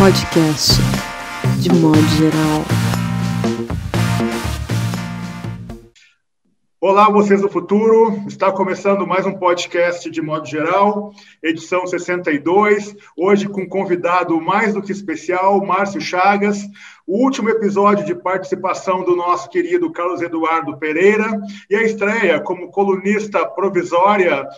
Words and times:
podcast, 0.00 0.80
de 1.58 1.70
modo 1.74 2.00
geral. 2.16 2.64
Olá, 6.80 7.10
vocês 7.10 7.42
do 7.42 7.50
futuro. 7.50 8.22
Está 8.26 8.50
começando 8.50 9.06
mais 9.06 9.26
um 9.26 9.34
podcast 9.34 10.10
de 10.10 10.22
modo 10.22 10.46
geral, 10.46 11.12
edição 11.42 11.86
62. 11.86 12.96
Hoje 13.14 13.46
com 13.46 13.60
um 13.60 13.68
convidado 13.68 14.40
mais 14.40 14.72
do 14.72 14.80
que 14.80 14.90
especial, 14.90 15.62
Márcio 15.66 16.00
Chagas. 16.00 16.62
O 17.06 17.22
último 17.22 17.50
episódio 17.50 18.06
de 18.06 18.14
participação 18.14 19.04
do 19.04 19.14
nosso 19.14 19.50
querido 19.50 19.92
Carlos 19.92 20.22
Eduardo 20.22 20.78
Pereira 20.78 21.30
e 21.68 21.76
a 21.76 21.82
estreia 21.82 22.40
como 22.40 22.70
colunista 22.70 23.44
provisória 23.44 24.48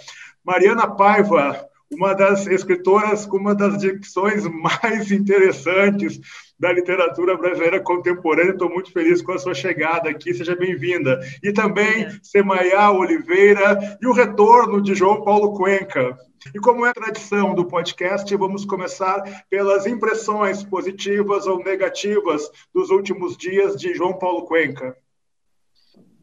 Mariana 0.44 0.86
Paiva, 0.86 1.68
uma 1.92 2.14
das 2.14 2.46
escritoras 2.46 3.26
com 3.26 3.36
uma 3.36 3.54
das 3.54 3.78
dicções 3.78 4.44
mais 4.46 5.10
interessantes 5.10 6.20
da 6.58 6.72
literatura 6.72 7.36
brasileira 7.36 7.80
contemporânea. 7.80 8.52
Estou 8.52 8.70
muito 8.70 8.92
feliz 8.92 9.20
com 9.20 9.32
a 9.32 9.38
sua 9.38 9.54
chegada 9.54 10.08
aqui, 10.08 10.32
seja 10.32 10.56
bem-vinda. 10.56 11.20
E 11.42 11.52
também 11.52 12.08
Semaiá 12.22 12.90
Oliveira 12.90 13.98
e 14.00 14.06
o 14.06 14.12
retorno 14.12 14.80
de 14.80 14.94
João 14.94 15.22
Paulo 15.22 15.54
Cuenca. 15.54 16.16
E 16.54 16.58
como 16.58 16.84
é 16.84 16.92
tradição 16.92 17.54
do 17.54 17.64
podcast, 17.64 18.34
vamos 18.36 18.64
começar 18.64 19.44
pelas 19.48 19.86
impressões 19.86 20.64
positivas 20.64 21.46
ou 21.46 21.62
negativas 21.62 22.50
dos 22.74 22.90
últimos 22.90 23.36
dias 23.36 23.76
de 23.76 23.94
João 23.94 24.14
Paulo 24.14 24.42
Cuenca. 24.46 24.96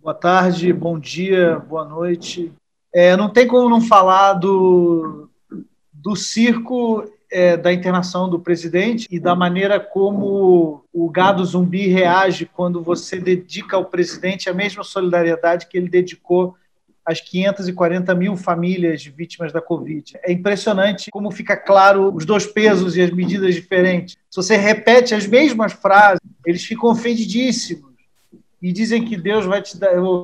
Boa 0.01 0.13
tarde, 0.13 0.73
bom 0.73 0.97
dia, 0.97 1.59
boa 1.59 1.85
noite. 1.85 2.51
É, 2.93 3.15
não 3.15 3.29
tem 3.29 3.47
como 3.47 3.69
não 3.69 3.81
falar 3.81 4.33
do, 4.33 5.28
do 6.01 6.15
circo 6.15 7.03
é, 7.31 7.57
da 7.57 7.71
internação 7.71 8.29
do 8.29 8.39
presidente 8.39 9.07
e 9.11 9.19
da 9.19 9.35
maneira 9.35 9.79
como 9.79 10.83
o 10.91 11.09
gado 11.09 11.45
zumbi 11.45 11.87
reage 11.87 12.45
quando 12.45 12.81
você 12.81 13.19
dedica 13.19 13.75
ao 13.75 13.85
presidente 13.85 14.49
a 14.49 14.53
mesma 14.53 14.83
solidariedade 14.83 15.67
que 15.67 15.77
ele 15.77 15.89
dedicou 15.89 16.55
às 17.05 17.21
540 17.21 18.13
mil 18.15 18.35
famílias 18.35 19.03
vítimas 19.03 19.51
da 19.51 19.61
Covid. 19.61 20.17
É 20.23 20.31
impressionante 20.31 21.09
como 21.11 21.31
fica 21.31 21.57
claro 21.57 22.13
os 22.15 22.25
dois 22.25 22.45
pesos 22.45 22.95
e 22.95 23.01
as 23.01 23.11
medidas 23.11 23.55
diferentes. 23.55 24.15
Se 24.29 24.37
você 24.37 24.55
repete 24.55 25.13
as 25.13 25.25
mesmas 25.27 25.73
frases, 25.73 26.21
eles 26.45 26.63
ficam 26.63 26.89
ofendidíssimos 26.89 27.89
e 28.61 28.71
dizem 28.71 29.03
que 29.05 29.17
Deus 29.17 29.45
vai 29.45 29.61
te 29.61 29.77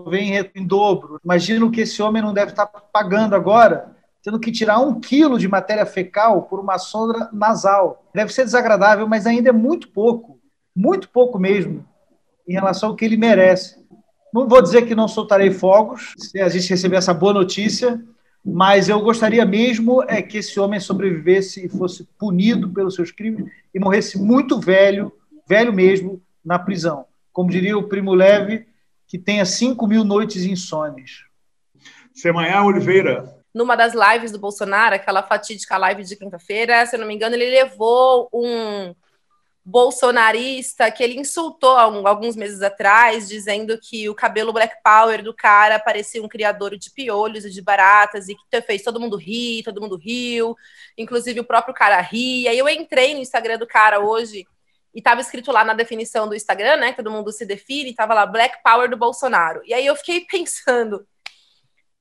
vem 0.10 0.34
em 0.54 0.66
dobro. 0.66 1.20
Imagino 1.24 1.72
que 1.72 1.82
esse 1.82 2.02
homem 2.02 2.22
não 2.22 2.34
deve 2.34 2.52
estar 2.52 2.66
pagando 2.68 3.36
agora 3.36 3.95
tendo 4.26 4.40
que 4.40 4.52
tirar 4.52 4.80
um 4.80 5.00
quilo 5.00 5.38
de 5.38 5.48
matéria 5.48 5.86
fecal 5.86 6.42
por 6.42 6.60
uma 6.60 6.80
sonda 6.80 7.30
nasal. 7.32 8.10
Deve 8.12 8.34
ser 8.34 8.44
desagradável, 8.44 9.08
mas 9.08 9.28
ainda 9.28 9.50
é 9.50 9.52
muito 9.52 9.90
pouco, 9.90 10.40
muito 10.76 11.10
pouco 11.10 11.38
mesmo, 11.38 11.86
em 12.48 12.54
relação 12.54 12.90
ao 12.90 12.96
que 12.96 13.06
ele 13.06 13.18
merece. 13.18 13.78
Não 14.34 14.48
vou 14.48 14.64
dizer 14.64 14.88
que 14.88 14.96
não 14.96 15.08
soltarei 15.08 15.52
fogos 15.52 16.16
se 16.18 16.42
a 16.42 16.50
gente 16.50 16.68
receber 16.68 16.96
essa 16.96 17.14
boa 17.14 17.34
notícia, 17.34 18.04
mas 18.44 18.90
eu 18.90 19.00
gostaria 19.00 19.46
mesmo 19.46 20.02
é 20.08 20.24
que 20.24 20.40
esse 20.40 20.60
homem 20.60 20.80
sobrevivesse 20.80 21.64
e 21.64 21.70
fosse 21.70 22.04
punido 22.18 22.68
pelos 22.70 22.96
seus 22.96 23.12
crimes 23.12 23.46
e 23.76 23.80
morresse 23.80 24.18
muito 24.18 24.60
velho, 24.60 25.14
velho 25.48 25.72
mesmo, 25.72 26.20
na 26.44 26.58
prisão. 26.58 27.06
Como 27.32 27.52
diria 27.52 27.78
o 27.78 27.88
Primo 27.88 28.16
Leve, 28.16 28.66
que 29.08 29.20
tenha 29.20 29.46
5 29.46 29.86
mil 29.86 30.04
noites 30.04 30.46
insones. 30.46 31.26
Semanhá 32.12 32.66
Oliveira, 32.66 33.36
numa 33.56 33.78
das 33.78 33.94
lives 33.94 34.34
do 34.34 34.38
Bolsonaro, 34.38 34.96
aquela 34.96 35.24
fatídica 35.24 35.78
live 35.78 36.04
de 36.04 36.18
quinta-feira, 36.18 36.86
se 36.86 36.94
eu 36.94 37.00
não 37.00 37.08
me 37.08 37.16
engano, 37.16 37.36
ele 37.36 37.50
levou 37.50 38.30
um 38.34 38.94
bolsonarista 39.64 40.92
que 40.92 41.02
ele 41.02 41.18
insultou 41.18 41.76
alguns 41.78 42.36
meses 42.36 42.62
atrás, 42.62 43.30
dizendo 43.30 43.80
que 43.80 44.10
o 44.10 44.14
cabelo 44.14 44.52
Black 44.52 44.76
Power 44.84 45.24
do 45.24 45.34
cara 45.34 45.80
parecia 45.80 46.22
um 46.22 46.28
criador 46.28 46.78
de 46.78 46.92
piolhos 46.92 47.46
e 47.46 47.50
de 47.50 47.62
baratas 47.62 48.28
e 48.28 48.36
que 48.36 48.62
fez 48.62 48.84
todo 48.84 49.00
mundo 49.00 49.16
rir, 49.16 49.64
todo 49.64 49.82
mundo 49.82 49.96
riu, 49.96 50.56
inclusive 50.98 51.40
o 51.40 51.46
próprio 51.46 51.74
cara 51.74 52.00
ria. 52.02 52.54
E 52.54 52.60
eu 52.60 52.68
entrei 52.68 53.16
no 53.16 53.22
Instagram 53.22 53.58
do 53.58 53.66
cara 53.66 54.02
hoje 54.02 54.46
e 54.94 55.00
estava 55.00 55.22
escrito 55.22 55.50
lá 55.52 55.64
na 55.64 55.74
definição 55.74 56.28
do 56.28 56.36
Instagram, 56.36 56.76
né? 56.76 56.92
Todo 56.92 57.10
mundo 57.10 57.32
se 57.32 57.46
define, 57.46 57.92
estava 57.92 58.14
lá 58.14 58.26
Black 58.26 58.62
Power 58.62 58.90
do 58.90 58.98
Bolsonaro. 58.98 59.62
E 59.66 59.74
aí 59.74 59.86
eu 59.86 59.96
fiquei 59.96 60.22
pensando, 60.30 61.08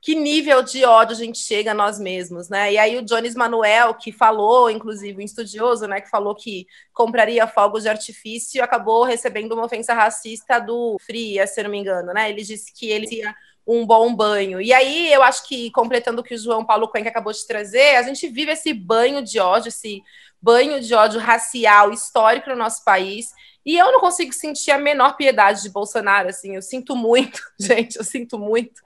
que 0.04 0.14
nível 0.14 0.62
de 0.62 0.84
ódio 0.84 1.16
a 1.16 1.18
gente 1.18 1.38
chega 1.38 1.70
a 1.70 1.74
nós 1.74 1.98
mesmos, 1.98 2.50
né? 2.50 2.74
E 2.74 2.76
aí 2.76 2.98
o 2.98 3.02
Jones 3.02 3.34
Manuel, 3.34 3.94
que 3.94 4.12
falou, 4.12 4.68
inclusive, 4.70 5.16
um 5.18 5.24
estudioso, 5.24 5.86
né, 5.86 5.98
que 5.98 6.10
falou 6.10 6.34
que 6.34 6.66
compraria 6.92 7.46
fogos 7.46 7.84
de 7.84 7.88
artifício, 7.88 8.62
acabou 8.62 9.04
recebendo 9.04 9.52
uma 9.52 9.64
ofensa 9.64 9.94
racista 9.94 10.58
do 10.58 10.98
Fria, 11.00 11.46
se 11.46 11.62
não 11.62 11.70
me 11.70 11.78
engano, 11.78 12.12
né? 12.12 12.28
Ele 12.28 12.42
disse 12.42 12.70
que 12.74 12.90
ele 12.90 13.06
tinha 13.06 13.34
um 13.66 13.86
bom 13.86 14.14
banho. 14.14 14.60
E 14.60 14.72
aí 14.72 15.12
eu 15.12 15.22
acho 15.22 15.46
que, 15.46 15.70
completando 15.70 16.20
o 16.20 16.24
que 16.24 16.34
o 16.34 16.38
João 16.38 16.64
Paulo 16.64 16.88
Cuenca 16.88 17.08
acabou 17.08 17.32
de 17.32 17.46
trazer, 17.46 17.96
a 17.96 18.02
gente 18.02 18.28
vive 18.28 18.52
esse 18.52 18.72
banho 18.72 19.22
de 19.22 19.38
ódio, 19.38 19.68
esse 19.68 20.02
banho 20.40 20.80
de 20.80 20.94
ódio 20.94 21.18
racial 21.20 21.90
histórico 21.92 22.50
no 22.50 22.56
nosso 22.56 22.84
país, 22.84 23.30
e 23.64 23.78
eu 23.78 23.90
não 23.90 24.00
consigo 24.00 24.32
sentir 24.32 24.70
a 24.70 24.78
menor 24.78 25.16
piedade 25.16 25.62
de 25.62 25.70
Bolsonaro, 25.70 26.28
assim, 26.28 26.54
eu 26.54 26.60
sinto 26.62 26.94
muito, 26.94 27.40
gente, 27.58 27.96
eu 27.96 28.04
sinto 28.04 28.38
muito. 28.38 28.80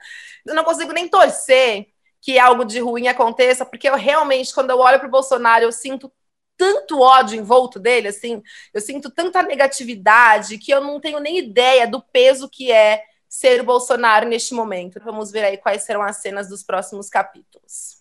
Eu 0.46 0.54
não 0.54 0.62
consigo 0.62 0.92
nem 0.92 1.08
torcer 1.08 1.88
que 2.20 2.38
algo 2.38 2.64
de 2.64 2.78
ruim 2.78 3.08
aconteça, 3.08 3.66
porque 3.66 3.88
eu 3.88 3.96
realmente, 3.96 4.54
quando 4.54 4.70
eu 4.70 4.78
olho 4.78 4.98
para 4.98 5.08
o 5.08 5.10
Bolsonaro, 5.10 5.64
eu 5.64 5.72
sinto 5.72 6.12
tanto 6.56 7.00
ódio 7.00 7.38
em 7.38 7.42
volta 7.42 7.78
dele, 7.78 8.08
assim, 8.08 8.42
eu 8.74 8.80
sinto 8.80 9.10
tanta 9.10 9.42
negatividade 9.42 10.58
que 10.58 10.72
eu 10.72 10.80
não 10.80 11.00
tenho 11.00 11.20
nem 11.20 11.38
ideia 11.38 11.86
do 11.86 12.02
peso 12.02 12.48
que 12.48 12.72
é 12.72 13.02
ser 13.28 13.60
o 13.60 13.64
Bolsonaro 13.64 14.26
neste 14.26 14.54
momento. 14.54 15.00
Vamos 15.04 15.30
ver 15.30 15.44
aí 15.44 15.56
quais 15.56 15.82
serão 15.82 16.02
as 16.02 16.16
cenas 16.16 16.48
dos 16.48 16.62
próximos 16.62 17.08
capítulos. 17.08 17.98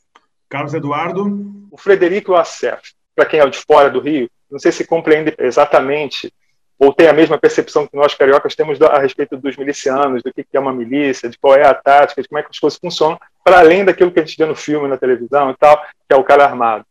Carlos 0.50 0.74
Eduardo. 0.74 1.68
O 1.72 1.78
Frederico 1.78 2.36
Assef, 2.36 2.94
para 3.16 3.26
quem 3.26 3.40
é 3.40 3.50
de 3.50 3.60
fora 3.60 3.90
do 3.90 4.00
Rio, 4.00 4.30
não 4.50 4.58
sei 4.58 4.72
se 4.72 4.88
compreende 4.88 5.36
exatamente 5.38 6.32
ou 6.80 6.94
tem 6.94 7.08
a 7.08 7.14
mesma 7.14 7.38
percepção 7.38 7.88
que 7.88 7.96
nós 7.96 8.14
cariocas 8.14 8.56
temos 8.56 8.80
a 8.82 9.00
respeito 9.00 9.36
dos 9.36 9.58
milicianos, 9.58 10.22
do 10.22 10.32
que 10.32 10.46
é 10.54 10.60
uma 10.60 10.72
milícia, 10.72 11.28
de 11.28 11.38
qual 11.38 11.56
é 11.56 11.66
a 11.66 11.74
tática, 11.74 12.22
de 12.22 12.28
como 12.28 12.40
é 12.40 12.44
que 12.44 12.50
as 12.52 12.59
coisas 12.59 12.80
funcionam, 12.80 13.20
para 13.44 13.59
além 13.59 13.84
daquilo 13.84 14.12
que 14.12 14.20
a 14.20 14.26
gente 14.26 14.38
vê 14.38 14.46
no 14.46 14.56
filme, 14.56 14.88
na 14.88 14.98
televisão 14.98 15.50
e 15.50 15.58
tal, 15.58 15.82
que 15.82 16.14
é 16.14 16.16
o 16.16 16.24
cara 16.24 16.46
armado. 16.46 16.86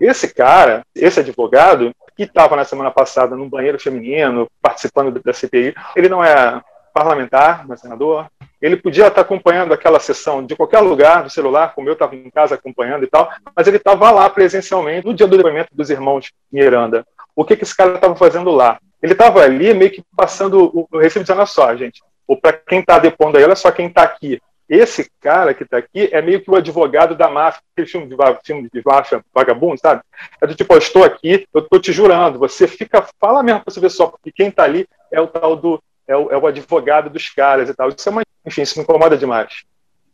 Esse 0.00 0.32
cara, 0.34 0.82
esse 0.94 1.20
advogado, 1.20 1.92
que 2.16 2.24
estava 2.24 2.56
na 2.56 2.64
semana 2.64 2.90
passada 2.90 3.36
no 3.36 3.48
banheiro 3.48 3.78
feminino, 3.78 4.48
participando 4.60 5.20
da 5.22 5.32
CPI, 5.32 5.74
ele 5.94 6.08
não 6.08 6.22
é 6.22 6.60
parlamentar, 6.98 7.66
não 7.66 7.74
é 7.74 7.76
senador, 7.76 8.26
ele 8.60 8.76
podia 8.76 9.06
estar 9.06 9.20
acompanhando 9.20 9.72
aquela 9.72 10.00
sessão 10.00 10.44
de 10.44 10.56
qualquer 10.56 10.80
lugar, 10.80 11.22
do 11.22 11.30
celular, 11.30 11.74
como 11.74 11.88
eu 11.88 11.92
estava 11.92 12.16
em 12.16 12.28
casa 12.28 12.56
acompanhando 12.56 13.04
e 13.04 13.06
tal, 13.06 13.30
mas 13.54 13.68
ele 13.68 13.76
estava 13.76 14.10
lá 14.10 14.28
presencialmente 14.28 15.06
no 15.06 15.14
dia 15.14 15.26
do 15.26 15.36
depoimento 15.36 15.68
dos 15.72 15.90
irmãos 15.90 16.32
Miranda. 16.50 17.06
O 17.36 17.44
que, 17.44 17.56
que 17.56 17.62
esse 17.62 17.76
cara 17.76 17.94
estava 17.94 18.16
fazendo 18.16 18.50
lá? 18.50 18.78
Ele 19.00 19.12
estava 19.12 19.42
ali 19.42 19.72
meio 19.72 19.92
que 19.92 20.02
passando 20.16 20.72
o, 20.74 20.98
recibo 20.98 21.22
dizendo, 21.22 21.38
olha 21.38 21.46
só, 21.46 21.76
gente, 21.76 22.02
ou 22.26 22.36
para 22.36 22.52
quem 22.52 22.80
está 22.80 22.98
depondo 22.98 23.38
aí, 23.38 23.44
olha 23.44 23.54
só 23.54 23.70
quem 23.70 23.86
está 23.86 24.02
aqui. 24.02 24.40
Esse 24.68 25.08
cara 25.20 25.54
que 25.54 25.62
está 25.62 25.78
aqui 25.78 26.10
é 26.12 26.20
meio 26.20 26.42
que 26.42 26.50
o 26.50 26.56
advogado 26.56 27.14
da 27.14 27.30
máfia, 27.30 27.62
aquele 27.72 27.88
filme 27.88 28.06
de, 28.08 28.16
filme 28.44 28.68
de 28.70 28.82
máfia 28.84 29.24
vagabundo, 29.32 29.80
sabe? 29.80 30.02
É 30.42 30.46
do 30.46 30.54
tipo, 30.54 30.74
eu 30.74 30.78
estou 30.78 31.04
aqui, 31.04 31.46
eu 31.54 31.60
estou 31.60 31.80
te 31.80 31.92
jurando, 31.92 32.40
você 32.40 32.66
fica, 32.66 33.06
fala 33.20 33.42
mesmo 33.42 33.60
para 33.60 33.72
você 33.72 33.80
ver 33.80 33.90
só, 33.90 34.08
porque 34.08 34.32
quem 34.32 34.48
está 34.48 34.64
ali 34.64 34.86
é 35.10 35.20
o 35.20 35.26
tal 35.26 35.56
do, 35.56 35.80
é 36.08 36.16
o, 36.16 36.30
é 36.30 36.36
o, 36.38 36.46
advogado 36.46 37.10
dos 37.10 37.28
caras 37.28 37.68
e 37.68 37.74
tal. 37.74 37.90
Isso 37.90 38.08
é 38.08 38.12
uma, 38.12 38.22
enfim, 38.44 38.62
isso 38.62 38.78
me 38.78 38.82
incomoda 38.82 39.16
demais. 39.16 39.62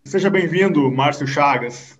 Seja 0.05 0.29
bem-vindo, 0.29 0.91
Márcio 0.91 1.27
Chagas. 1.27 1.99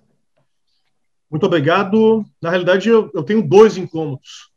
Muito 1.31 1.45
obrigado. 1.45 2.23
Na 2.41 2.49
realidade, 2.49 2.89
eu, 2.89 3.09
eu 3.13 3.23
tenho 3.23 3.41
dois 3.41 3.77
incômodos. 3.77 4.51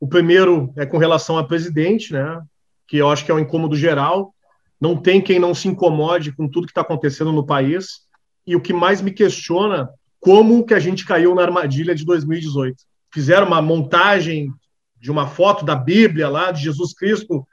O 0.00 0.08
primeiro 0.08 0.72
é 0.76 0.84
com 0.84 0.98
relação 0.98 1.38
a 1.38 1.46
presidente, 1.46 2.12
né? 2.12 2.42
Que 2.86 2.98
eu 2.98 3.08
acho 3.08 3.24
que 3.24 3.30
é 3.30 3.34
um 3.34 3.38
incômodo 3.38 3.76
geral. 3.76 4.34
Não 4.80 4.96
tem 4.96 5.22
quem 5.22 5.38
não 5.38 5.54
se 5.54 5.68
incomode 5.68 6.32
com 6.32 6.48
tudo 6.48 6.66
que 6.66 6.72
está 6.72 6.82
acontecendo 6.82 7.32
no 7.32 7.46
país. 7.46 8.02
E 8.44 8.56
o 8.56 8.60
que 8.60 8.72
mais 8.72 9.00
me 9.00 9.12
questiona, 9.12 9.88
como 10.20 10.66
que 10.66 10.74
a 10.74 10.80
gente 10.80 11.06
caiu 11.06 11.34
na 11.34 11.42
armadilha 11.42 11.94
de 11.94 12.04
2018? 12.04 12.76
Fizeram 13.12 13.46
uma 13.46 13.62
montagem 13.62 14.52
de 15.00 15.10
uma 15.10 15.28
foto 15.28 15.64
da 15.64 15.76
Bíblia 15.76 16.28
lá 16.28 16.50
de 16.50 16.62
Jesus 16.64 16.92
Cristo 16.92 17.46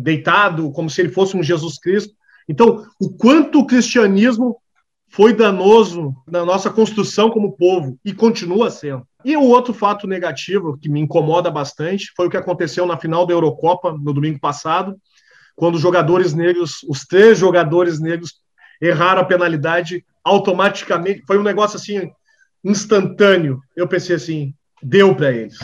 deitado 0.00 0.70
como 0.72 0.90
se 0.90 1.00
ele 1.00 1.10
fosse 1.10 1.36
um 1.36 1.42
Jesus 1.42 1.78
Cristo. 1.78 2.14
Então, 2.48 2.86
o 3.00 3.10
quanto 3.10 3.60
o 3.60 3.66
cristianismo 3.66 4.56
foi 5.08 5.32
danoso 5.32 6.12
na 6.26 6.44
nossa 6.44 6.68
construção 6.70 7.30
como 7.30 7.56
povo 7.56 7.98
e 8.04 8.12
continua 8.12 8.70
sendo. 8.70 9.06
E 9.24 9.36
o 9.36 9.42
outro 9.42 9.72
fato 9.72 10.06
negativo 10.06 10.76
que 10.76 10.88
me 10.88 11.00
incomoda 11.00 11.50
bastante 11.50 12.12
foi 12.16 12.26
o 12.26 12.30
que 12.30 12.36
aconteceu 12.36 12.84
na 12.84 12.96
final 12.96 13.24
da 13.24 13.32
Eurocopa 13.32 13.92
no 13.92 14.12
domingo 14.12 14.40
passado, 14.40 14.96
quando 15.54 15.76
os 15.76 15.80
jogadores 15.80 16.34
negros, 16.34 16.82
os 16.88 17.04
três 17.04 17.38
jogadores 17.38 18.00
negros, 18.00 18.34
erraram 18.82 19.22
a 19.22 19.24
penalidade 19.24 20.04
automaticamente. 20.24 21.22
Foi 21.26 21.38
um 21.38 21.44
negócio 21.44 21.76
assim 21.76 22.10
instantâneo. 22.64 23.60
Eu 23.76 23.86
pensei 23.86 24.16
assim, 24.16 24.52
deu 24.82 25.14
para 25.14 25.30
eles. 25.30 25.56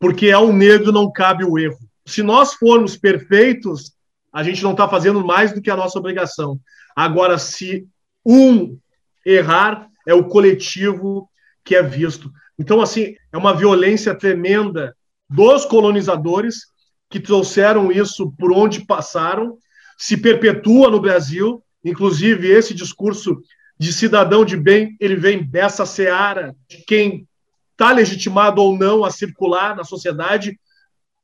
porque 0.00 0.30
ao 0.30 0.52
negro 0.52 0.92
não 0.92 1.10
cabe 1.10 1.44
o 1.44 1.58
erro. 1.58 1.78
Se 2.08 2.22
nós 2.22 2.54
formos 2.54 2.96
perfeitos, 2.96 3.92
a 4.32 4.42
gente 4.42 4.62
não 4.62 4.72
está 4.72 4.88
fazendo 4.88 5.24
mais 5.24 5.52
do 5.52 5.60
que 5.60 5.70
a 5.70 5.76
nossa 5.76 5.98
obrigação. 5.98 6.58
Agora, 6.96 7.38
se 7.38 7.86
um 8.24 8.78
errar, 9.24 9.88
é 10.06 10.14
o 10.14 10.24
coletivo 10.24 11.28
que 11.62 11.76
é 11.76 11.82
visto. 11.82 12.32
Então, 12.58 12.80
assim, 12.80 13.14
é 13.30 13.36
uma 13.36 13.54
violência 13.54 14.14
tremenda 14.14 14.96
dos 15.28 15.66
colonizadores 15.66 16.68
que 17.10 17.20
trouxeram 17.20 17.92
isso 17.92 18.32
por 18.38 18.52
onde 18.52 18.86
passaram, 18.86 19.58
se 19.98 20.16
perpetua 20.16 20.90
no 20.90 21.00
Brasil, 21.00 21.62
inclusive 21.84 22.48
esse 22.48 22.72
discurso 22.72 23.36
de 23.78 23.92
cidadão 23.92 24.44
de 24.44 24.56
bem, 24.56 24.96
ele 24.98 25.14
vem 25.14 25.44
dessa 25.44 25.84
seara 25.84 26.56
de 26.68 26.78
quem 26.86 27.28
está 27.72 27.92
legitimado 27.92 28.62
ou 28.62 28.76
não 28.76 29.04
a 29.04 29.10
circular 29.10 29.76
na 29.76 29.84
sociedade, 29.84 30.58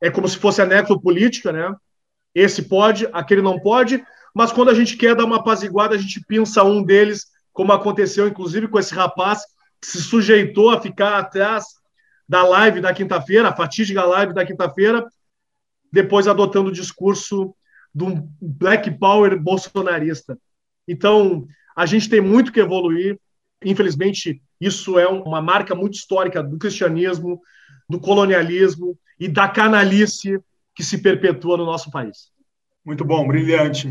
é 0.04 0.10
como 0.10 0.28
se 0.28 0.36
fosse 0.36 0.60
a 0.60 0.66
necropolítica, 0.66 1.50
né? 1.50 1.74
Esse 2.34 2.68
pode, 2.68 3.08
aquele 3.10 3.40
não 3.40 3.58
pode, 3.58 4.04
mas 4.34 4.52
quando 4.52 4.68
a 4.68 4.74
gente 4.74 4.98
quer 4.98 5.16
dar 5.16 5.24
uma 5.24 5.36
apaziguada, 5.36 5.94
a 5.94 5.98
gente 5.98 6.22
pinça 6.26 6.62
um 6.62 6.82
deles, 6.82 7.24
como 7.54 7.72
aconteceu 7.72 8.28
inclusive 8.28 8.68
com 8.68 8.78
esse 8.78 8.94
rapaz 8.94 9.40
que 9.80 9.86
se 9.86 10.02
sujeitou 10.02 10.70
a 10.70 10.80
ficar 10.80 11.18
atrás 11.18 11.64
da 12.28 12.42
live 12.42 12.82
da 12.82 12.92
quinta-feira, 12.92 13.48
a 13.48 13.56
fatídica 13.56 14.04
live 14.04 14.34
da 14.34 14.44
quinta-feira, 14.44 15.06
depois 15.90 16.28
adotando 16.28 16.68
o 16.68 16.72
discurso 16.72 17.54
do 17.94 18.28
Black 18.42 18.90
Power 18.98 19.40
bolsonarista. 19.40 20.36
Então, 20.86 21.46
a 21.74 21.86
gente 21.86 22.10
tem 22.10 22.20
muito 22.20 22.52
que 22.52 22.60
evoluir. 22.60 23.18
Infelizmente, 23.64 24.42
isso 24.60 24.98
é 24.98 25.08
uma 25.08 25.40
marca 25.40 25.74
muito 25.74 25.94
histórica 25.94 26.42
do 26.42 26.58
cristianismo, 26.58 27.40
do 27.88 27.98
colonialismo 27.98 28.98
e 29.19 29.28
da 29.28 29.49
canalice 29.49 30.38
que 30.75 30.82
se 30.82 30.99
perpetua 30.99 31.56
no 31.56 31.64
nosso 31.64 31.90
país. 31.90 32.32
Muito 32.84 33.05
bom, 33.05 33.26
brilhante. 33.26 33.88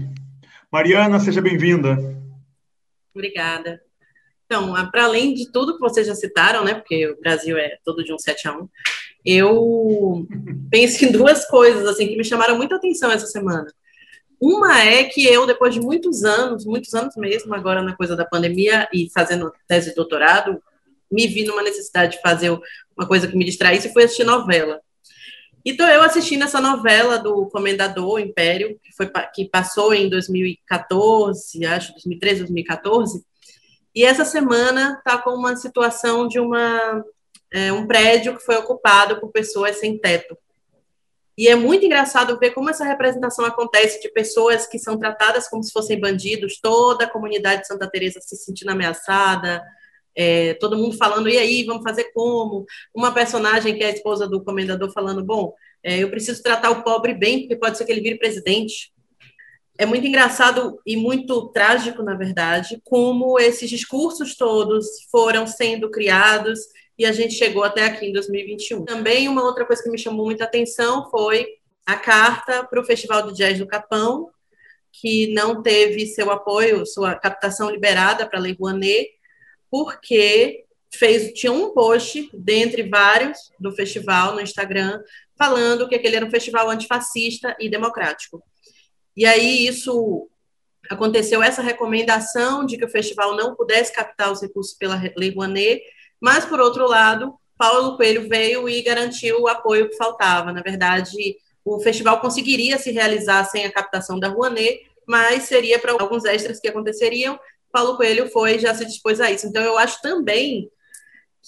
Mariana, 0.72 1.20
seja 1.20 1.42
bem-vinda. 1.42 1.98
Obrigada. 3.14 3.81
Então, 4.46 4.74
para 4.92 5.06
além 5.06 5.34
de 5.34 5.52
tudo 5.52 5.75
que 5.75 5.80
vocês 5.80 6.06
já 6.06 6.16
citaram, 6.16 6.64
né, 6.64 6.75
porque 6.75 7.08
o 7.08 7.20
Brasil 7.20 7.58
é 7.58 7.78
todo 7.84 8.04
de 8.04 8.14
um 8.14 8.20
7 8.20 8.48
a 8.48 8.58
1, 8.58 8.70
eu 9.25 10.28
penso 10.70 11.06
em 11.06 11.12
duas 11.12 11.46
coisas 11.46 11.88
assim 11.88 12.08
que 12.08 12.18
me 12.18 12.24
chamaram 12.24 12.58
muita 12.58 12.75
atenção 12.75 13.12
essa 13.12 13.25
semana. 13.25 13.66
Uma 14.40 14.84
é 14.84 15.06
que 15.06 15.25
eu, 15.25 15.48
depois 15.48 15.74
de 15.74 15.80
muitos 15.80 16.24
anos, 16.24 16.66
muitos 16.66 16.94
anos 16.94 17.16
mesmo, 17.16 17.56
agora 17.56 17.81
na 17.81 17.96
coisa 17.96 18.16
da 18.16 18.25
pandemia 18.25 18.90
e 18.94 19.10
fazendo 19.10 19.54
tese 19.68 19.90
de 19.90 19.96
doutorado, 19.96 20.62
me 21.10 21.28
vi 21.28 21.46
numa 21.46 21.64
necessidade 21.64 22.18
de 22.18 22.22
fazer 22.22 22.50
uma 22.98 23.08
coisa 23.08 23.28
que 23.28 23.38
me 23.38 23.46
distraísse 23.46 23.88
e 23.88 23.94
foi 23.94 24.04
assistir 24.04 24.25
novela. 24.25 24.81
Então, 25.65 25.88
eu 25.88 26.04
assistindo 26.04 26.44
essa 26.44 26.60
novela 26.60 27.18
do 27.18 27.48
Comendador 27.48 28.19
Império, 28.19 28.77
que, 28.83 28.94
foi, 28.94 29.10
que 29.33 29.45
passou 29.50 29.94
em 29.94 30.10
2014, 30.10 31.65
acho, 31.65 31.92
2013, 31.94 32.39
2014, 32.39 33.25
e 33.95 34.04
essa 34.04 34.25
semana 34.25 34.98
está 34.98 35.18
com 35.18 35.31
uma 35.31 35.56
situação 35.56 36.27
de 36.27 36.39
uma, 36.39 37.04
é, 37.51 37.71
um 37.71 37.88
prédio 37.88 38.36
que 38.36 38.44
foi 38.44 38.56
ocupado 38.56 39.19
por 39.19 39.31
pessoas 39.31 39.77
sem 39.77 39.98
teto. 39.98 40.38
E 41.38 41.48
é 41.48 41.56
muito 41.56 41.86
engraçado 41.86 42.38
ver 42.38 42.51
como 42.51 42.69
essa 42.69 42.83
representação 42.83 43.45
acontece 43.45 44.01
de 44.01 44.10
pessoas 44.10 44.68
que 44.68 44.77
são 44.77 44.98
tratadas 44.98 45.48
como 45.48 45.63
se 45.63 45.71
fossem 45.71 46.00
bandidos, 46.00 46.60
toda 46.60 47.06
a 47.06 47.10
comunidade 47.10 47.62
de 47.62 47.68
Santa 47.68 47.89
Teresa 47.89 48.19
se 48.21 48.36
sentindo 48.36 48.69
ameaçada, 48.69 49.63
é, 50.15 50.54
todo 50.56 50.77
mundo 50.77 50.95
falando, 50.98 51.30
e 51.30 51.38
aí, 51.38 51.63
vamos 51.63 51.83
fazer 51.83 52.12
como? 52.13 52.65
Uma 52.94 53.12
personagem 53.12 53.75
que 53.75 53.83
é 53.83 53.88
a 53.88 53.94
esposa 53.94 54.27
do 54.27 54.44
comendador 54.44 54.92
falando, 54.92 55.24
bom, 55.24 55.54
é, 55.83 56.00
eu 56.00 56.10
preciso 56.10 56.42
tratar 56.42 56.69
o 56.71 56.83
pobre 56.83 57.13
bem, 57.13 57.42
porque 57.42 57.56
pode 57.56 57.77
ser 57.77 57.86
que 57.86 57.92
ele 57.92 58.01
vire 58.01 58.18
presidente. 58.18 58.94
É 59.77 59.86
muito 59.86 60.06
engraçado 60.06 60.80
e 60.86 60.95
muito 60.95 61.50
trágico, 61.50 62.04
na 62.04 62.15
verdade, 62.15 62.80
como 62.83 63.39
esses 63.39 63.69
discursos 63.69 64.36
todos 64.36 64.86
foram 65.12 65.48
sendo 65.48 65.89
criados 65.89 66.60
e 66.98 67.06
a 67.06 67.12
gente 67.12 67.33
chegou 67.33 67.63
até 67.63 67.86
aqui 67.86 68.06
em 68.06 68.13
2021. 68.13 68.86
Também 68.86 69.27
uma 69.27 69.44
outra 69.44 69.65
coisa 69.65 69.81
que 69.81 69.89
me 69.89 69.98
chamou 69.98 70.25
muita 70.25 70.44
atenção 70.44 71.10
foi 71.10 71.48
a 71.86 71.95
carta 71.98 72.63
para 72.63 72.80
o 72.80 72.86
Festival 72.86 73.24
de 73.24 73.36
Jazz 73.36 73.57
do 73.57 73.68
Capão, 73.68 74.30
que 74.92 75.33
não 75.33 75.62
teve 75.62 76.06
seu 76.06 76.30
apoio, 76.31 76.86
sua 76.86 77.15
captação 77.15 77.69
liberada 77.69 78.27
para 78.27 78.38
a 78.38 78.42
Lei 78.42 78.56
Rouanet, 78.57 79.10
porque 79.74 80.66
fez, 80.94 81.34
tinha 81.34 81.52
um 81.52 81.74
post, 81.74 82.30
dentre 82.31 82.84
vários, 82.84 83.52
do 83.60 83.72
festival 83.72 84.36
no 84.36 84.40
Instagram, 84.40 85.02
falando 85.36 85.90
que 85.90 85.96
aquele 85.96 86.16
era 86.16 86.24
um 86.24 86.30
festival 86.30 86.70
antifascista 86.70 87.58
e 87.60 87.68
democrático. 87.68 88.44
E 89.18 89.25
aí 89.25 89.66
isso 89.66 90.30
aconteceu 90.88 91.42
essa 91.42 91.64
recomendação 91.64 92.68
de 92.68 92.78
que 92.78 92.86
o 92.86 92.90
festival 92.90 93.36
não 93.36 93.56
pudesse 93.56 93.92
captar 93.92 94.31
os 94.31 94.44
recursos 94.44 94.75
pela 94.75 95.02
Lei 95.18 95.34
Rouanet, 95.34 95.81
mas, 96.22 96.46
por 96.46 96.60
outro 96.60 96.88
lado, 96.88 97.34
Paulo 97.58 97.98
Coelho 97.98 98.30
veio 98.30 98.70
e 98.70 98.80
garantiu 98.84 99.42
o 99.42 99.48
apoio 99.48 99.90
que 99.90 99.98
faltava. 99.98 100.54
Na 100.54 100.62
verdade, 100.62 101.36
o 101.66 101.80
festival 101.80 102.22
conseguiria 102.22 102.78
se 102.78 102.92
realizar 102.92 103.44
sem 103.46 103.66
a 103.66 103.72
captação 103.72 104.20
da 104.20 104.28
Rouanet, 104.28 104.86
mas 105.08 105.46
seria 105.46 105.80
para 105.80 105.94
alguns 105.94 106.25
extras 106.25 106.60
que 106.60 106.68
aconteceriam. 106.68 107.40
Paulo 107.74 107.98
Coelho 107.98 108.30
foi 108.30 108.60
já 108.60 108.74
se 108.74 108.86
dispôs 108.86 109.20
a 109.20 109.31
isso. 109.31 109.48
Então, 109.48 109.64
eu 109.64 109.78
acho 109.78 110.02
também 110.02 110.70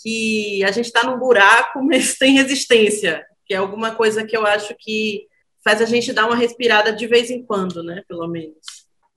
que 0.02 0.64
a 0.64 0.72
gente 0.72 0.88
está 0.88 1.04
num 1.04 1.20
buraco, 1.20 1.82
mas 1.86 2.18
tem 2.18 2.34
resistência, 2.34 3.24
que 3.46 3.54
é 3.54 3.58
alguma 3.58 3.92
coisa 3.92 4.26
que 4.26 4.36
eu 4.36 4.46
acho 4.46 4.76
que 4.80 5.28
faz 5.64 5.82
a 5.82 5.86
gente 5.86 6.12
dar 6.12 6.26
uma 6.26 6.36
respirada 6.36 6.92
de 6.92 7.08
vez 7.08 7.30
em 7.30 7.46
quando, 7.46 7.84
né? 7.84 8.04
Pelo 8.08 8.28
menos. 8.28 8.58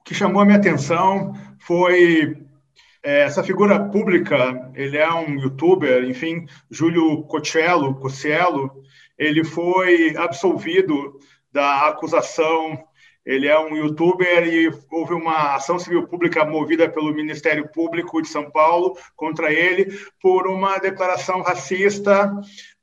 O 0.01 0.05
que 0.05 0.15
chamou 0.15 0.43
a 0.43 0.45
minha 0.45 0.59
atenção 0.59 1.33
foi 1.61 2.37
é, 3.03 3.21
essa 3.21 3.43
figura 3.43 3.89
pública, 3.89 4.71
ele 4.75 4.97
é 4.97 5.13
um 5.13 5.39
youtuber, 5.39 6.05
enfim, 6.05 6.47
Júlio 6.71 7.23
Cocello, 7.25 8.83
ele 9.19 9.45
foi 9.45 10.17
absolvido 10.17 11.19
da 11.53 11.89
acusação. 11.89 12.79
Ele 13.29 13.47
é 13.47 13.61
um 13.61 13.77
youtuber 13.77 14.49
e 14.49 14.73
houve 14.91 15.13
uma 15.13 15.55
ação 15.55 15.79
civil 15.79 16.09
pública 16.09 16.47
movida 16.47 16.89
pelo 16.89 17.13
Ministério 17.13 17.69
Público 17.69 18.23
de 18.23 18.29
São 18.29 18.51
Paulo 18.51 18.97
contra 19.15 19.53
ele 19.53 19.87
por 20.19 20.49
uma 20.49 20.79
declaração 20.79 21.43
racista 21.43 22.33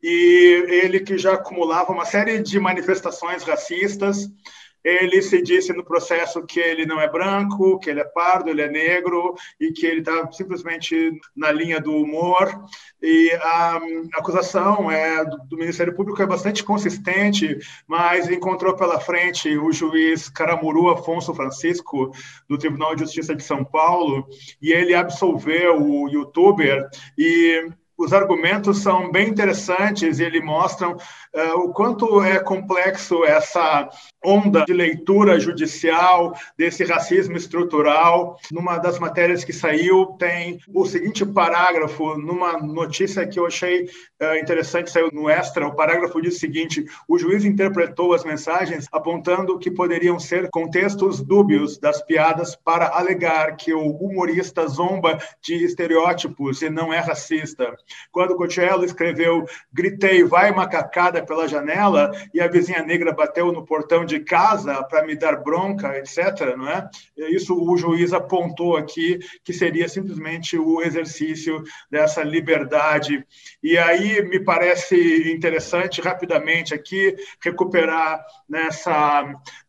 e 0.04 0.64
ele 0.70 1.00
que 1.00 1.18
já 1.18 1.34
acumulava 1.34 1.92
uma 1.92 2.06
série 2.06 2.44
de 2.44 2.60
manifestações 2.60 3.42
racistas 3.42 4.30
ele 4.86 5.20
se 5.24 5.42
disse 5.42 5.74
no 5.74 5.84
processo 5.84 6.46
que 6.46 6.60
ele 6.60 6.86
não 6.86 7.02
é 7.02 7.10
branco, 7.10 7.80
que 7.80 7.90
ele 7.90 8.02
é 8.02 8.06
pardo, 8.06 8.52
ele 8.52 8.62
é 8.62 8.70
negro 8.70 9.34
e 9.60 9.72
que 9.72 9.84
ele 9.84 10.02
está 10.02 10.32
simplesmente 10.32 11.12
na 11.36 11.52
linha 11.52 11.82
do 11.82 11.92
humor. 11.92 12.54
E 13.02 13.32
a 13.42 13.80
acusação 14.14 14.92
é, 14.92 15.26
do 15.26 15.58
Ministério 15.58 15.96
Público 15.96 16.22
é 16.22 16.26
bastante 16.28 16.64
consistente, 16.64 17.58
mas 17.88 18.30
encontrou 18.30 18.76
pela 18.76 19.00
frente 19.00 19.58
o 19.58 19.72
juiz 19.72 20.30
Caramuru 20.30 20.90
Afonso 20.90 21.34
Francisco, 21.34 22.12
do 22.48 22.56
Tribunal 22.56 22.94
de 22.94 23.02
Justiça 23.02 23.36
de 23.36 23.42
São 23.42 23.66
Paulo, 23.66 24.28
e 24.62 24.72
ele 24.72 24.94
absolveu 24.94 25.82
o 25.82 26.08
youtuber 26.08 26.88
e 27.18 27.68
os 27.98 28.12
argumentos 28.12 28.80
são 28.80 29.10
bem 29.10 29.30
interessantes 29.30 30.20
e 30.20 30.24
eles 30.24 30.44
mostram 30.44 30.94
uh, 30.94 31.60
o 31.60 31.74
quanto 31.74 32.22
é 32.22 32.40
complexo 32.40 33.24
essa 33.24 33.90
onda 34.26 34.66
de 34.66 34.74
leitura 34.74 35.40
judicial 35.40 36.34
desse 36.58 36.84
racismo 36.84 37.38
estrutural. 37.38 38.38
Numa 38.52 38.78
das 38.78 39.00
matérias 39.00 39.44
que 39.44 39.54
saiu, 39.54 40.08
tem 40.18 40.60
o 40.74 40.86
seguinte 40.86 41.26
parágrafo, 41.26 42.18
numa 42.18 42.58
notícia 42.60 43.28
que 43.28 43.40
eu 43.40 43.46
achei 43.46 43.84
uh, 43.84 44.36
interessante, 44.42 44.90
saiu 44.90 45.10
no 45.14 45.30
Extra, 45.30 45.68
o 45.68 45.76
parágrafo 45.76 46.22
diz 46.22 46.36
o 46.36 46.40
seguinte: 46.40 46.86
o 47.08 47.18
juiz 47.18 47.46
interpretou 47.46 48.14
as 48.14 48.24
mensagens 48.24 48.88
apontando 48.92 49.60
que 49.60 49.72
poderiam 49.72 50.20
ser 50.20 50.50
contextos 50.50 51.22
dúbios 51.22 51.78
das 51.78 52.02
piadas 52.02 52.56
para 52.56 52.88
alegar 52.98 53.56
que 53.56 53.74
o 53.74 53.88
humorista 53.88 54.68
zomba 54.68 55.18
de 55.42 55.64
estereótipos 55.64 56.62
e 56.62 56.70
não 56.70 56.94
é 56.94 57.00
racista. 57.00 57.76
Quando 58.12 58.36
Cotiello 58.36 58.86
escreveu 58.86 59.46
Gritei, 59.72 60.24
vai 60.24 60.52
macacada 60.52 61.24
pela 61.24 61.48
janela, 61.48 62.12
e 62.34 62.42
a 62.42 62.48
vizinha 62.48 62.84
negra 62.84 63.12
bateu 63.12 63.52
no 63.52 63.66
portão 63.66 64.06
de 64.06 64.15
casa 64.22 64.84
para 64.84 65.06
me 65.06 65.16
dar 65.16 65.38
bronca, 65.38 65.98
etc., 65.98 66.56
não 66.58 66.70
é? 66.70 66.90
Isso 67.30 67.56
o 67.56 67.78
juiz 67.78 68.14
apontou 68.14 68.78
aqui 68.78 69.20
que 69.44 69.54
seria 69.54 69.88
simplesmente 69.88 70.58
o 70.58 70.82
exercício 70.82 71.64
dessa 71.90 72.24
liberdade. 72.24 73.26
E 73.62 73.78
aí 73.78 74.22
me 74.28 74.40
parece 74.40 75.32
interessante, 75.32 76.02
rapidamente 76.02 76.74
aqui, 76.74 77.16
recuperar 77.44 78.24
nessa 78.48 79.24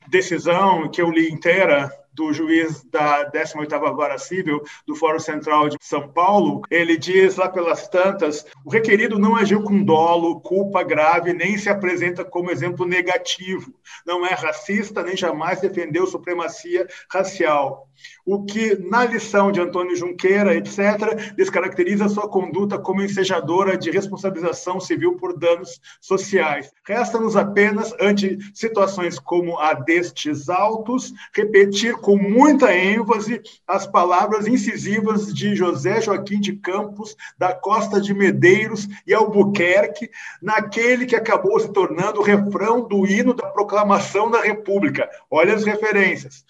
decisão 0.08 0.90
que 0.90 1.02
eu 1.02 1.10
li 1.10 1.30
inteira 1.30 1.90
do 2.16 2.32
juiz 2.32 2.82
da 2.84 3.30
18ª 3.30 3.94
Vara 3.94 4.18
Civil 4.18 4.62
do 4.86 4.96
Fórum 4.96 5.18
Central 5.18 5.68
de 5.68 5.76
São 5.80 6.08
Paulo, 6.08 6.62
ele 6.70 6.96
diz 6.96 7.36
lá 7.36 7.48
pelas 7.48 7.88
tantas, 7.88 8.46
o 8.64 8.70
requerido 8.70 9.18
não 9.18 9.36
agiu 9.36 9.62
com 9.62 9.84
dolo, 9.84 10.40
culpa 10.40 10.82
grave, 10.82 11.34
nem 11.34 11.58
se 11.58 11.68
apresenta 11.68 12.24
como 12.24 12.50
exemplo 12.50 12.86
negativo. 12.86 13.72
Não 14.06 14.24
é 14.24 14.32
racista, 14.32 15.02
nem 15.02 15.16
jamais 15.16 15.60
defendeu 15.60 16.06
supremacia 16.06 16.86
racial 17.12 17.86
o 18.24 18.44
que, 18.44 18.76
na 18.76 19.04
lição 19.04 19.52
de 19.52 19.60
Antônio 19.60 19.96
Junqueira, 19.96 20.54
etc., 20.54 21.34
descaracteriza 21.36 22.08
sua 22.08 22.28
conduta 22.28 22.78
como 22.78 23.02
ensejadora 23.02 23.76
de 23.76 23.90
responsabilização 23.90 24.80
civil 24.80 25.16
por 25.16 25.38
danos 25.38 25.80
sociais. 26.00 26.72
Resta-nos 26.84 27.36
apenas, 27.36 27.94
ante 28.00 28.38
situações 28.52 29.18
como 29.18 29.58
a 29.58 29.74
destes 29.74 30.48
autos, 30.48 31.12
repetir 31.34 31.94
com 32.06 32.16
muita 32.16 32.72
ênfase 32.72 33.42
as 33.66 33.84
palavras 33.84 34.46
incisivas 34.46 35.34
de 35.34 35.56
José 35.56 36.00
Joaquim 36.00 36.38
de 36.38 36.52
Campos, 36.52 37.16
da 37.36 37.52
Costa 37.52 38.00
de 38.00 38.14
Medeiros 38.14 38.86
e 39.04 39.12
Albuquerque, 39.12 40.08
naquele 40.40 41.04
que 41.04 41.16
acabou 41.16 41.58
se 41.58 41.72
tornando 41.72 42.20
o 42.20 42.22
refrão 42.22 42.86
do 42.86 43.04
hino 43.04 43.34
da 43.34 43.48
proclamação 43.48 44.30
da 44.30 44.40
República. 44.40 45.10
Olha 45.28 45.52
as 45.52 45.64
referências. 45.64 46.44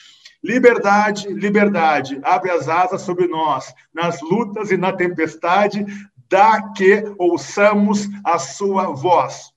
Liberdade, 0.44 1.26
liberdade, 1.32 2.20
abre 2.22 2.50
as 2.50 2.68
asas 2.68 3.00
sobre 3.00 3.26
nós, 3.26 3.74
nas 3.94 4.20
lutas 4.20 4.70
e 4.70 4.76
na 4.76 4.92
tempestade, 4.92 5.86
dá 6.28 6.70
que 6.74 7.02
ouçamos 7.16 8.06
a 8.22 8.38
sua 8.38 8.88
voz. 8.88 9.55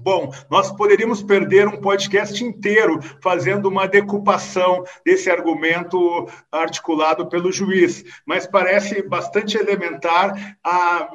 Bom, 0.00 0.32
nós 0.48 0.70
poderíamos 0.70 1.22
perder 1.22 1.66
um 1.66 1.80
podcast 1.80 2.42
inteiro 2.44 3.00
fazendo 3.20 3.68
uma 3.68 3.86
decupação 3.86 4.84
desse 5.04 5.28
argumento 5.28 6.26
articulado 6.52 7.28
pelo 7.28 7.50
juiz, 7.50 8.04
mas 8.24 8.46
parece 8.46 9.02
bastante 9.02 9.56
elementar 9.56 10.56
a 10.64 11.08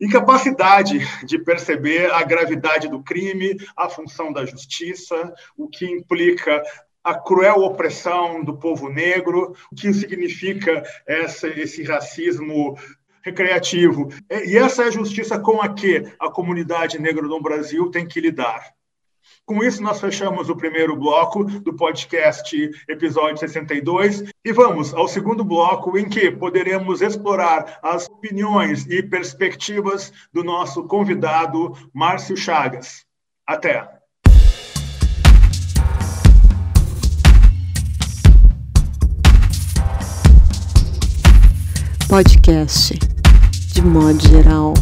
incapacidade 0.00 0.98
de 1.24 1.38
perceber 1.38 2.12
a 2.12 2.22
gravidade 2.22 2.88
do 2.88 3.02
crime, 3.02 3.56
a 3.76 3.88
função 3.88 4.32
da 4.32 4.44
justiça, 4.44 5.32
o 5.56 5.68
que 5.68 5.86
implica 5.86 6.62
a 7.04 7.14
cruel 7.14 7.56
opressão 7.56 8.44
do 8.44 8.56
povo 8.56 8.88
negro, 8.88 9.56
o 9.72 9.74
que 9.74 9.92
significa 9.92 10.84
essa, 11.06 11.48
esse 11.48 11.82
racismo 11.82 12.76
recreativo. 13.24 14.08
E 14.46 14.56
essa 14.56 14.84
é 14.84 14.86
a 14.86 14.90
justiça 14.90 15.38
com 15.38 15.60
a 15.60 15.72
que 15.72 16.04
a 16.18 16.30
comunidade 16.30 17.00
negra 17.00 17.26
no 17.26 17.40
Brasil 17.40 17.90
tem 17.90 18.06
que 18.06 18.20
lidar. 18.20 18.62
Com 19.44 19.62
isso, 19.62 19.82
nós 19.82 20.00
fechamos 20.00 20.48
o 20.48 20.56
primeiro 20.56 20.96
bloco 20.96 21.44
do 21.44 21.74
podcast, 21.74 22.56
episódio 22.88 23.38
62, 23.38 24.24
e 24.44 24.52
vamos 24.52 24.94
ao 24.94 25.08
segundo 25.08 25.44
bloco, 25.44 25.98
em 25.98 26.08
que 26.08 26.30
poderemos 26.30 27.02
explorar 27.02 27.78
as 27.82 28.06
opiniões 28.06 28.86
e 28.86 29.02
perspectivas 29.02 30.12
do 30.32 30.44
nosso 30.44 30.84
convidado, 30.84 31.76
Márcio 31.92 32.36
Chagas. 32.36 33.04
Até! 33.46 34.02
podcast, 42.12 42.92
de 43.72 43.80
modo 43.80 44.20
geral. 44.20 44.74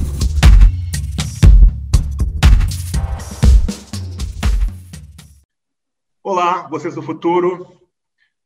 Olá, 6.22 6.66
vocês 6.68 6.96
do 6.96 7.02
futuro. 7.02 7.68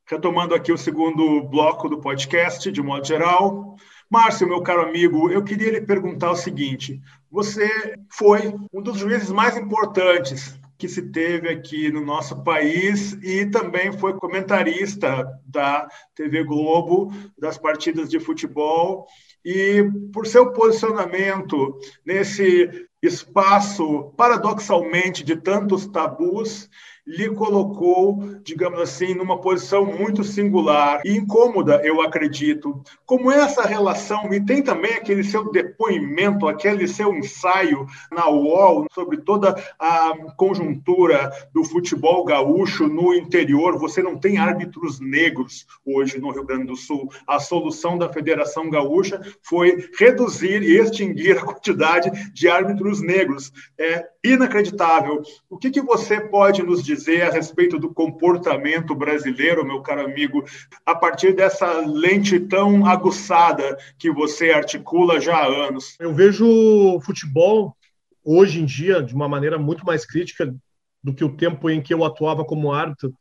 Retomando 0.06 0.54
aqui 0.54 0.70
o 0.70 0.76
segundo 0.76 1.42
bloco 1.44 1.88
do 1.88 1.98
podcast, 1.98 2.70
de 2.70 2.82
modo 2.82 3.06
geral. 3.06 3.76
Márcio, 4.10 4.46
meu 4.46 4.60
caro 4.60 4.82
amigo, 4.82 5.30
eu 5.30 5.42
queria 5.42 5.70
lhe 5.70 5.80
perguntar 5.80 6.30
o 6.30 6.36
seguinte: 6.36 7.00
você 7.30 7.96
foi 8.10 8.54
um 8.72 8.82
dos 8.82 8.98
juízes 8.98 9.30
mais 9.30 9.56
importantes 9.56 10.58
que 10.76 10.88
se 10.88 11.02
teve 11.10 11.48
aqui 11.48 11.90
no 11.90 12.04
nosso 12.04 12.42
país 12.42 13.12
e 13.22 13.46
também 13.46 13.92
foi 13.92 14.14
comentarista 14.14 15.26
da 15.46 15.88
TV 16.14 16.44
Globo, 16.44 17.12
das 17.38 17.56
partidas 17.56 18.08
de 18.08 18.18
futebol. 18.18 19.06
E 19.44 19.84
por 20.12 20.26
seu 20.26 20.52
posicionamento 20.52 21.78
nesse 22.04 22.88
espaço, 23.02 24.12
paradoxalmente, 24.16 25.22
de 25.22 25.36
tantos 25.36 25.86
tabus, 25.86 26.68
lhe 27.06 27.28
colocou, 27.30 28.18
digamos 28.42 28.80
assim, 28.80 29.14
numa 29.14 29.38
posição 29.38 29.84
muito 29.84 30.24
singular 30.24 31.02
e 31.04 31.16
incômoda, 31.16 31.80
eu 31.84 32.00
acredito. 32.00 32.82
Como 33.04 33.30
essa 33.30 33.62
relação, 33.62 34.32
e 34.32 34.44
tem 34.44 34.62
também 34.62 34.94
aquele 34.94 35.22
seu 35.22 35.50
depoimento, 35.50 36.48
aquele 36.48 36.88
seu 36.88 37.14
ensaio 37.14 37.86
na 38.10 38.28
UOL 38.28 38.86
sobre 38.92 39.18
toda 39.18 39.54
a 39.78 40.14
conjuntura 40.36 41.30
do 41.52 41.62
futebol 41.64 42.24
gaúcho 42.24 42.88
no 42.88 43.12
interior. 43.12 43.78
Você 43.78 44.02
não 44.02 44.18
tem 44.18 44.38
árbitros 44.38 44.98
negros 44.98 45.66
hoje 45.84 46.18
no 46.18 46.30
Rio 46.30 46.44
Grande 46.44 46.66
do 46.66 46.76
Sul. 46.76 47.10
A 47.26 47.38
solução 47.38 47.98
da 47.98 48.10
Federação 48.10 48.70
Gaúcha 48.70 49.20
foi 49.42 49.90
reduzir 49.98 50.62
e 50.62 50.78
extinguir 50.78 51.36
a 51.38 51.44
quantidade 51.44 52.32
de 52.32 52.48
árbitros 52.48 53.02
negros. 53.02 53.52
É 53.78 54.06
inacreditável. 54.24 55.22
O 55.50 55.58
que, 55.58 55.70
que 55.70 55.82
você 55.82 56.18
pode 56.18 56.62
nos 56.62 56.82
dizer? 56.82 56.93
Dizer 56.94 57.22
a 57.22 57.30
respeito 57.30 57.78
do 57.78 57.92
comportamento 57.92 58.94
brasileiro, 58.94 59.64
meu 59.64 59.82
caro 59.82 60.04
amigo, 60.04 60.44
a 60.86 60.94
partir 60.94 61.34
dessa 61.34 61.80
lente 61.80 62.38
tão 62.38 62.86
aguçada 62.86 63.76
que 63.98 64.10
você 64.10 64.50
articula 64.50 65.20
já 65.20 65.36
há 65.36 65.46
anos? 65.46 65.96
Eu 65.98 66.14
vejo 66.14 67.00
futebol 67.00 67.76
hoje 68.24 68.60
em 68.60 68.64
dia 68.64 69.02
de 69.02 69.14
uma 69.14 69.28
maneira 69.28 69.58
muito 69.58 69.84
mais 69.84 70.06
crítica 70.06 70.54
do 71.02 71.12
que 71.12 71.24
o 71.24 71.36
tempo 71.36 71.68
em 71.68 71.82
que 71.82 71.92
eu 71.92 72.04
atuava 72.04 72.44
como 72.44 72.72
árbitro, 72.72 73.12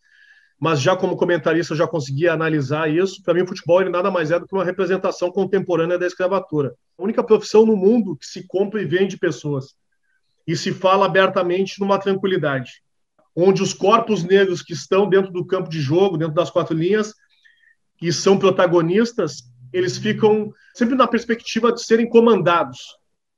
mas 0.60 0.80
já 0.80 0.96
como 0.96 1.18
comentarista 1.18 1.74
eu 1.74 1.78
já 1.78 1.88
conseguia 1.88 2.32
analisar 2.32 2.90
isso. 2.90 3.22
Para 3.24 3.34
mim, 3.34 3.42
o 3.42 3.48
futebol 3.48 3.82
ele 3.82 3.90
nada 3.90 4.10
mais 4.10 4.32
é 4.32 4.40
do 4.40 4.48
que 4.48 4.54
uma 4.54 4.64
representação 4.64 5.32
contemporânea 5.32 5.98
da 5.98 6.08
escravatura. 6.08 6.74
A 6.98 7.04
única 7.04 7.24
profissão 7.24 7.66
no 7.66 7.76
mundo 7.76 8.16
que 8.16 8.26
se 8.26 8.48
compra 8.48 8.82
e 8.82 8.86
vende 8.86 9.18
pessoas 9.18 9.76
e 10.48 10.56
se 10.56 10.72
fala 10.72 11.06
abertamente 11.06 11.80
numa 11.80 11.98
tranquilidade 11.98 12.83
onde 13.36 13.62
os 13.64 13.74
corpos 13.74 14.24
negros 14.24 14.62
que 14.62 14.74
estão 14.74 15.10
dentro 15.10 15.32
do 15.32 15.46
campo 15.46 15.70
de 15.70 15.82
jogo, 15.82 16.18
dentro 16.18 16.34
das 16.34 16.50
quatro 16.50 16.76
linhas, 16.76 17.14
e 18.02 18.12
são 18.12 18.38
protagonistas, 18.38 19.44
eles 19.72 19.98
ficam 19.98 20.54
sempre 20.76 20.96
na 20.96 21.08
perspectiva 21.08 21.72
de 21.72 21.84
serem 21.84 22.08
comandados, 22.08 22.80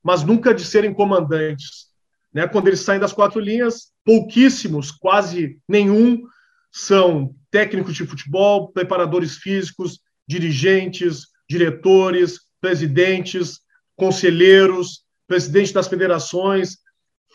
mas 0.02 0.22
nunca 0.22 0.54
de 0.54 0.64
serem 0.64 0.92
comandantes. 0.92 1.86
Né? 2.32 2.46
Quando 2.46 2.68
eles 2.68 2.80
saem 2.80 3.00
das 3.00 3.12
quatro 3.12 3.40
linhas, 3.40 3.92
pouquíssimos, 4.04 4.90
quase 4.90 5.58
nenhum, 5.68 6.22
são 6.70 7.34
técnicos 7.50 7.94
de 7.94 8.06
futebol, 8.06 8.68
preparadores 8.70 9.36
físicos, 9.36 10.00
dirigentes, 10.28 11.28
diretores, 11.48 12.40
presidentes, 12.60 13.60
conselheiros, 13.94 15.04
presidentes 15.26 15.72
das 15.72 15.88
federações, 15.88 16.78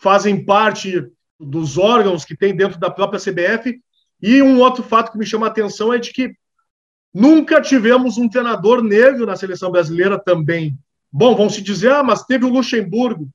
fazem 0.00 0.44
parte 0.44 1.04
dos 1.42 1.76
órgãos 1.76 2.24
que 2.24 2.36
tem 2.36 2.54
dentro 2.54 2.78
da 2.78 2.90
própria 2.90 3.20
CBF. 3.20 3.80
E 4.20 4.42
um 4.42 4.60
outro 4.60 4.82
fato 4.82 5.12
que 5.12 5.18
me 5.18 5.26
chama 5.26 5.46
a 5.46 5.50
atenção 5.50 5.92
é 5.92 5.98
de 5.98 6.12
que 6.12 6.32
nunca 7.12 7.60
tivemos 7.60 8.16
um 8.16 8.28
treinador 8.28 8.82
negro 8.82 9.26
na 9.26 9.36
seleção 9.36 9.70
brasileira 9.70 10.18
também. 10.18 10.78
Bom, 11.10 11.34
vão 11.34 11.50
se 11.50 11.60
dizer, 11.60 11.92
ah, 11.92 12.02
mas 12.02 12.24
teve 12.24 12.44
o 12.44 12.48
Luxemburgo. 12.48 13.28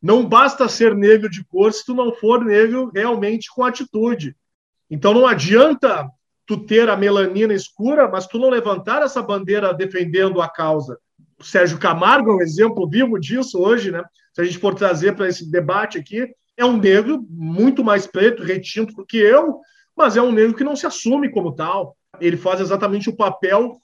Não 0.00 0.26
basta 0.26 0.68
ser 0.68 0.96
negro 0.96 1.30
de 1.30 1.44
cor 1.44 1.72
se 1.72 1.84
tu 1.84 1.94
não 1.94 2.12
for 2.12 2.44
negro 2.44 2.90
realmente 2.92 3.48
com 3.54 3.62
atitude. 3.62 4.34
Então 4.90 5.14
não 5.14 5.26
adianta 5.26 6.10
tu 6.44 6.56
ter 6.56 6.90
a 6.90 6.96
melanina 6.96 7.54
escura, 7.54 8.08
mas 8.08 8.26
tu 8.26 8.38
não 8.38 8.50
levantar 8.50 9.02
essa 9.02 9.22
bandeira 9.22 9.72
defendendo 9.72 10.42
a 10.42 10.48
causa. 10.48 10.98
O 11.38 11.44
Sérgio 11.44 11.78
Camargo 11.78 12.30
é 12.30 12.34
um 12.34 12.42
exemplo 12.42 12.88
vivo 12.88 13.18
disso 13.18 13.60
hoje, 13.60 13.92
né? 13.92 14.02
Se 14.34 14.40
a 14.40 14.44
gente 14.44 14.58
for 14.58 14.74
trazer 14.74 15.14
para 15.14 15.28
esse 15.28 15.48
debate 15.50 15.98
aqui, 15.98 16.28
é 16.56 16.64
um 16.64 16.76
negro 16.76 17.24
muito 17.28 17.82
mais 17.82 18.06
preto, 18.06 18.42
retinto 18.42 18.94
do 18.94 19.06
que 19.06 19.16
eu, 19.16 19.60
mas 19.96 20.16
é 20.16 20.22
um 20.22 20.32
negro 20.32 20.54
que 20.54 20.64
não 20.64 20.76
se 20.76 20.86
assume 20.86 21.30
como 21.30 21.54
tal. 21.54 21.96
Ele 22.20 22.36
faz 22.36 22.60
exatamente 22.60 23.08
o 23.08 23.16
papel 23.16 23.78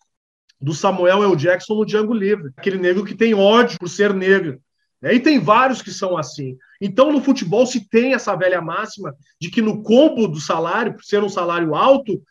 do 0.61 0.75
Samuel 0.75 1.23
L. 1.23 1.37
Jackson 1.37 1.75
no 1.75 1.87
Django 1.87 2.13
Livre, 2.13 2.53
aquele 2.57 2.79
negro 2.79 3.05
que 3.05 3.15
tem 3.15 3.35
ódio 3.35 3.79
por 3.79 3.89
ser 3.89 4.13
negro. 4.13 4.61
Né? 5.01 5.15
E 5.15 5.21
tem 5.21 5.39
vários 5.39 5.81
que 5.81 5.91
são 5.91 6.17
assim. 6.17 6.57
Então, 6.81 7.13
no 7.13 7.23
futebol 7.23 7.67
se 7.67 7.89
tem 7.89 8.15
essa 8.15 8.35
velha 8.37 8.61
máxima 8.61 9.15
de 9.41 9.51
que 9.51 9.63
no 9.63 9.83
combo 9.83 10.27
do 10.27 10.41
salário, 10.41 10.95
por 10.95 11.05
ser 11.05 11.23
um 11.23 11.29
salário 11.29 11.75
alto, 11.75 12.23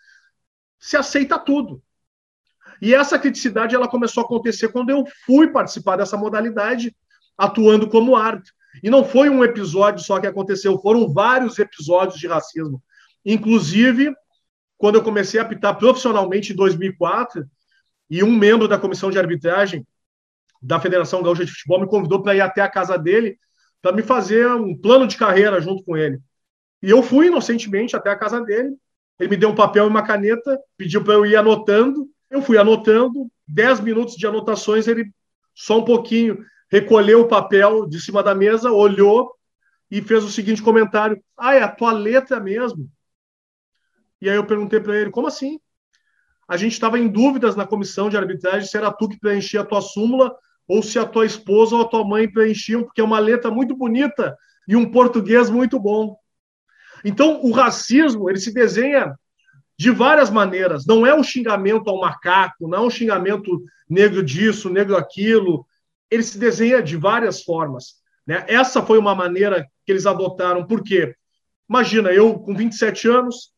se 0.79 0.97
aceita 0.97 1.39
tudo. 1.39 1.81
E 2.81 2.93
essa 2.93 3.17
criticidade 3.17 3.75
ela 3.75 3.87
começou 3.87 4.21
a 4.21 4.25
acontecer 4.25 4.69
quando 4.69 4.89
eu 4.89 5.03
fui 5.25 5.47
participar 5.47 5.95
dessa 5.95 6.15
modalidade, 6.15 6.95
atuando 7.37 7.89
como 7.89 8.15
árbitro. 8.15 8.53
E 8.83 8.89
não 8.89 9.03
foi 9.03 9.29
um 9.29 9.43
episódio 9.43 10.03
só 10.03 10.19
que 10.19 10.27
aconteceu, 10.27 10.79
foram 10.79 11.11
vários 11.11 11.57
episódios 11.59 12.19
de 12.19 12.27
racismo. 12.27 12.81
Inclusive, 13.25 14.13
quando 14.77 14.95
eu 14.95 15.03
comecei 15.03 15.39
a 15.39 15.43
apitar 15.43 15.77
profissionalmente 15.77 16.53
em 16.53 16.55
2004, 16.55 17.45
e 18.09 18.23
um 18.23 18.31
membro 18.31 18.67
da 18.67 18.77
comissão 18.77 19.11
de 19.11 19.19
arbitragem 19.19 19.85
da 20.61 20.79
Federação 20.79 21.21
Gaúcha 21.21 21.45
de 21.45 21.51
Futebol 21.51 21.81
me 21.81 21.87
convidou 21.87 22.21
para 22.21 22.35
ir 22.35 22.41
até 22.41 22.61
a 22.61 22.69
casa 22.69 22.97
dele 22.97 23.37
para 23.81 23.95
me 23.95 24.01
fazer 24.01 24.47
um 24.47 24.75
plano 24.75 25.05
de 25.05 25.17
carreira 25.17 25.61
junto 25.61 25.83
com 25.83 25.95
ele. 25.95 26.19
E 26.81 26.89
eu 26.89 27.03
fui 27.03 27.27
inocentemente 27.27 27.95
até 27.95 28.09
a 28.09 28.15
casa 28.15 28.41
dele. 28.41 28.75
Ele 29.19 29.29
me 29.29 29.37
deu 29.37 29.49
um 29.49 29.55
papel 29.55 29.85
e 29.85 29.89
uma 29.89 30.03
caneta, 30.03 30.59
pediu 30.77 31.03
para 31.03 31.13
eu 31.13 31.25
ir 31.25 31.35
anotando. 31.35 32.07
Eu 32.29 32.41
fui 32.41 32.57
anotando, 32.57 33.29
dez 33.47 33.79
minutos 33.79 34.15
de 34.15 34.27
anotações, 34.27 34.87
ele 34.87 35.11
só 35.53 35.79
um 35.79 35.85
pouquinho 35.85 36.43
recolheu 36.69 37.21
o 37.21 37.27
papel 37.27 37.85
de 37.87 37.99
cima 37.99 38.21
da 38.21 38.35
mesa, 38.35 38.71
olhou 38.71 39.33
e 39.89 40.01
fez 40.01 40.23
o 40.23 40.29
seguinte 40.29 40.61
comentário: 40.61 41.21
Ah, 41.37 41.55
é 41.55 41.63
a 41.63 41.71
tua 41.71 41.91
letra 41.91 42.39
mesmo. 42.39 42.89
E 44.21 44.29
aí 44.29 44.35
eu 44.35 44.45
perguntei 44.45 44.79
para 44.79 44.95
ele: 44.95 45.11
Como 45.11 45.27
assim? 45.27 45.59
A 46.47 46.55
gente 46.55 46.73
estava 46.73 46.97
em 46.97 47.07
dúvidas 47.07 47.55
na 47.55 47.67
comissão 47.67 48.09
de 48.09 48.17
arbitragem 48.17 48.67
se 48.67 48.77
era 48.77 48.91
tu 48.91 49.09
que 49.09 49.19
preenchia 49.19 49.61
a 49.61 49.65
tua 49.65 49.81
súmula 49.81 50.33
ou 50.67 50.81
se 50.81 50.97
a 50.97 51.05
tua 51.05 51.25
esposa 51.25 51.75
ou 51.75 51.81
a 51.81 51.87
tua 51.87 52.05
mãe 52.05 52.29
preenchiam, 52.29 52.83
porque 52.83 53.01
é 53.01 53.03
uma 53.03 53.19
letra 53.19 53.51
muito 53.51 53.75
bonita 53.75 54.37
e 54.67 54.75
um 54.75 54.89
português 54.89 55.49
muito 55.49 55.79
bom. 55.79 56.17
Então, 57.03 57.41
o 57.43 57.51
racismo, 57.51 58.29
ele 58.29 58.39
se 58.39 58.53
desenha 58.53 59.13
de 59.77 59.91
várias 59.91 60.29
maneiras. 60.29 60.85
Não 60.85 61.05
é 61.05 61.13
um 61.13 61.23
xingamento 61.23 61.89
ao 61.89 61.99
macaco, 61.99 62.67
não 62.67 62.77
é 62.77 62.81
um 62.81 62.89
xingamento 62.89 63.63
negro 63.89 64.23
disso, 64.23 64.69
negro 64.69 64.97
aquilo. 64.97 65.66
Ele 66.09 66.23
se 66.23 66.37
desenha 66.37 66.81
de 66.81 66.95
várias 66.95 67.43
formas. 67.43 67.95
Né? 68.25 68.43
Essa 68.47 68.81
foi 68.81 68.97
uma 68.97 69.15
maneira 69.15 69.67
que 69.85 69.91
eles 69.91 70.05
adotaram. 70.05 70.65
Por 70.65 70.83
quê? 70.83 71.15
Imagina, 71.69 72.11
eu 72.11 72.39
com 72.39 72.55
27 72.55 73.07
anos, 73.07 73.51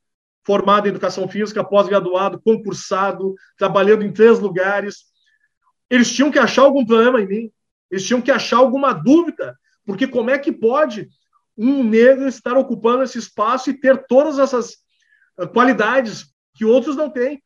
formado 0.46 0.88
em 0.88 0.89
educação 0.89 1.27
física, 1.27 1.63
pós-graduado, 1.63 2.41
concursado, 2.41 3.36
trabalhando 3.58 4.03
em 4.03 4.12
três 4.12 4.39
lugares, 4.39 5.06
eles 5.89 6.13
tinham 6.13 6.32
que 6.32 6.39
achar 6.39 6.63
algum 6.63 6.86
problema 6.86 7.22
em 7.22 7.27
mim. 7.27 7.51
Eles 7.89 8.06
tinham 8.06 8.22
que 8.22 8.32
achar 8.32 8.58
alguma 8.58 8.94
dúvida. 8.94 9.58
Porque 9.86 10.08
como 10.08 10.29
é 10.29 10.38
que 10.38 10.51
pode 10.51 11.10
um 11.58 11.84
negro 11.84 12.27
estar 12.27 12.56
ocupando 12.56 13.03
esse 13.03 13.18
espaço 13.18 13.70
e 13.70 13.79
ter 13.79 14.06
todas 14.08 14.38
essas 14.38 14.77
eh, 15.39 15.48
qualidades 15.48 16.32
que 16.53 16.63
outros 16.63 16.96
não 16.96 17.10
têm? 17.10 17.41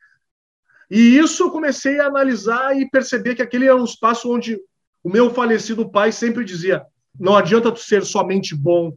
E 0.91 1.17
isso 1.17 1.43
eu 1.43 1.51
comecei 1.51 1.99
a 1.99 2.07
analisar 2.07 2.77
e 2.77 2.89
perceber 2.89 3.35
que 3.35 3.41
aquele 3.41 3.65
era 3.65 3.75
um 3.75 3.85
espaço 3.85 4.31
onde 4.31 4.59
o 5.03 5.09
meu 5.09 5.29
falecido 5.29 5.89
pai 5.89 6.11
sempre 6.11 6.45
dizia: 6.45 6.85
não 7.19 7.35
adianta 7.35 7.71
tu 7.71 7.79
ser 7.79 8.03
somente 8.05 8.55
bom, 8.55 8.91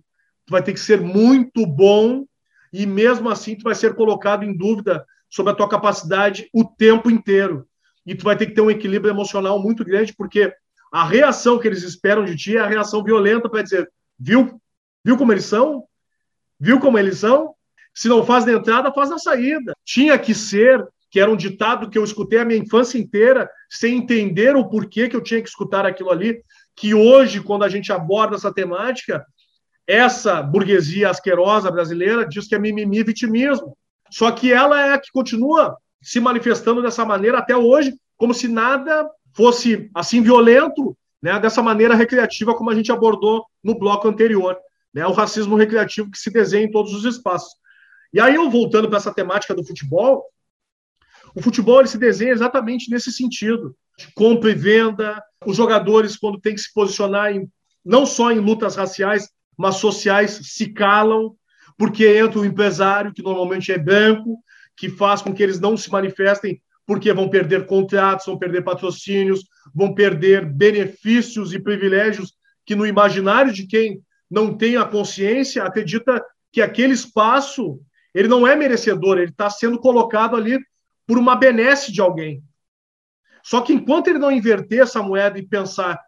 tu 0.46 0.50
vai 0.50 0.62
ter 0.62 0.72
que 0.72 0.80
ser 0.80 1.00
muito 1.00 1.66
bom 1.66 2.24
e 2.72 2.86
mesmo 2.86 3.28
assim 3.28 3.56
tu 3.56 3.64
vai 3.64 3.74
ser 3.74 3.94
colocado 3.94 4.44
em 4.44 4.56
dúvida 4.56 5.04
sobre 5.28 5.52
a 5.52 5.54
tua 5.54 5.68
capacidade 5.68 6.48
o 6.52 6.64
tempo 6.64 7.10
inteiro 7.10 7.66
e 8.06 8.14
tu 8.14 8.24
vai 8.24 8.36
ter 8.36 8.46
que 8.46 8.54
ter 8.54 8.60
um 8.60 8.70
equilíbrio 8.70 9.10
emocional 9.10 9.60
muito 9.60 9.84
grande, 9.84 10.14
porque 10.14 10.54
a 10.92 11.04
reação 11.04 11.58
que 11.58 11.66
eles 11.66 11.82
esperam 11.82 12.24
de 12.24 12.36
ti 12.36 12.56
é 12.56 12.60
a 12.60 12.66
reação 12.66 13.02
violenta 13.02 13.48
para 13.48 13.62
dizer, 13.62 13.90
viu? 14.18 14.60
Viu 15.04 15.16
como 15.16 15.32
eles 15.32 15.44
são? 15.44 15.84
Viu 16.58 16.78
como 16.78 16.98
eles 16.98 17.18
são? 17.18 17.54
Se 17.92 18.08
não 18.08 18.24
faz 18.24 18.44
na 18.44 18.52
entrada, 18.52 18.92
faz 18.92 19.10
na 19.10 19.18
saída. 19.18 19.74
Tinha 19.84 20.18
que 20.18 20.34
ser, 20.34 20.86
que 21.10 21.20
era 21.20 21.30
um 21.30 21.36
ditado 21.36 21.88
que 21.88 21.96
eu 21.96 22.04
escutei 22.04 22.38
a 22.40 22.44
minha 22.44 22.58
infância 22.58 22.98
inteira, 22.98 23.48
sem 23.70 23.98
entender 23.98 24.56
o 24.56 24.68
porquê 24.68 25.08
que 25.08 25.16
eu 25.16 25.22
tinha 25.22 25.40
que 25.40 25.48
escutar 25.48 25.86
aquilo 25.86 26.10
ali, 26.10 26.42
que 26.74 26.94
hoje, 26.94 27.40
quando 27.40 27.64
a 27.64 27.68
gente 27.68 27.92
aborda 27.92 28.36
essa 28.36 28.52
temática, 28.52 29.24
essa 29.86 30.42
burguesia 30.42 31.08
asquerosa 31.08 31.70
brasileira 31.70 32.26
diz 32.26 32.46
que 32.48 32.54
é 32.54 32.58
mimimi 32.58 33.02
vitimismo. 33.02 33.76
Só 34.10 34.30
que 34.30 34.52
ela 34.52 34.84
é 34.86 34.92
a 34.92 34.98
que 34.98 35.10
continua 35.12 35.76
se 36.02 36.20
manifestando 36.20 36.82
dessa 36.82 37.04
maneira 37.04 37.38
até 37.38 37.56
hoje, 37.56 37.94
como 38.16 38.34
se 38.34 38.48
nada 38.48 39.08
fosse 39.34 39.90
assim 39.94 40.22
violento, 40.22 40.96
né, 41.22 41.38
dessa 41.38 41.62
maneira 41.62 41.94
recreativa 41.94 42.54
como 42.54 42.70
a 42.70 42.74
gente 42.74 42.92
abordou 42.92 43.44
no 43.62 43.78
bloco 43.78 44.08
anterior, 44.08 44.56
né, 44.92 45.06
o 45.06 45.12
racismo 45.12 45.56
recreativo 45.56 46.10
que 46.10 46.18
se 46.18 46.30
desenha 46.30 46.64
em 46.64 46.70
todos 46.70 46.92
os 46.92 47.04
espaços. 47.04 47.52
E 48.12 48.20
aí 48.20 48.34
eu 48.34 48.48
voltando 48.50 48.88
para 48.88 48.98
essa 48.98 49.12
temática 49.12 49.54
do 49.54 49.64
futebol, 49.64 50.24
o 51.36 51.42
futebol 51.42 51.80
ele 51.80 51.88
se 51.88 51.98
desenha 51.98 52.32
exatamente 52.32 52.90
nesse 52.90 53.12
sentido, 53.12 53.76
de 53.98 54.08
compra 54.14 54.50
e 54.50 54.54
venda, 54.54 55.22
os 55.44 55.54
jogadores 55.54 56.16
quando 56.16 56.40
tem 56.40 56.54
que 56.54 56.62
se 56.62 56.72
posicionar 56.72 57.30
em, 57.30 57.46
não 57.84 58.06
só 58.06 58.32
em 58.32 58.38
lutas 58.38 58.74
raciais, 58.74 59.28
mas 59.56 59.76
sociais 59.76 60.40
se 60.42 60.72
calam, 60.72 61.34
porque 61.76 62.06
entra 62.06 62.40
o 62.40 62.44
empresário 62.44 63.12
que 63.12 63.22
normalmente 63.22 63.70
é 63.70 63.76
branco, 63.76 64.38
que 64.74 64.88
faz 64.88 65.20
com 65.20 65.34
que 65.34 65.42
eles 65.42 65.60
não 65.60 65.76
se 65.76 65.92
manifestem 65.92 66.58
porque 66.86 67.12
vão 67.12 67.28
perder 67.28 67.66
contratos, 67.66 68.24
vão 68.24 68.38
perder 68.38 68.64
patrocínios, 68.64 69.44
vão 69.74 69.94
perder 69.94 70.46
benefícios 70.46 71.52
e 71.52 71.58
privilégios 71.58 72.32
que 72.64 72.74
no 72.74 72.86
imaginário 72.86 73.52
de 73.52 73.66
quem 73.66 74.00
não 74.30 74.56
tem 74.56 74.78
a 74.78 74.86
consciência 74.86 75.64
acredita 75.64 76.24
que 76.50 76.62
aquele 76.62 76.94
espaço 76.94 77.78
ele 78.14 78.28
não 78.28 78.46
é 78.46 78.56
merecedor, 78.56 79.18
ele 79.18 79.30
está 79.30 79.50
sendo 79.50 79.78
colocado 79.78 80.34
ali 80.34 80.58
por 81.06 81.18
uma 81.18 81.36
benesse 81.36 81.92
de 81.92 82.00
alguém. 82.00 82.42
Só 83.42 83.60
que 83.60 83.72
enquanto 83.72 84.08
ele 84.08 84.18
não 84.18 84.32
inverter 84.32 84.80
essa 84.80 85.02
moeda 85.02 85.38
e 85.38 85.46
pensar 85.46 86.00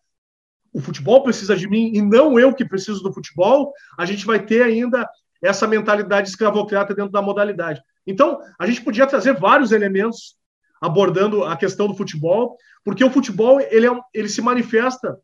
o 0.72 0.80
futebol 0.80 1.22
precisa 1.22 1.56
de 1.56 1.68
mim 1.68 1.92
e 1.94 2.02
não 2.02 2.38
eu 2.38 2.54
que 2.54 2.64
preciso 2.64 3.02
do 3.02 3.12
futebol, 3.12 3.72
a 3.96 4.04
gente 4.04 4.26
vai 4.26 4.44
ter 4.44 4.62
ainda 4.62 5.08
essa 5.42 5.66
mentalidade 5.66 6.28
escravocrata 6.28 6.94
dentro 6.94 7.12
da 7.12 7.22
modalidade. 7.22 7.80
Então, 8.06 8.40
a 8.58 8.66
gente 8.66 8.82
podia 8.82 9.06
trazer 9.06 9.34
vários 9.34 9.72
elementos 9.72 10.36
abordando 10.80 11.44
a 11.44 11.56
questão 11.56 11.86
do 11.88 11.96
futebol, 11.96 12.56
porque 12.84 13.04
o 13.04 13.10
futebol 13.10 13.60
ele, 13.60 13.86
é, 13.86 14.00
ele 14.14 14.28
se 14.28 14.40
manifesta, 14.40 15.18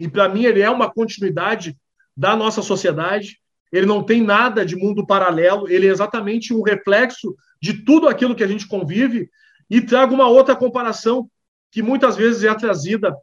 e 0.00 0.08
para 0.08 0.28
mim 0.28 0.44
ele 0.44 0.60
é 0.60 0.70
uma 0.70 0.90
continuidade 0.90 1.76
da 2.16 2.34
nossa 2.34 2.62
sociedade, 2.62 3.38
ele 3.70 3.86
não 3.86 4.02
tem 4.02 4.22
nada 4.22 4.64
de 4.64 4.76
mundo 4.76 5.06
paralelo, 5.06 5.68
ele 5.68 5.86
é 5.86 5.90
exatamente 5.90 6.54
um 6.54 6.62
reflexo 6.62 7.36
de 7.60 7.84
tudo 7.84 8.08
aquilo 8.08 8.34
que 8.34 8.44
a 8.44 8.46
gente 8.46 8.66
convive, 8.66 9.30
e 9.70 9.80
trago 9.80 10.14
uma 10.14 10.28
outra 10.28 10.56
comparação 10.56 11.28
que 11.70 11.82
muitas 11.82 12.16
vezes 12.16 12.44
é 12.44 12.54
trazida 12.54 13.14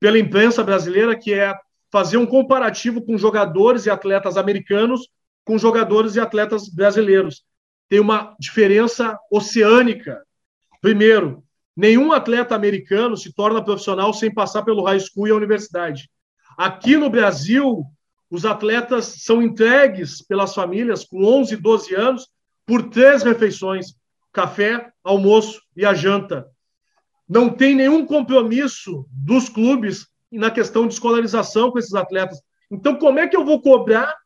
pela 0.00 0.18
imprensa 0.18 0.64
brasileira, 0.64 1.16
que 1.16 1.32
é 1.32 1.54
fazer 1.90 2.16
um 2.16 2.26
comparativo 2.26 3.00
com 3.02 3.16
jogadores 3.16 3.86
e 3.86 3.90
atletas 3.90 4.36
americanos 4.36 5.08
com 5.44 5.58
jogadores 5.58 6.16
e 6.16 6.20
atletas 6.20 6.68
brasileiros 6.68 7.44
tem 7.92 8.00
uma 8.00 8.34
diferença 8.40 9.18
oceânica. 9.30 10.22
Primeiro, 10.80 11.44
nenhum 11.76 12.10
atleta 12.10 12.54
americano 12.54 13.18
se 13.18 13.34
torna 13.34 13.62
profissional 13.62 14.14
sem 14.14 14.32
passar 14.32 14.62
pelo 14.62 14.84
high 14.84 14.98
school 14.98 15.28
e 15.28 15.30
a 15.30 15.34
universidade. 15.34 16.10
Aqui 16.56 16.96
no 16.96 17.10
Brasil, 17.10 17.84
os 18.30 18.46
atletas 18.46 19.16
são 19.18 19.42
entregues 19.42 20.22
pelas 20.22 20.54
famílias 20.54 21.04
com 21.04 21.22
11, 21.22 21.54
12 21.56 21.94
anos 21.94 22.28
por 22.72 22.88
três 22.88 23.22
refeições: 23.22 23.94
café, 24.32 24.90
almoço 25.04 25.60
e 25.76 25.84
a 25.84 25.92
janta. 25.92 26.46
Não 27.28 27.50
tem 27.50 27.74
nenhum 27.74 28.06
compromisso 28.06 29.04
dos 29.10 29.50
clubes 29.50 30.06
na 30.32 30.50
questão 30.50 30.86
de 30.86 30.94
escolarização 30.94 31.70
com 31.70 31.78
esses 31.78 31.92
atletas. 31.92 32.40
Então, 32.70 32.96
como 32.96 33.18
é 33.18 33.28
que 33.28 33.36
eu 33.36 33.44
vou 33.44 33.60
cobrar 33.60 34.16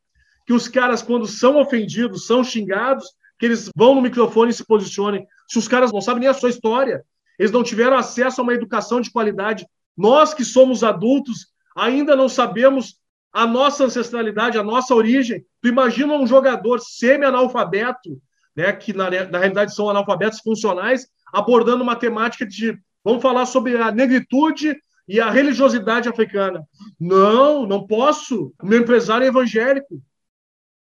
que 0.47 0.53
os 0.53 0.69
caras, 0.69 1.03
quando 1.03 1.27
são 1.27 1.61
ofendidos, 1.61 2.29
são 2.29 2.45
xingados, 2.45 3.09
que 3.37 3.47
eles 3.47 3.69
vão 3.75 3.97
no 3.97 4.01
microfone 4.01 4.53
e 4.53 4.55
se 4.55 4.65
posicionem. 4.65 5.27
Se 5.49 5.59
os 5.59 5.67
caras 5.67 5.91
não 5.91 6.01
sabem 6.01 6.21
nem 6.21 6.29
a 6.29 6.35
sua 6.35 6.51
história, 6.51 7.05
eles 7.37 7.51
não 7.51 7.65
tiveram 7.65 7.99
acesso 7.99 8.41
a 8.41 8.45
uma 8.45 8.55
educação 8.55 9.01
de 9.01 9.11
qualidade. 9.11 9.67
Nós 9.97 10.33
que 10.33 10.45
somos 10.45 10.85
adultos 10.85 11.49
ainda 11.75 12.15
não 12.15 12.29
sabemos 12.29 13.01
a 13.33 13.45
nossa 13.45 13.87
ancestralidade, 13.87 14.57
a 14.57 14.63
nossa 14.63 14.95
origem. 14.95 15.45
Tu 15.61 15.69
imagina 15.69 16.15
um 16.15 16.29
jogador 16.29 16.79
semi-analfabeto, 16.79 18.23
né, 18.57 18.73
que 18.73 18.93
na, 18.93 19.11
na 19.11 19.39
realidade 19.39 19.75
são 19.75 19.91
analfabetos 19.91 20.41
funcionais, 20.41 21.07
abordando 21.33 21.83
uma 21.83 21.95
temática 21.95 22.47
de 22.47 22.77
vamos 23.05 23.23
falar 23.23 23.47
sobre 23.47 23.77
a 23.77 23.93
negritude 23.93 24.77
e 25.07 25.21
a 25.21 25.31
religiosidade 25.31 26.09
africana. 26.09 26.67
Não, 26.99 27.67
não 27.67 27.87
posso. 27.87 28.53
Meu 28.63 28.81
empresário 28.81 29.25
é 29.25 29.29
evangélico. 29.29 30.03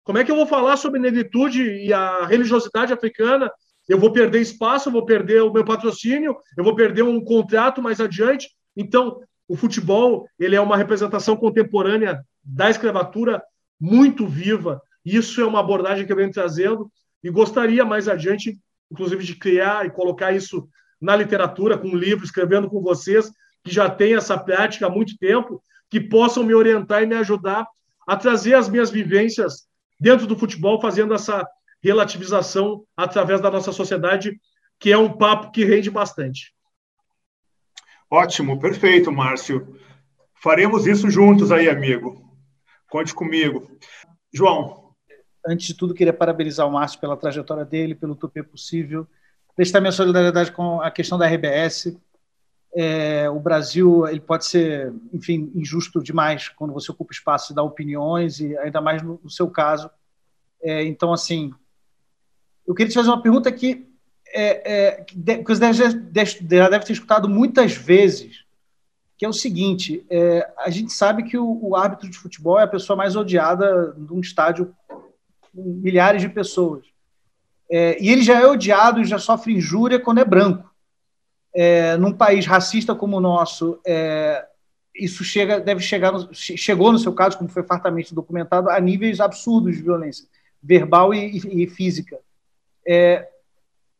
Como 0.05 0.19
é 0.19 0.25
que 0.25 0.31
eu 0.31 0.37
vou 0.37 0.47
falar 0.47 0.77
sobre 0.77 1.01
negritude 1.01 1.63
e 1.63 1.93
a 1.93 2.27
religiosidade 2.27 2.93
africana? 2.93 3.51
Eu 3.89 3.99
vou 3.99 4.13
perder 4.13 4.41
espaço, 4.41 4.89
eu 4.89 4.93
vou 4.93 5.05
perder 5.05 5.43
o 5.43 5.53
meu 5.53 5.65
patrocínio, 5.65 6.37
eu 6.57 6.63
vou 6.63 6.75
perder 6.75 7.03
um 7.03 7.23
contrato 7.25 7.83
mais 7.83 8.01
adiante. 8.01 8.49
Então, 8.77 9.21
o 9.49 9.57
futebol 9.57 10.29
ele 10.39 10.55
é 10.55 10.61
uma 10.61 10.77
representação 10.77 11.37
contemporânea 11.37 12.25
da 12.45 12.71
escravatura 12.71 13.43
muito 13.81 14.27
viva. 14.27 14.81
Isso 15.05 15.41
é 15.41 15.45
uma 15.45 15.61
abordagem 15.61 16.07
que 16.07 16.13
eu 16.13 16.17
venho 16.17 16.31
trazendo 16.31 16.91
e 17.23 17.31
gostaria 17.31 17.85
mais 17.85 18.09
adiante, 18.09 18.59
inclusive, 18.91 19.25
de 19.25 19.37
criar 19.37 19.87
e 19.87 19.91
colocar 19.91 20.33
isso 20.33 20.69
na 21.01 21.17
literatura, 21.17 21.79
com 21.79 21.89
um 21.89 21.97
livro, 21.97 22.25
escrevendo 22.25 22.69
com 22.69 22.81
vocês, 22.81 23.31
que 23.65 23.73
já 23.73 23.89
têm 23.89 24.15
essa 24.15 24.39
prática 24.39 24.87
há 24.87 24.91
muito 24.91 25.17
tempo, 25.19 25.63
que 25.91 26.01
possam 26.01 26.45
me 26.45 26.55
orientar 26.55 27.03
e 27.03 27.07
me 27.07 27.15
ajudar 27.17 27.67
a 28.07 28.17
trazer 28.17 28.55
as 28.55 28.69
minhas 28.69 28.91
vivências 28.91 29.69
dentro 29.99 30.27
do 30.27 30.37
futebol, 30.37 30.81
fazendo 30.81 31.15
essa, 31.15 31.47
relativização 31.83 32.85
através 32.97 33.41
da 33.41 33.51
nossa 33.51 33.73
sociedade, 33.73 34.41
que 34.79 34.93
é 34.93 34.97
um 34.97 35.13
papo 35.13 35.51
que 35.51 35.65
rende 35.65 35.91
bastante. 35.91 36.55
Ótimo, 38.09 38.61
perfeito, 38.61 39.11
Márcio. 39.11 39.77
Faremos 40.41 40.87
isso 40.87 41.11
juntos 41.11 41.51
aí, 41.51 41.69
amigo. 41.69 42.23
Conte 42.89 43.15
comigo. 43.15 43.69
João. 44.33 44.82
Antes 45.47 45.67
de 45.67 45.75
tudo, 45.75 45.95
queria 45.95 46.13
parabenizar 46.13 46.67
o 46.67 46.71
Márcio 46.71 47.01
pela 47.01 47.17
trajetória 47.17 47.65
dele, 47.65 47.95
pelo 47.95 48.15
Tupê 48.15 48.43
Possível. 48.43 49.07
Prestar 49.57 49.81
minha 49.81 49.93
solidariedade 49.93 50.53
com 50.53 50.81
a 50.81 50.91
questão 50.91 51.19
da 51.19 51.27
RBS. 51.27 51.97
É, 52.75 53.29
o 53.29 53.39
Brasil 53.39 54.09
ele 54.09 54.21
pode 54.21 54.47
ser, 54.47 54.93
enfim, 55.13 55.53
injusto 55.55 56.03
demais 56.03 56.49
quando 56.49 56.73
você 56.73 56.91
ocupa 56.91 57.13
espaço 57.13 57.53
e 57.53 57.55
dá 57.55 57.63
opiniões, 57.63 58.41
e 58.41 58.57
ainda 58.59 58.81
mais 58.81 59.03
no, 59.03 59.21
no 59.23 59.31
seu 59.31 59.51
caso. 59.51 59.91
É, 60.63 60.85
então, 60.85 61.13
assim, 61.13 61.53
eu 62.67 62.75
queria 62.75 62.91
te 62.91 62.95
fazer 62.95 63.09
uma 63.09 63.21
pergunta 63.21 63.51
que, 63.51 63.87
é, 64.29 64.73
é, 64.75 64.91
que 65.03 65.45
você 65.45 65.61
deve, 65.61 66.41
deve, 66.41 66.85
ter 66.85 66.93
escutado 66.93 67.29
muitas 67.29 67.73
vezes, 67.73 68.45
que 69.19 69.25
é 69.25 69.29
o 69.29 69.33
seguinte: 69.33 70.07
é, 70.09 70.51
a 70.59 70.71
gente 70.71 70.93
sabe 70.93 71.25
que 71.25 71.37
o, 71.37 71.59
o, 71.63 71.77
árbitro 71.77 72.09
de 72.09 72.17
futebol 72.17 72.59
é 72.59 72.63
a 72.63 72.69
pessoa 72.69 72.97
mais 72.97 73.17
odiada 73.17 73.93
de 73.99 74.13
um 74.13 74.21
estádio 74.21 74.75
milhares 75.55 76.23
de 76.23 76.29
pessoas. 76.29 76.85
É, 77.71 78.03
e 78.03 78.11
ele 78.11 78.23
já 78.23 78.41
é 78.41 78.47
odiado 78.47 79.01
e 79.01 79.05
já 79.05 79.19
sofre 79.19 79.55
injúria 79.55 79.99
quando 79.99 80.19
é 80.19 80.25
branco. 80.25 80.71
É, 81.55 81.97
num 81.97 82.13
país 82.13 82.47
racista 82.47 82.95
como 82.95 83.17
o 83.17 83.21
nosso, 83.21 83.79
é, 83.87 84.47
isso 84.95 85.25
chega, 85.25 85.61
deve 85.61 85.81
chegar, 85.81 86.13
no, 86.13 86.29
chegou 86.33 86.93
no 86.93 86.99
seu 86.99 87.13
caso, 87.13 87.39
como 87.39 87.51
foi 87.51 87.63
fartamente 87.63 88.15
documentado, 88.15 88.71
a 88.71 88.81
níveis 88.81 89.21
absurdos 89.21 89.77
de 89.77 89.83
violência 89.83 90.27
verbal 90.63 91.13
e, 91.13 91.39
e, 91.39 91.65
e 91.65 91.67
física. 91.67 92.19
É, 92.87 93.29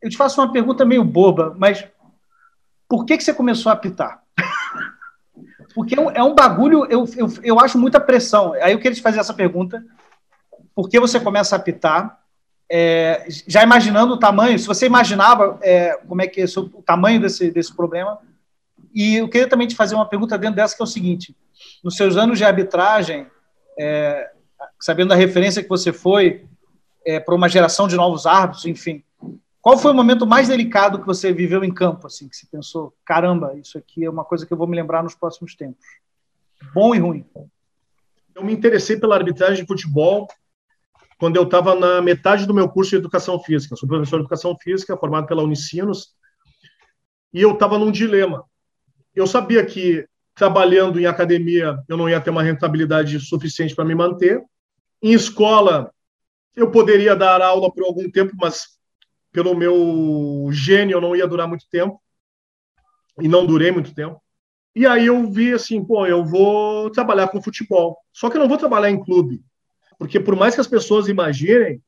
eu 0.01 0.11
te 0.11 0.17
faço 0.17 0.41
uma 0.41 0.53
pergunta 0.53 0.85
meio 0.85 1.05
boba, 1.05 1.55
mas 1.59 1.85
por 2.89 3.05
que, 3.05 3.17
que 3.17 3.25
você 3.25 3.33
começou 3.33 3.71
a 3.71 3.73
apitar? 3.73 4.23
Porque 5.75 5.95
é 5.95 6.01
um, 6.01 6.11
é 6.11 6.23
um 6.23 6.35
bagulho, 6.35 6.87
eu, 6.91 7.07
eu, 7.17 7.27
eu 7.43 7.59
acho 7.59 7.79
muita 7.79 7.99
pressão. 7.99 8.53
Aí 8.55 8.73
eu 8.73 8.79
queria 8.79 8.95
te 8.95 9.01
fazer 9.01 9.19
essa 9.19 9.33
pergunta. 9.33 9.83
Por 10.75 10.89
que 10.89 10.99
você 10.99 11.21
começa 11.21 11.55
a 11.55 11.59
apitar? 11.59 12.21
É, 12.71 13.27
já 13.47 13.63
imaginando 13.63 14.15
o 14.15 14.19
tamanho, 14.19 14.59
se 14.59 14.67
você 14.67 14.87
imaginava 14.87 15.59
é, 15.63 15.95
como 16.09 16.23
é 16.23 16.27
que 16.27 16.41
é 16.41 16.45
o 16.57 16.83
tamanho 16.83 17.21
desse, 17.21 17.51
desse 17.51 17.75
problema. 17.75 18.19
E 18.95 19.17
eu 19.17 19.29
queria 19.29 19.49
também 19.49 19.67
te 19.69 19.77
fazer 19.77 19.95
uma 19.95 20.09
pergunta 20.09 20.39
dentro 20.39 20.57
dessa, 20.57 20.75
que 20.75 20.83
é 20.83 20.85
o 20.85 20.87
seguinte: 20.87 21.37
nos 21.85 21.97
seus 21.97 22.17
anos 22.17 22.39
de 22.39 22.45
arbitragem, 22.45 23.27
é, 23.79 24.31
sabendo 24.81 25.09
da 25.09 25.15
referência 25.15 25.63
que 25.63 25.69
você 25.69 25.93
foi, 25.93 26.47
é, 27.05 27.21
para 27.21 27.35
uma 27.35 27.49
geração 27.49 27.87
de 27.87 27.97
novos 27.97 28.27
árbitros, 28.27 28.65
enfim. 28.67 29.03
Qual 29.61 29.79
foi 29.79 29.93
o 29.93 29.95
momento 29.95 30.27
mais 30.27 30.49
delicado 30.49 30.99
que 30.99 31.07
você 31.07 31.33
viveu 31.33 31.63
em 31.63 31.73
campo, 31.73 32.07
assim, 32.07 32.29
que 32.29 32.37
você 32.37 32.47
pensou, 32.51 32.93
caramba, 33.05 33.55
isso 33.55 33.79
aqui 33.79 34.05
é 34.05 34.11
uma 34.11 34.25
coisa 34.25 34.45
que 34.45 34.53
eu 34.53 34.57
vou 34.57 34.67
me 34.67 34.77
lembrar 34.77 35.03
nos 35.03 35.15
próximos 35.15 35.55
tempos? 35.55 35.85
Bom 36.75 36.95
e 36.95 36.99
ruim. 36.99 37.25
Eu 38.35 38.43
me 38.43 38.53
interessei 38.53 38.97
pela 38.97 39.15
arbitragem 39.15 39.63
de 39.63 39.67
futebol 39.67 40.27
quando 41.23 41.37
eu 41.37 41.45
estava 41.45 41.77
na 41.77 42.03
metade 42.03 42.47
do 42.47 42.53
meu 42.53 42.69
curso 42.69 42.91
de 42.91 42.97
educação 42.97 43.39
física. 43.39 43.77
Sou 43.77 43.89
professor 43.89 44.17
de 44.17 44.23
educação 44.23 44.59
física, 44.61 44.97
formado 44.97 45.25
pela 45.29 45.45
Unicinos, 45.45 46.17
e 47.33 47.41
eu 47.41 47.53
estava 47.53 47.79
num 47.79 47.93
dilema. 47.93 48.45
Eu 49.15 49.25
sabia 49.29 49.65
que 49.65 50.05
trabalhando 50.35 50.99
em 50.99 51.07
academia 51.07 51.79
eu 51.89 51.97
não 51.97 52.09
ia 52.09 52.21
ter 52.21 52.31
uma 52.31 52.43
rentabilidade 52.43 53.21
suficiente 53.21 53.73
para 53.73 53.85
me 53.85 53.95
manter. 53.95 54.43
Em 55.01 55.13
escola 55.13 55.95
eu 56.57 56.73
poderia 56.73 57.15
dar 57.15 57.41
aula 57.41 57.73
por 57.73 57.85
algum 57.85 58.11
tempo, 58.11 58.33
mas 58.37 58.77
pelo 59.31 59.55
meu 59.55 60.49
gênio 60.51 60.97
eu 60.97 61.01
não 61.01 61.15
ia 61.15 61.29
durar 61.29 61.47
muito 61.47 61.69
tempo. 61.71 62.03
E 63.21 63.29
não 63.29 63.47
durei 63.47 63.71
muito 63.71 63.95
tempo. 63.95 64.21
E 64.75 64.89
aí 64.89 65.07
eu 65.07 65.31
vi 65.31 65.53
assim, 65.53 65.85
pô, 65.85 66.05
eu 66.05 66.25
vou 66.25 66.91
trabalhar 66.91 67.29
com 67.29 67.41
futebol. 67.41 67.97
Só 68.13 68.29
que 68.29 68.37
eu 68.37 68.41
não 68.41 68.49
vou 68.49 68.59
trabalhar 68.59 68.91
em 68.91 69.01
clube. 69.01 69.41
Porque 70.03 70.21
por 70.21 70.37
mais 70.37 70.55
que 70.55 70.61
as 70.61 70.67
pessoas 70.67 71.09
imaginem, 71.09 71.81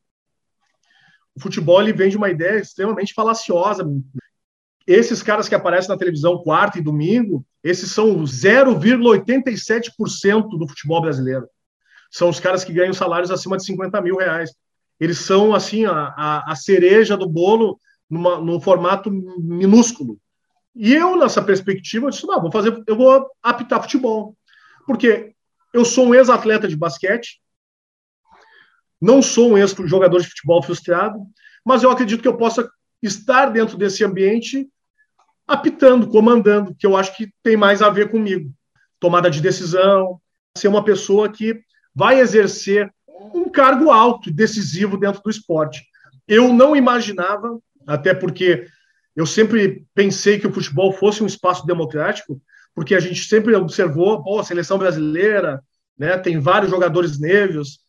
o 1.34 1.40
futebol 1.40 1.82
ele 1.82 1.92
vem 1.92 2.08
de 2.08 2.16
uma 2.16 2.30
ideia 2.30 2.60
extremamente 2.60 3.12
falaciosa. 3.12 3.84
Esses 4.86 5.22
caras 5.22 5.48
que 5.48 5.54
aparecem 5.54 5.88
na 5.88 5.96
televisão 5.96 6.38
quarta 6.38 6.78
e 6.78 6.82
domingo, 6.82 7.44
esses 7.62 7.90
são 7.90 8.22
0,87% 8.22 10.58
do 10.58 10.68
futebol 10.68 11.00
brasileiro 11.00 11.48
são 12.14 12.28
os 12.28 12.38
caras 12.38 12.62
que 12.62 12.72
ganham 12.72 12.92
salários 12.92 13.32
acima 13.32 13.56
de 13.56 13.64
50 13.64 14.00
mil 14.00 14.16
reais. 14.16 14.54
Eles 15.00 15.18
são, 15.18 15.52
assim, 15.52 15.84
a, 15.84 16.44
a, 16.46 16.54
cereja 16.54 17.16
do 17.16 17.28
bolo 17.28 17.80
numa, 18.08 18.38
num 18.38 18.60
formato 18.60 19.10
minúsculo. 19.10 20.16
E 20.76 20.94
eu, 20.94 21.16
nessa 21.16 21.42
perspectiva, 21.42 22.06
eu 22.06 22.10
disse, 22.10 22.24
não, 22.24 22.40
vou 22.40 22.52
fazer, 22.52 22.80
eu 22.86 22.96
vou 22.96 23.26
apitar 23.42 23.82
futebol. 23.82 24.36
Porque 24.86 25.34
eu 25.72 25.84
sou 25.84 26.06
um 26.06 26.14
ex-atleta 26.14 26.68
de 26.68 26.76
basquete, 26.76 27.40
não 29.04 29.20
sou 29.20 29.52
um 29.52 29.58
ex-jogador 29.58 30.18
de 30.20 30.28
futebol 30.28 30.62
frustrado, 30.62 31.18
mas 31.64 31.82
eu 31.82 31.90
acredito 31.90 32.22
que 32.22 32.28
eu 32.28 32.36
possa 32.36 32.66
estar 33.02 33.46
dentro 33.50 33.76
desse 33.76 34.02
ambiente 34.02 34.66
apitando, 35.46 36.08
comandando, 36.08 36.74
que 36.74 36.86
eu 36.86 36.96
acho 36.96 37.14
que 37.14 37.30
tem 37.42 37.54
mais 37.54 37.82
a 37.82 37.90
ver 37.90 38.10
comigo. 38.10 38.50
Tomada 38.98 39.30
de 39.30 39.42
decisão, 39.42 40.18
ser 40.56 40.68
uma 40.68 40.82
pessoa 40.82 41.28
que 41.28 41.60
vai 41.94 42.18
exercer 42.18 42.90
um 43.34 43.50
cargo 43.50 43.90
alto 43.90 44.30
e 44.30 44.32
decisivo 44.32 44.96
dentro 44.96 45.22
do 45.22 45.30
esporte. 45.30 45.84
Eu 46.26 46.50
não 46.52 46.74
imaginava, 46.74 47.58
até 47.86 48.14
porque 48.14 48.66
eu 49.14 49.26
sempre 49.26 49.84
pensei 49.94 50.38
que 50.38 50.46
o 50.46 50.52
futebol 50.52 50.92
fosse 50.92 51.22
um 51.22 51.26
espaço 51.26 51.66
democrático, 51.66 52.40
porque 52.74 52.94
a 52.94 53.00
gente 53.00 53.22
sempre 53.24 53.54
observou, 53.54 54.22
pô, 54.24 54.40
a 54.40 54.44
seleção 54.44 54.78
brasileira, 54.78 55.62
né, 55.96 56.16
tem 56.16 56.40
vários 56.40 56.70
jogadores 56.70 57.20
negros, 57.20 57.83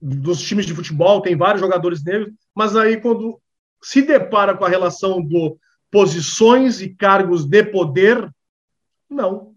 dos 0.00 0.40
times 0.40 0.66
de 0.66 0.74
futebol 0.74 1.20
tem 1.20 1.36
vários 1.36 1.60
jogadores 1.60 2.02
negros, 2.04 2.32
mas 2.54 2.76
aí 2.76 3.00
quando 3.00 3.40
se 3.82 4.02
depara 4.02 4.56
com 4.56 4.64
a 4.64 4.68
relação 4.68 5.22
do 5.22 5.58
posições 5.90 6.80
e 6.80 6.94
cargos 6.94 7.46
de 7.46 7.64
poder, 7.64 8.28
não. 9.08 9.54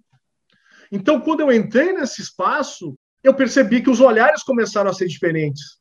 Então, 0.91 1.19
quando 1.19 1.41
eu 1.41 1.51
entrei 1.51 1.93
nesse 1.93 2.21
espaço, 2.21 2.95
eu 3.23 3.33
percebi 3.33 3.81
que 3.81 3.89
os 3.89 3.99
olhares 3.99 4.43
começaram 4.43 4.89
a 4.89 4.93
ser 4.93 5.07
diferentes. 5.07 5.79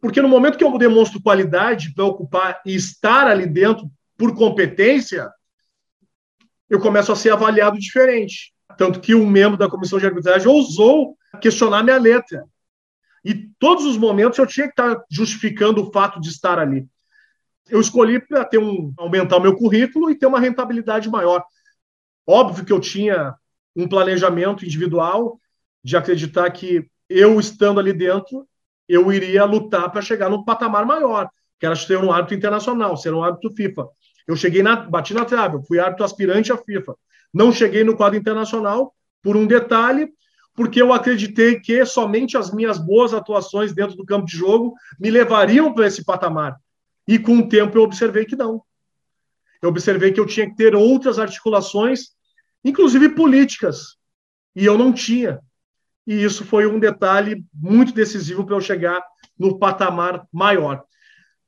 Porque 0.00 0.20
no 0.20 0.28
momento 0.28 0.58
que 0.58 0.64
eu 0.64 0.76
demonstro 0.76 1.22
qualidade 1.22 1.94
para 1.94 2.04
ocupar 2.04 2.60
e 2.66 2.74
estar 2.74 3.26
ali 3.26 3.46
dentro 3.46 3.90
por 4.16 4.34
competência, 4.34 5.30
eu 6.68 6.78
começo 6.78 7.10
a 7.10 7.16
ser 7.16 7.30
avaliado 7.30 7.78
diferente. 7.78 8.52
Tanto 8.76 9.00
que 9.00 9.14
um 9.14 9.26
membro 9.26 9.56
da 9.56 9.70
comissão 9.70 9.98
de 9.98 10.06
arbitragem 10.06 10.48
ousou 10.48 11.16
questionar 11.40 11.82
minha 11.82 11.98
letra. 11.98 12.44
E 13.24 13.34
todos 13.58 13.84
os 13.84 13.96
momentos 13.96 14.38
eu 14.38 14.46
tinha 14.46 14.66
que 14.66 14.72
estar 14.72 15.02
justificando 15.10 15.82
o 15.82 15.90
fato 15.90 16.20
de 16.20 16.28
estar 16.28 16.58
ali. 16.58 16.86
Eu 17.68 17.80
escolhi 17.80 18.20
para 18.20 18.44
ter 18.44 18.58
um 18.58 18.92
aumentar 18.98 19.38
o 19.38 19.40
meu 19.40 19.56
currículo 19.56 20.10
e 20.10 20.14
ter 20.14 20.26
uma 20.26 20.38
rentabilidade 20.38 21.08
maior. 21.08 21.42
Óbvio 22.26 22.64
que 22.64 22.72
eu 22.72 22.80
tinha 22.80 23.34
um 23.74 23.88
planejamento 23.88 24.64
individual, 24.64 25.40
de 25.82 25.96
acreditar 25.96 26.50
que 26.50 26.86
eu 27.08 27.38
estando 27.40 27.80
ali 27.80 27.92
dentro, 27.92 28.46
eu 28.88 29.12
iria 29.12 29.44
lutar 29.44 29.90
para 29.90 30.02
chegar 30.02 30.30
num 30.30 30.44
patamar 30.44 30.84
maior, 30.84 31.28
que 31.58 31.66
era 31.66 31.74
ser 31.76 31.98
um 31.98 32.12
árbitro 32.12 32.36
internacional, 32.36 32.96
ser 32.96 33.12
um 33.12 33.22
árbitro 33.22 33.50
FIFA. 33.54 33.86
Eu 34.26 34.36
cheguei 34.36 34.62
na, 34.62 34.76
bati 34.76 35.12
na 35.12 35.24
trave, 35.24 35.64
fui 35.66 35.78
árbitro 35.78 36.04
aspirante 36.04 36.52
à 36.52 36.56
FIFA. 36.56 36.94
Não 37.32 37.52
cheguei 37.52 37.84
no 37.84 37.96
quadro 37.96 38.18
internacional 38.18 38.94
por 39.22 39.36
um 39.36 39.46
detalhe, 39.46 40.12
porque 40.54 40.80
eu 40.80 40.92
acreditei 40.92 41.60
que 41.60 41.84
somente 41.84 42.36
as 42.36 42.52
minhas 42.52 42.78
boas 42.78 43.12
atuações 43.12 43.74
dentro 43.74 43.96
do 43.96 44.04
campo 44.04 44.26
de 44.26 44.36
jogo 44.36 44.74
me 44.98 45.10
levariam 45.10 45.72
para 45.72 45.86
esse 45.86 46.04
patamar. 46.04 46.56
E 47.06 47.18
com 47.18 47.38
o 47.38 47.48
tempo 47.48 47.76
eu 47.76 47.82
observei 47.82 48.24
que 48.24 48.36
não. 48.36 48.62
Eu 49.60 49.68
observei 49.68 50.12
que 50.12 50.20
eu 50.20 50.26
tinha 50.26 50.48
que 50.48 50.56
ter 50.56 50.74
outras 50.74 51.18
articulações, 51.18 52.10
inclusive 52.64 53.10
políticas, 53.10 53.96
e 54.54 54.64
eu 54.64 54.78
não 54.78 54.92
tinha 54.92 55.40
e 56.06 56.22
isso 56.22 56.44
foi 56.44 56.66
um 56.66 56.78
detalhe 56.78 57.44
muito 57.52 57.92
decisivo 57.92 58.44
para 58.44 58.56
eu 58.56 58.60
chegar 58.60 59.02
no 59.38 59.58
patamar 59.58 60.26
maior. 60.32 60.84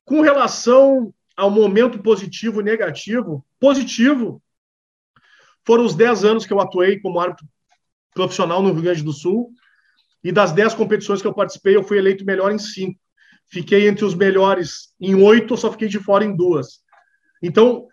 Com 0.04 0.20
relação 0.22 1.12
ao 1.36 1.50
momento 1.50 2.02
positivo 2.02 2.60
e 2.60 2.64
negativo, 2.64 3.44
positivo 3.60 4.42
foram 5.64 5.84
os 5.84 5.94
10 5.94 6.24
anos 6.24 6.46
que 6.46 6.52
eu 6.52 6.60
atuei 6.60 6.98
como 7.00 7.20
árbitro 7.20 7.46
profissional 8.16 8.60
no 8.60 8.72
Rio 8.72 8.82
Grande 8.82 9.04
do 9.04 9.12
Sul, 9.12 9.50
e 10.24 10.32
das 10.32 10.50
10 10.50 10.74
competições 10.74 11.22
que 11.22 11.28
eu 11.28 11.34
participei, 11.34 11.76
eu 11.76 11.84
fui 11.84 11.98
eleito 11.98 12.24
melhor 12.24 12.50
em 12.50 12.58
cinco. 12.58 12.98
Fiquei 13.48 13.86
entre 13.86 14.04
os 14.04 14.14
melhores 14.14 14.92
em 15.00 15.14
oito, 15.14 15.56
só 15.56 15.70
fiquei 15.70 15.86
de 15.86 16.00
fora 16.00 16.24
em 16.24 16.34
duas. 16.34 16.80
Então, 17.40 17.86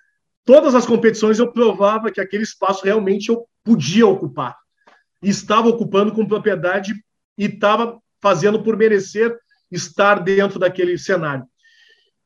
todas 0.43 0.73
as 0.73 0.87
competições 0.87 1.37
eu 1.37 1.51
provava 1.51 2.11
que 2.11 2.19
aquele 2.19 2.41
espaço 2.41 2.83
realmente 2.83 3.29
eu 3.29 3.45
podia 3.63 4.07
ocupar 4.07 4.57
estava 5.23 5.69
ocupando 5.69 6.11
com 6.11 6.27
propriedade 6.27 6.93
e 7.37 7.45
estava 7.45 7.99
fazendo 8.21 8.61
por 8.61 8.77
merecer 8.77 9.35
estar 9.71 10.15
dentro 10.15 10.59
daquele 10.59 10.97
cenário. 10.97 11.45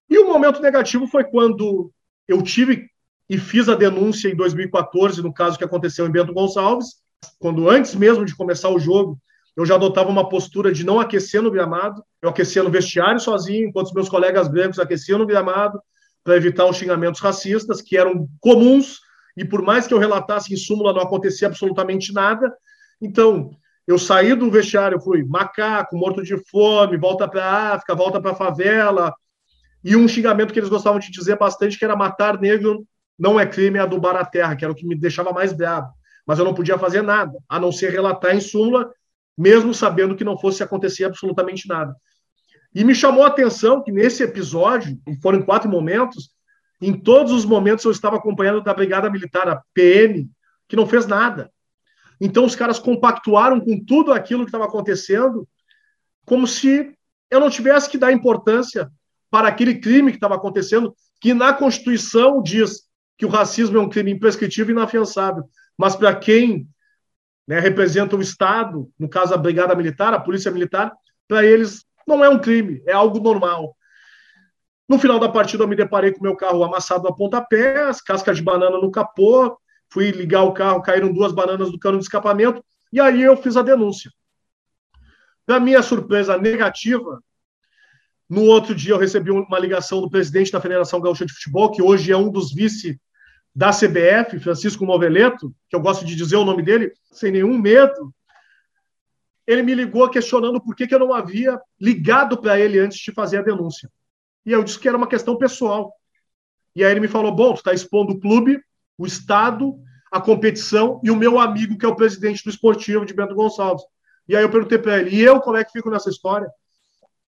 E 0.10 0.18
o 0.18 0.28
momento 0.28 0.62
negativo 0.62 1.08
foi 1.08 1.24
quando 1.24 1.92
eu 2.28 2.42
tive 2.42 2.90
e 3.30 3.38
fiz 3.38 3.70
a 3.70 3.76
denúncia 3.76 4.30
em 4.30 4.36
2014, 4.36 5.22
no 5.22 5.34
caso 5.34 5.58
que 5.58 5.64
aconteceu 5.64 6.08
em 6.08 6.12
Bento 6.12 6.34
Gonçalves, 6.34 7.02
quando 7.40 7.70
antes 7.70 7.96
mesmo 7.96 8.26
de 8.26 8.36
começar 8.36 8.70
o 8.70 8.80
jogo, 8.80 9.20
eu 9.56 9.66
já 9.66 9.76
adotava 9.76 10.10
uma 10.10 10.30
postura 10.30 10.72
de 10.72 10.86
não 10.86 11.00
aquecer 11.00 11.42
no 11.42 11.52
gramado, 11.52 12.04
eu 12.22 12.30
aquecia 12.30 12.64
no 12.64 12.70
vestiário 12.70 13.20
sozinho, 13.20 13.68
enquanto 13.68 13.88
os 13.88 13.94
meus 13.94 14.10
colegas 14.10 14.48
brancos 14.48 14.80
aqueciam 14.80 15.18
no 15.18 15.26
gramado, 15.26 15.80
para 16.24 16.36
evitar 16.36 16.66
os 16.66 16.78
xingamentos 16.78 17.22
racistas, 17.22 17.82
que 17.82 17.98
eram 17.98 18.28
comuns, 18.40 19.00
e 19.36 19.46
por 19.46 19.62
mais 19.62 19.88
que 19.88 19.94
eu 19.94 20.00
relatasse 20.00 20.54
em 20.54 20.58
súmula, 20.58 20.94
não 20.94 21.02
acontecia 21.02 21.48
absolutamente 21.48 22.14
nada. 22.14 22.54
Então, 23.02 23.52
eu 23.88 23.98
saí 23.98 24.36
do 24.36 24.52
vestiário, 24.52 25.00
fui 25.00 25.24
macaco, 25.24 25.98
morto 25.98 26.22
de 26.22 26.38
fome, 26.50 26.98
volta 26.98 27.28
para 27.28 27.46
a 27.46 27.74
África, 27.74 27.96
volta 27.96 28.20
para 28.20 28.32
a 28.32 28.36
favela, 28.36 29.14
e 29.84 29.96
um 29.96 30.08
xingamento 30.08 30.52
que 30.52 30.60
eles 30.60 30.70
gostavam 30.70 31.00
de 31.00 31.10
dizer 31.10 31.38
bastante, 31.38 31.80
que 31.80 31.86
era 31.86 31.96
matar 31.96 32.40
negro 32.40 32.86
não 33.18 33.40
é 33.40 33.46
crime, 33.46 33.80
é 33.80 33.82
adubar 33.82 34.16
a 34.16 34.26
terra, 34.26 34.56
que 34.56 34.64
era 34.64 34.72
o 34.72 34.76
que 34.76 34.86
me 34.86 34.96
deixava 34.96 35.32
mais 35.32 35.54
bravo. 35.54 35.97
Mas 36.28 36.38
eu 36.38 36.46
não 36.46 36.54
podia 36.54 36.78
fazer 36.78 37.02
nada, 37.02 37.40
a 37.48 37.60
não 37.60 37.72
ser 37.72 37.92
relatar 37.92 38.36
em 38.36 38.42
súmula, 38.42 38.92
mesmo 39.38 39.74
sabendo 39.74 40.16
que 40.16 40.26
não 40.26 40.38
fosse 40.38 40.62
acontecer 40.62 41.06
absolutamente 41.06 41.68
nada. 41.68 41.96
E 42.76 42.84
me 42.84 42.94
chamou 42.94 43.24
a 43.24 43.28
atenção 43.28 43.82
que 43.82 43.92
nesse 43.92 44.22
episódio, 44.24 45.00
foram 45.22 45.42
quatro 45.42 45.70
momentos, 45.70 46.32
em 46.82 46.94
todos 46.94 47.32
os 47.32 47.46
momentos 47.46 47.86
eu 47.86 47.92
estava 47.92 48.18
acompanhando 48.18 48.62
da 48.62 48.74
Brigada 48.74 49.10
Militar, 49.10 49.48
a 49.48 49.64
PM, 49.74 50.30
que 50.68 50.76
não 50.76 50.86
fez 50.86 51.08
nada. 51.08 51.50
Então 52.20 52.46
os 52.46 52.56
caras 52.56 52.78
compactuaram 52.78 53.60
com 53.60 53.84
tudo 53.84 54.12
aquilo 54.12 54.44
que 54.44 54.50
estava 54.50 54.66
acontecendo, 54.66 55.48
como 56.26 56.46
se 56.46 56.94
eu 57.32 57.40
não 57.40 57.50
tivesse 57.50 57.90
que 57.90 57.98
dar 57.98 58.12
importância 58.12 58.92
para 59.30 59.48
aquele 59.48 59.80
crime 59.80 60.12
que 60.12 60.18
estava 60.18 60.36
acontecendo, 60.36 60.96
que 61.22 61.34
na 61.34 61.54
Constituição 61.54 62.42
diz 62.42 62.88
que 63.18 63.26
o 63.26 63.30
racismo 63.30 63.78
é 63.78 63.82
um 63.82 63.90
crime 63.90 64.12
imprescritível 64.12 64.70
e 64.70 64.78
inafiançável. 64.78 65.44
Mas 65.78 65.96
para 65.96 66.16
quem 66.16 66.68
né, 67.48 67.60
representa 67.60 68.16
o 68.16 68.22
Estado, 68.22 68.92
no 68.98 69.08
caso 69.08 69.34
a 69.34 69.38
Brigada 69.38 69.76
Militar, 69.76 70.14
a 70.14 70.20
Polícia 70.20 70.52
Militar, 70.52 70.92
para 71.28 71.46
eles 71.46 71.86
não 72.08 72.24
é 72.24 72.30
um 72.30 72.40
crime, 72.40 72.82
é 72.86 72.94
algo 72.94 73.20
normal. 73.20 73.76
No 74.88 74.98
final 74.98 75.20
da 75.20 75.30
partida, 75.30 75.64
eu 75.64 75.68
me 75.68 75.76
deparei 75.76 76.14
com 76.14 76.24
meu 76.24 76.36
carro 76.36 76.64
amassado 76.64 77.08
a 77.08 77.14
pontapés, 77.14 78.02
casca 78.02 78.34
de 78.34 78.42
banana 78.42 78.78
no 78.78 78.90
capô, 78.90 79.58
fui 79.92 80.12
ligar 80.12 80.44
o 80.44 80.54
carro, 80.54 80.82
caíram 80.82 81.12
duas 81.12 81.34
bananas 81.34 81.72
do 81.72 81.80
cano 81.80 81.98
de 81.98 82.06
escapamento, 82.06 82.64
e 82.92 83.00
aí 83.00 83.22
eu 83.22 83.36
fiz 83.36 83.58
a 83.58 83.62
denúncia. 83.62 84.10
Para 85.46 85.60
minha 85.60 85.82
surpresa 85.82 86.38
negativa, 86.38 87.22
no 88.30 88.44
outro 88.44 88.74
dia 88.74 88.94
eu 88.94 88.98
recebi 88.98 89.32
uma 89.32 89.60
ligação 89.60 90.02
do 90.02 90.10
presidente 90.10 90.52
da 90.52 90.62
Federação 90.62 91.00
Gaúcha 91.00 91.26
de 91.26 91.34
Futebol, 91.34 91.72
que 91.72 91.82
hoje 91.82 92.12
é 92.12 92.18
um 92.18 92.30
dos 92.30 92.54
vice 92.54 93.00
da 93.58 93.72
CBF, 93.72 94.40
Francisco 94.40 94.86
Noveleto, 94.86 95.52
que 95.68 95.76
eu 95.76 95.80
gosto 95.80 96.06
de 96.06 96.16
dizer 96.16 96.36
o 96.36 96.46
nome 96.46 96.62
dele 96.62 96.94
sem 97.12 97.32
nenhum 97.32 97.58
medo, 97.58 98.14
ele 99.48 99.64
me 99.64 99.74
ligou 99.74 100.08
questionando 100.12 100.62
por 100.62 100.76
que, 100.76 100.86
que 100.86 100.94
eu 100.94 101.00
não 101.00 101.12
havia 101.12 101.60
ligado 101.82 102.40
para 102.40 102.60
ele 102.60 102.78
antes 102.78 103.00
de 103.00 103.12
fazer 103.12 103.40
a 103.40 103.42
denúncia. 103.42 103.90
E 104.46 104.52
eu 104.52 104.64
disse 104.64 104.78
que 104.78 104.88
era 104.88 104.96
uma 104.96 105.08
questão 105.08 105.36
pessoal. 105.40 105.92
E 106.76 106.86
aí 106.86 106.92
ele 106.92 107.00
me 107.00 107.08
falou: 107.08 107.32
bom, 107.32 107.52
tu 107.54 107.58
está 107.58 107.74
expondo 107.74 108.14
o 108.14 108.20
clube, 108.20 108.62
o 108.96 109.08
Estado, 109.08 109.76
a 110.12 110.22
competição 110.22 111.02
e 111.04 111.10
o 111.10 111.16
meu 111.16 111.40
amigo, 111.40 111.80
que 111.80 111.86
é 111.86 111.90
o 111.90 111.96
presidente 111.96 112.44
do 112.44 112.52
esportivo 112.52 113.08
de 113.08 113.14
Bento 113.16 113.34
Gonçalves. 113.34 113.84
E 114.28 114.36
aí 114.36 114.44
eu 114.44 114.52
perguntei 114.52 114.78
para 114.78 115.00
ele: 115.00 115.16
e 115.16 115.22
eu 115.24 115.42
como 115.42 115.58
é 115.58 115.64
que 115.64 115.72
fico 115.72 115.90
nessa 115.90 116.12
história? 116.12 116.48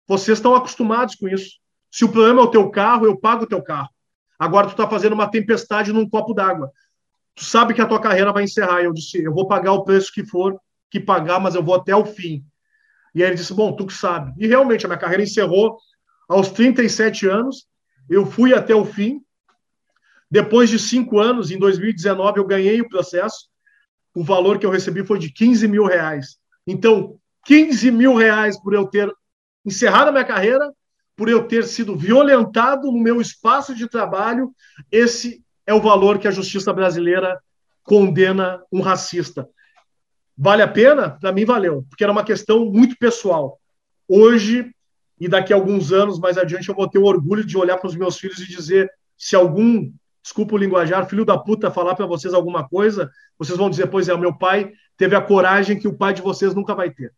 Vocês 0.07 0.37
estão 0.37 0.55
acostumados 0.55 1.15
com 1.15 1.27
isso. 1.27 1.53
Se 1.91 2.05
o 2.05 2.09
problema 2.11 2.43
é 2.43 2.45
o 2.45 2.51
teu 2.51 2.71
carro, 2.71 3.07
eu 3.07 3.17
pago 3.17 3.45
o 3.45 3.49
teu 3.49 3.63
carro. 3.63 3.89
Agora 4.39 4.67
tu 4.67 4.71
está 4.71 4.89
fazendo 4.89 5.15
uma 5.15 5.31
tempestade 5.31 5.93
num 5.93 6.09
copo 6.09 6.33
d'água. 6.33 6.71
Tu 7.35 7.45
sabe 7.45 7.75
que 7.75 7.81
a 7.81 7.87
tua 7.87 8.01
carreira 8.01 8.33
vai 8.33 8.45
encerrar. 8.45 8.83
Eu 8.83 8.93
disse, 8.93 9.23
eu 9.23 9.33
vou 9.33 9.49
pagar 9.49 9.73
o 9.73 9.85
preço 9.85 10.13
que 10.13 10.25
for 10.25 10.59
que 10.91 11.01
pagar, 11.01 11.39
mas 11.41 11.55
eu 11.55 11.63
vou 11.63 11.75
até 11.75 11.95
o 11.95 12.05
fim. 12.05 12.45
E 13.15 13.23
aí 13.23 13.31
ele 13.31 13.37
disse, 13.37 13.53
bom, 13.53 13.75
tu 13.75 13.87
que 13.87 13.93
sabe. 13.93 14.33
E 14.39 14.47
realmente 14.47 14.85
a 14.85 14.89
minha 14.89 14.99
carreira 14.99 15.23
encerrou 15.23 15.79
aos 16.29 16.51
37 16.51 17.27
anos. 17.27 17.67
Eu 18.09 18.25
fui 18.25 18.55
até 18.55 18.75
o 18.75 18.85
fim. 18.85 19.21
Depois 20.31 20.69
de 20.69 20.79
cinco 20.79 21.19
anos, 21.19 21.51
em 21.51 21.59
2019, 21.59 22.39
eu 22.39 22.47
ganhei 22.47 22.81
o 22.81 22.89
processo. 22.89 23.49
O 24.15 24.23
valor 24.23 24.59
que 24.59 24.67
eu 24.67 24.71
recebi 24.71 25.05
foi 25.05 25.19
de 25.19 25.33
15 25.33 25.67
mil 25.69 25.85
reais. 25.85 26.39
Então, 26.67 27.19
15 27.45 27.91
mil 27.91 28.15
reais 28.15 28.61
por 28.61 28.75
eu 28.75 28.87
ter 28.87 29.11
encerrado 29.65 30.09
a 30.09 30.13
minha 30.13 30.25
carreira 30.25 30.71
por 31.19 31.29
eu 31.29 31.49
ter 31.49 31.65
sido 31.65 31.97
violentado 31.97 32.93
no 32.93 33.01
meu 33.01 33.21
espaço 33.21 33.75
de 33.75 33.89
trabalho, 33.89 34.55
esse 34.91 35.43
é 35.67 35.75
o 35.75 35.81
valor 35.81 36.17
que 36.21 36.29
a 36.29 36.31
justiça 36.31 36.73
brasileira 36.73 37.41
condena 37.83 38.63
um 38.71 38.81
racista. 38.81 39.49
Vale 40.37 40.63
a 40.63 40.69
pena? 40.69 41.11
Para 41.11 41.33
mim, 41.33 41.45
valeu, 41.45 41.85
porque 41.91 42.05
era 42.05 42.13
uma 42.13 42.23
questão 42.23 42.67
muito 42.67 42.97
pessoal. 42.97 43.59
Hoje, 44.09 44.71
e 45.21 45.27
daqui 45.27 45.53
a 45.53 45.57
alguns 45.57 45.93
anos 45.93 46.21
mais 46.21 46.39
adiante, 46.39 46.69
eu 46.69 46.75
vou 46.77 46.89
ter 46.89 47.01
o 47.01 47.05
orgulho 47.05 47.45
de 47.45 47.59
olhar 47.59 47.79
para 47.79 47.89
os 47.89 47.97
meus 47.97 48.17
filhos 48.17 48.39
e 48.39 48.47
dizer: 48.47 48.89
se 49.17 49.35
algum, 49.35 49.91
desculpa 50.23 50.55
o 50.55 50.59
linguajar, 50.59 51.09
filho 51.09 51.25
da 51.25 51.37
puta 51.37 51.69
falar 51.69 51.97
para 51.97 52.07
vocês 52.07 52.33
alguma 52.33 52.69
coisa, 52.69 53.11
vocês 53.37 53.59
vão 53.59 53.69
dizer: 53.69 53.89
pois 53.89 54.09
é, 54.09 54.17
meu 54.17 54.39
pai 54.39 54.71
teve 54.97 55.17
a 55.17 55.21
coragem 55.21 55.81
que 55.81 55.89
o 55.89 55.97
pai 55.97 56.15
de 56.15 56.23
vocês 56.23 56.55
nunca 56.55 56.77
vai 56.77 56.93
ter. 56.93 57.13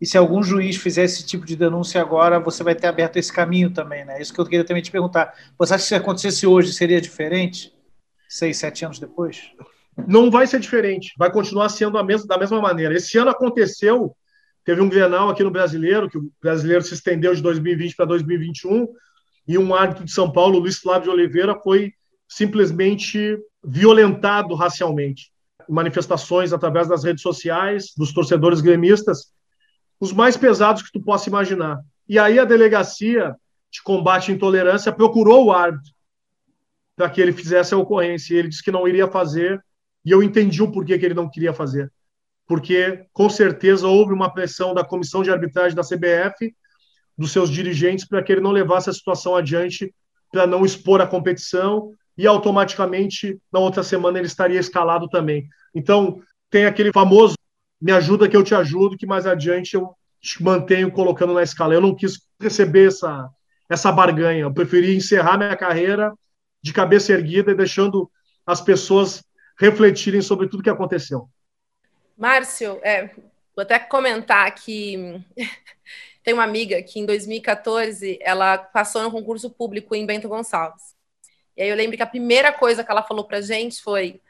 E 0.00 0.06
se 0.06 0.16
algum 0.16 0.42
juiz 0.42 0.76
fizer 0.76 1.04
esse 1.04 1.26
tipo 1.26 1.44
de 1.44 1.56
denúncia 1.56 2.00
agora, 2.00 2.38
você 2.38 2.62
vai 2.62 2.74
ter 2.74 2.86
aberto 2.86 3.16
esse 3.16 3.32
caminho 3.32 3.70
também, 3.70 4.04
né? 4.04 4.20
Isso 4.20 4.32
que 4.32 4.40
eu 4.40 4.44
queria 4.44 4.64
também 4.64 4.82
te 4.82 4.90
perguntar. 4.90 5.34
Você 5.58 5.74
acha 5.74 5.82
que 5.82 5.88
se 5.88 5.94
acontecesse 5.94 6.46
hoje 6.46 6.72
seria 6.72 7.00
diferente? 7.00 7.74
Seis, 8.28 8.58
sete 8.58 8.84
anos 8.84 9.00
depois? 9.00 9.50
Não 10.06 10.30
vai 10.30 10.46
ser 10.46 10.60
diferente. 10.60 11.12
Vai 11.18 11.32
continuar 11.32 11.68
sendo 11.68 12.02
mesma, 12.04 12.26
da 12.26 12.38
mesma 12.38 12.60
maneira. 12.60 12.94
Esse 12.94 13.18
ano 13.18 13.30
aconteceu, 13.30 14.14
teve 14.64 14.80
um 14.80 14.88
Grenal 14.88 15.30
aqui 15.30 15.42
no 15.42 15.50
Brasileiro, 15.50 16.08
que 16.08 16.18
o 16.18 16.30
Brasileiro 16.40 16.84
se 16.84 16.94
estendeu 16.94 17.34
de 17.34 17.42
2020 17.42 17.96
para 17.96 18.06
2021, 18.06 18.86
e 19.48 19.58
um 19.58 19.74
árbitro 19.74 20.04
de 20.04 20.12
São 20.12 20.30
Paulo, 20.30 20.58
Luiz 20.58 20.76
Flávio 20.76 21.04
de 21.04 21.10
Oliveira, 21.10 21.58
foi 21.58 21.92
simplesmente 22.28 23.36
violentado 23.64 24.54
racialmente. 24.54 25.32
Manifestações 25.68 26.52
através 26.52 26.86
das 26.86 27.02
redes 27.02 27.22
sociais, 27.22 27.92
dos 27.96 28.12
torcedores 28.12 28.60
gremistas, 28.60 29.32
os 30.00 30.12
mais 30.12 30.36
pesados 30.36 30.82
que 30.82 30.92
tu 30.92 31.00
possa 31.00 31.28
imaginar. 31.28 31.80
E 32.08 32.18
aí 32.18 32.38
a 32.38 32.44
delegacia 32.44 33.34
de 33.70 33.82
combate 33.82 34.30
à 34.30 34.34
intolerância 34.34 34.92
procurou 34.92 35.46
o 35.46 35.52
árbitro 35.52 35.92
para 36.96 37.08
que 37.08 37.20
ele 37.20 37.32
fizesse 37.32 37.72
a 37.72 37.78
ocorrência. 37.78 38.34
E 38.34 38.38
ele 38.38 38.48
disse 38.48 38.62
que 38.62 38.72
não 38.72 38.88
iria 38.88 39.06
fazer, 39.06 39.62
e 40.04 40.10
eu 40.10 40.22
entendi 40.22 40.62
o 40.62 40.70
porquê 40.70 40.98
que 40.98 41.06
ele 41.06 41.14
não 41.14 41.30
queria 41.30 41.52
fazer. 41.52 41.92
Porque, 42.46 43.04
com 43.12 43.28
certeza, 43.30 43.86
houve 43.86 44.12
uma 44.12 44.32
pressão 44.32 44.74
da 44.74 44.82
comissão 44.82 45.22
de 45.22 45.30
arbitragem 45.30 45.76
da 45.76 45.82
CBF, 45.82 46.52
dos 47.16 47.30
seus 47.30 47.50
dirigentes, 47.50 48.06
para 48.06 48.22
que 48.22 48.32
ele 48.32 48.40
não 48.40 48.50
levasse 48.50 48.90
a 48.90 48.92
situação 48.92 49.36
adiante, 49.36 49.94
para 50.32 50.46
não 50.46 50.64
expor 50.64 51.00
a 51.00 51.06
competição, 51.06 51.92
e 52.16 52.26
automaticamente, 52.26 53.38
na 53.52 53.60
outra 53.60 53.82
semana, 53.82 54.18
ele 54.18 54.26
estaria 54.26 54.58
escalado 54.58 55.08
também. 55.08 55.46
Então, 55.74 56.20
tem 56.50 56.64
aquele 56.64 56.92
famoso 56.92 57.34
me 57.80 57.92
ajuda 57.92 58.28
que 58.28 58.36
eu 58.36 58.42
te 58.42 58.54
ajudo, 58.54 58.96
que 58.96 59.06
mais 59.06 59.26
adiante 59.26 59.74
eu 59.74 59.94
te 60.20 60.42
mantenho 60.42 60.90
colocando 60.90 61.34
na 61.34 61.42
escala. 61.42 61.74
Eu 61.74 61.80
não 61.80 61.94
quis 61.94 62.20
receber 62.40 62.88
essa, 62.88 63.28
essa 63.68 63.92
barganha, 63.92 64.40
eu 64.40 64.52
preferi 64.52 64.96
encerrar 64.96 65.38
minha 65.38 65.56
carreira 65.56 66.12
de 66.62 66.72
cabeça 66.72 67.12
erguida 67.12 67.52
e 67.52 67.56
deixando 67.56 68.10
as 68.46 68.60
pessoas 68.60 69.22
refletirem 69.58 70.22
sobre 70.22 70.48
tudo 70.48 70.62
que 70.62 70.70
aconteceu. 70.70 71.28
Márcio, 72.16 72.80
é, 72.82 73.08
vou 73.54 73.62
até 73.62 73.78
comentar 73.78 74.52
que 74.54 75.22
tem 76.22 76.34
uma 76.34 76.44
amiga 76.44 76.82
que 76.82 76.98
em 76.98 77.06
2014 77.06 78.18
ela 78.20 78.58
passou 78.58 79.02
no 79.02 79.10
concurso 79.10 79.50
público 79.50 79.94
em 79.94 80.06
Bento 80.06 80.28
Gonçalves. 80.28 80.96
E 81.56 81.62
aí 81.62 81.68
eu 81.68 81.76
lembro 81.76 81.96
que 81.96 82.02
a 82.02 82.06
primeira 82.06 82.52
coisa 82.52 82.84
que 82.84 82.90
ela 82.90 83.02
falou 83.02 83.24
pra 83.24 83.40
gente 83.40 83.82
foi: 83.82 84.20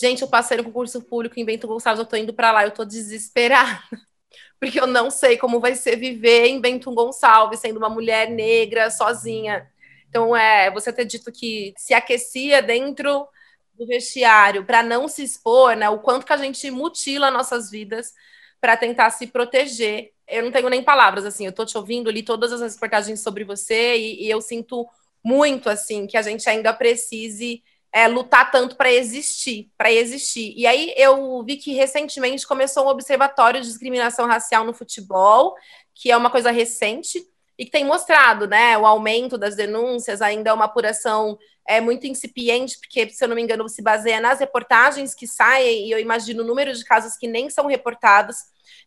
Gente, 0.00 0.22
eu 0.22 0.28
passei 0.28 0.56
no 0.56 0.64
concurso 0.64 1.02
público 1.02 1.40
em 1.40 1.44
Bento 1.44 1.66
Gonçalves, 1.66 1.98
eu 1.98 2.06
tô 2.06 2.16
indo 2.16 2.32
para 2.32 2.52
lá, 2.52 2.64
eu 2.64 2.70
tô 2.70 2.84
desesperada. 2.84 3.82
Porque 4.60 4.80
eu 4.80 4.86
não 4.86 5.10
sei 5.10 5.36
como 5.36 5.60
vai 5.60 5.74
ser 5.74 5.96
viver 5.96 6.46
em 6.46 6.60
Bento 6.60 6.92
Gonçalves, 6.92 7.60
sendo 7.60 7.78
uma 7.78 7.88
mulher 7.88 8.30
negra, 8.30 8.90
sozinha. 8.90 9.68
Então, 10.08 10.36
é, 10.36 10.70
você 10.70 10.92
ter 10.92 11.04
dito 11.04 11.32
que 11.32 11.74
se 11.76 11.94
aquecia 11.94 12.62
dentro 12.62 13.26
do 13.74 13.86
vestiário 13.86 14.64
para 14.64 14.82
não 14.82 15.08
se 15.08 15.22
expor, 15.24 15.74
né? 15.76 15.88
O 15.88 15.98
quanto 15.98 16.26
que 16.26 16.32
a 16.32 16.36
gente 16.36 16.70
mutila 16.70 17.30
nossas 17.30 17.70
vidas 17.70 18.12
para 18.60 18.76
tentar 18.76 19.10
se 19.10 19.26
proteger. 19.26 20.12
Eu 20.28 20.44
não 20.44 20.52
tenho 20.52 20.68
nem 20.68 20.82
palavras, 20.82 21.24
assim, 21.24 21.46
eu 21.46 21.52
tô 21.52 21.64
te 21.64 21.76
ouvindo, 21.76 22.10
li 22.10 22.22
todas 22.22 22.52
as 22.52 22.74
reportagens 22.74 23.20
sobre 23.20 23.44
você 23.44 23.96
e, 23.96 24.26
e 24.26 24.30
eu 24.30 24.40
sinto 24.40 24.86
muito, 25.24 25.68
assim, 25.68 26.06
que 26.06 26.16
a 26.16 26.22
gente 26.22 26.48
ainda 26.48 26.72
precise 26.72 27.62
é, 27.92 28.06
lutar 28.06 28.50
tanto 28.50 28.76
para 28.76 28.92
existir, 28.92 29.70
para 29.76 29.90
existir. 29.90 30.54
E 30.56 30.66
aí 30.66 30.92
eu 30.96 31.42
vi 31.44 31.56
que 31.56 31.72
recentemente 31.72 32.46
começou 32.46 32.86
um 32.86 32.88
observatório 32.88 33.60
de 33.60 33.66
discriminação 33.66 34.26
racial 34.26 34.64
no 34.64 34.74
futebol, 34.74 35.54
que 35.94 36.10
é 36.10 36.16
uma 36.16 36.30
coisa 36.30 36.50
recente. 36.50 37.18
e 37.58 37.64
que 37.64 37.72
tem 37.72 37.84
mostrado, 37.84 38.46
né, 38.46 38.78
o 38.78 38.86
aumento 38.86 39.36
das 39.36 39.56
denúncias, 39.56 40.22
ainda 40.22 40.50
é 40.50 40.52
uma 40.52 40.66
apuração 40.66 41.36
é 41.68 41.82
muito 41.82 42.06
incipiente, 42.06 42.78
porque, 42.78 43.10
se 43.10 43.22
eu 43.22 43.28
não 43.28 43.36
me 43.36 43.42
engano, 43.42 43.68
se 43.68 43.82
baseia 43.82 44.20
nas 44.20 44.40
reportagens 44.40 45.14
que 45.14 45.26
saem, 45.26 45.86
e 45.86 45.90
eu 45.90 45.98
imagino 45.98 46.42
o 46.42 46.46
número 46.46 46.72
de 46.72 46.82
casos 46.82 47.14
que 47.18 47.28
nem 47.28 47.50
são 47.50 47.66
reportados. 47.66 48.36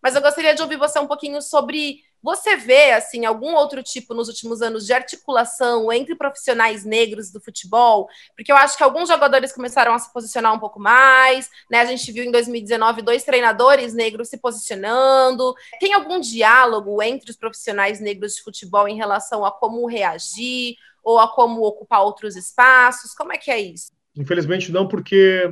Mas 0.01 0.15
eu 0.15 0.21
gostaria 0.21 0.55
de 0.55 0.61
ouvir 0.63 0.77
você 0.77 0.97
um 0.99 1.05
pouquinho 1.05 1.41
sobre 1.43 1.99
você 2.21 2.55
vê 2.55 2.91
assim 2.91 3.25
algum 3.25 3.55
outro 3.55 3.81
tipo 3.81 4.13
nos 4.13 4.27
últimos 4.27 4.61
anos 4.61 4.85
de 4.85 4.93
articulação 4.93 5.91
entre 5.91 6.15
profissionais 6.15 6.85
negros 6.85 7.31
do 7.31 7.41
futebol? 7.41 8.07
Porque 8.35 8.51
eu 8.51 8.55
acho 8.55 8.77
que 8.77 8.83
alguns 8.83 9.09
jogadores 9.09 9.51
começaram 9.51 9.93
a 9.93 9.99
se 9.99 10.11
posicionar 10.13 10.53
um 10.53 10.59
pouco 10.59 10.79
mais, 10.79 11.49
né? 11.69 11.79
A 11.79 11.85
gente 11.85 12.11
viu 12.11 12.23
em 12.23 12.31
2019 12.31 13.01
dois 13.01 13.23
treinadores 13.23 13.93
negros 13.93 14.29
se 14.29 14.37
posicionando. 14.37 15.53
Tem 15.79 15.93
algum 15.93 16.19
diálogo 16.19 17.01
entre 17.01 17.31
os 17.31 17.37
profissionais 17.37 17.99
negros 17.99 18.35
de 18.35 18.43
futebol 18.43 18.87
em 18.87 18.95
relação 18.95 19.43
a 19.43 19.51
como 19.51 19.87
reagir 19.87 20.75
ou 21.03 21.19
a 21.19 21.27
como 21.27 21.61
ocupar 21.63 22.01
outros 22.01 22.35
espaços? 22.35 23.13
Como 23.13 23.33
é 23.33 23.37
que 23.37 23.49
é 23.49 23.59
isso? 23.59 23.91
Infelizmente 24.15 24.71
não, 24.71 24.87
porque 24.87 25.51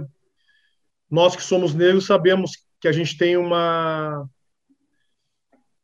nós 1.10 1.36
que 1.36 1.42
somos 1.42 1.74
negros 1.74 2.06
sabemos 2.06 2.52
que 2.80 2.88
a 2.88 2.92
gente 2.92 3.18
tem 3.18 3.36
uma 3.36 4.30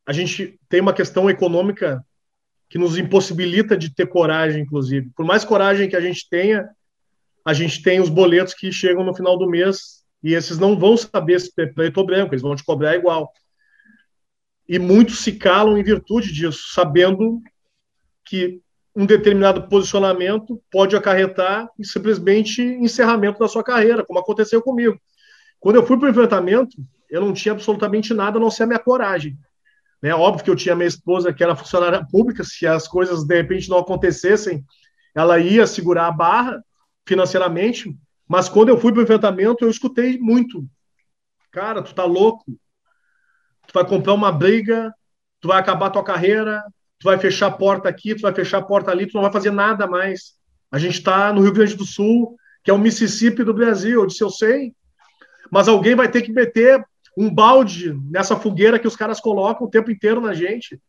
a 0.06 0.12
gente 0.12 0.58
tem 0.68 0.80
uma 0.80 0.92
questão 0.92 1.28
econômica 1.28 2.04
que 2.68 2.78
nos 2.78 2.96
impossibilita 2.96 3.76
de 3.76 3.94
ter 3.94 4.06
coragem, 4.06 4.62
inclusive. 4.62 5.10
Por 5.16 5.26
mais 5.26 5.44
coragem 5.44 5.88
que 5.88 5.96
a 5.96 6.00
gente 6.00 6.28
tenha, 6.28 6.68
a 7.44 7.52
gente 7.52 7.82
tem 7.82 8.00
os 8.00 8.08
boletos 8.08 8.54
que 8.54 8.72
chegam 8.72 9.04
no 9.04 9.14
final 9.14 9.36
do 9.38 9.48
mês 9.48 10.04
e 10.22 10.34
esses 10.34 10.58
não 10.58 10.78
vão 10.78 10.96
saber 10.96 11.40
se 11.40 11.52
é 11.58 11.66
preto 11.66 11.98
ou 11.98 12.06
branco, 12.06 12.32
eles 12.32 12.42
vão 12.42 12.56
te 12.56 12.64
cobrar 12.64 12.96
igual. 12.96 13.32
E 14.68 14.78
muitos 14.78 15.20
se 15.20 15.32
calam 15.32 15.78
em 15.78 15.82
virtude 15.84 16.32
disso, 16.32 16.72
sabendo 16.72 17.40
que 18.24 18.60
um 18.94 19.06
determinado 19.06 19.68
posicionamento 19.68 20.60
pode 20.70 20.96
acarretar 20.96 21.68
simplesmente 21.82 22.62
encerramento 22.62 23.38
da 23.38 23.46
sua 23.46 23.62
carreira, 23.62 24.04
como 24.04 24.18
aconteceu 24.18 24.62
comigo. 24.62 24.98
Quando 25.60 25.76
eu 25.76 25.86
fui 25.86 25.98
para 25.98 26.06
o 26.06 26.10
enfrentamento, 26.10 26.76
eu 27.08 27.20
não 27.20 27.32
tinha 27.32 27.52
absolutamente 27.52 28.12
nada 28.14 28.38
a 28.38 28.40
não 28.40 28.50
ser 28.50 28.64
a 28.64 28.66
minha 28.66 28.78
coragem. 28.78 29.38
Né? 30.02 30.14
Óbvio 30.14 30.44
que 30.44 30.50
eu 30.50 30.56
tinha 30.56 30.74
minha 30.74 30.88
esposa 30.88 31.32
que 31.32 31.42
era 31.42 31.56
funcionária 31.56 32.06
pública, 32.10 32.44
se 32.44 32.66
as 32.66 32.86
coisas 32.86 33.24
de 33.24 33.34
repente 33.34 33.68
não 33.68 33.78
acontecessem, 33.78 34.64
ela 35.14 35.38
ia 35.38 35.66
segurar 35.66 36.06
a 36.06 36.12
barra 36.12 36.62
financeiramente, 37.06 37.96
mas 38.28 38.48
quando 38.48 38.68
eu 38.68 38.78
fui 38.78 38.92
para 38.92 39.00
o 39.00 39.04
enfrentamento, 39.04 39.64
eu 39.64 39.70
escutei 39.70 40.18
muito. 40.18 40.64
Cara, 41.50 41.82
tu 41.82 41.94
tá 41.94 42.04
louco. 42.04 42.44
Tu 43.66 43.72
vai 43.72 43.86
comprar 43.86 44.12
uma 44.12 44.30
briga, 44.30 44.92
tu 45.40 45.48
vai 45.48 45.58
acabar 45.58 45.90
tua 45.90 46.04
carreira, 46.04 46.62
tu 46.98 47.04
vai 47.04 47.18
fechar 47.18 47.46
a 47.46 47.50
porta 47.50 47.88
aqui, 47.88 48.14
tu 48.14 48.22
vai 48.22 48.34
fechar 48.34 48.58
a 48.58 48.62
porta 48.62 48.90
ali, 48.90 49.06
tu 49.06 49.14
não 49.14 49.22
vai 49.22 49.32
fazer 49.32 49.50
nada 49.50 49.86
mais. 49.86 50.34
A 50.70 50.78
gente 50.78 50.98
está 50.98 51.32
no 51.32 51.40
Rio 51.40 51.52
Grande 51.52 51.74
do 51.74 51.84
Sul, 51.84 52.36
que 52.62 52.70
é 52.70 52.74
o 52.74 52.78
Mississippi 52.78 53.44
do 53.44 53.54
Brasil. 53.54 54.00
Eu 54.00 54.06
disse, 54.06 54.22
eu 54.22 54.30
sei, 54.30 54.74
mas 55.50 55.68
alguém 55.68 55.94
vai 55.94 56.10
ter 56.10 56.22
que 56.22 56.32
meter 56.32 56.84
um 57.16 57.32
balde 57.32 57.94
nessa 58.10 58.36
fogueira 58.36 58.78
que 58.78 58.86
os 58.86 58.96
caras 58.96 59.20
colocam 59.20 59.66
o 59.66 59.70
tempo 59.70 59.90
inteiro 59.90 60.20
na 60.20 60.34
gente. 60.34 60.80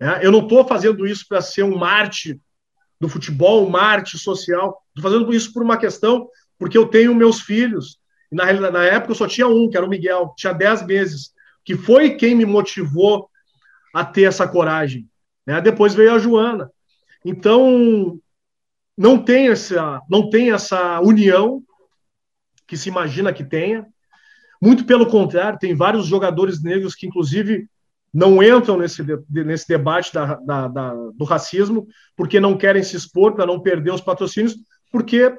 É, 0.00 0.24
eu 0.24 0.32
não 0.32 0.40
estou 0.40 0.66
fazendo 0.66 1.06
isso 1.06 1.26
para 1.28 1.42
ser 1.42 1.62
um 1.62 1.76
Marte 1.76 2.40
do 3.00 3.08
futebol, 3.08 3.66
um 3.66 3.70
Marte 3.70 4.16
social. 4.18 4.82
Estou 4.88 5.10
fazendo 5.10 5.32
isso 5.32 5.52
por 5.52 5.62
uma 5.62 5.76
questão, 5.76 6.28
porque 6.58 6.78
eu 6.78 6.86
tenho 6.86 7.14
meus 7.14 7.40
filhos. 7.40 7.98
Na, 8.30 8.52
na 8.52 8.84
época 8.84 9.12
eu 9.12 9.16
só 9.16 9.26
tinha 9.26 9.46
um, 9.46 9.68
que 9.68 9.76
era 9.76 9.84
o 9.84 9.88
Miguel, 9.88 10.34
tinha 10.36 10.52
10 10.52 10.86
meses, 10.86 11.32
que 11.64 11.76
foi 11.76 12.16
quem 12.16 12.34
me 12.34 12.44
motivou 12.44 13.28
a 13.94 14.04
ter 14.04 14.22
essa 14.22 14.46
coragem. 14.48 15.08
Né? 15.46 15.60
Depois 15.60 15.94
veio 15.94 16.14
a 16.14 16.18
Joana. 16.18 16.70
Então, 17.24 18.18
não 18.96 19.22
tem 19.22 19.48
essa, 19.48 20.00
não 20.08 20.30
tem 20.30 20.52
essa 20.52 21.00
união 21.00 21.62
que 22.66 22.76
se 22.76 22.88
imagina 22.88 23.32
que 23.32 23.44
tenha. 23.44 23.86
Muito 24.60 24.84
pelo 24.84 25.06
contrário, 25.06 25.58
tem 25.58 25.74
vários 25.74 26.06
jogadores 26.06 26.62
negros 26.62 26.94
que, 26.94 27.06
inclusive, 27.06 27.68
não 28.12 28.42
entram 28.42 28.76
nesse, 28.78 29.02
nesse 29.30 29.68
debate 29.68 30.12
da, 30.12 30.34
da, 30.36 30.68
da, 30.68 30.94
do 31.14 31.24
racismo, 31.24 31.86
porque 32.16 32.40
não 32.40 32.56
querem 32.56 32.82
se 32.82 32.96
expor 32.96 33.34
para 33.34 33.46
não 33.46 33.60
perder 33.60 33.92
os 33.92 34.00
patrocínios, 34.00 34.56
porque 34.90 35.32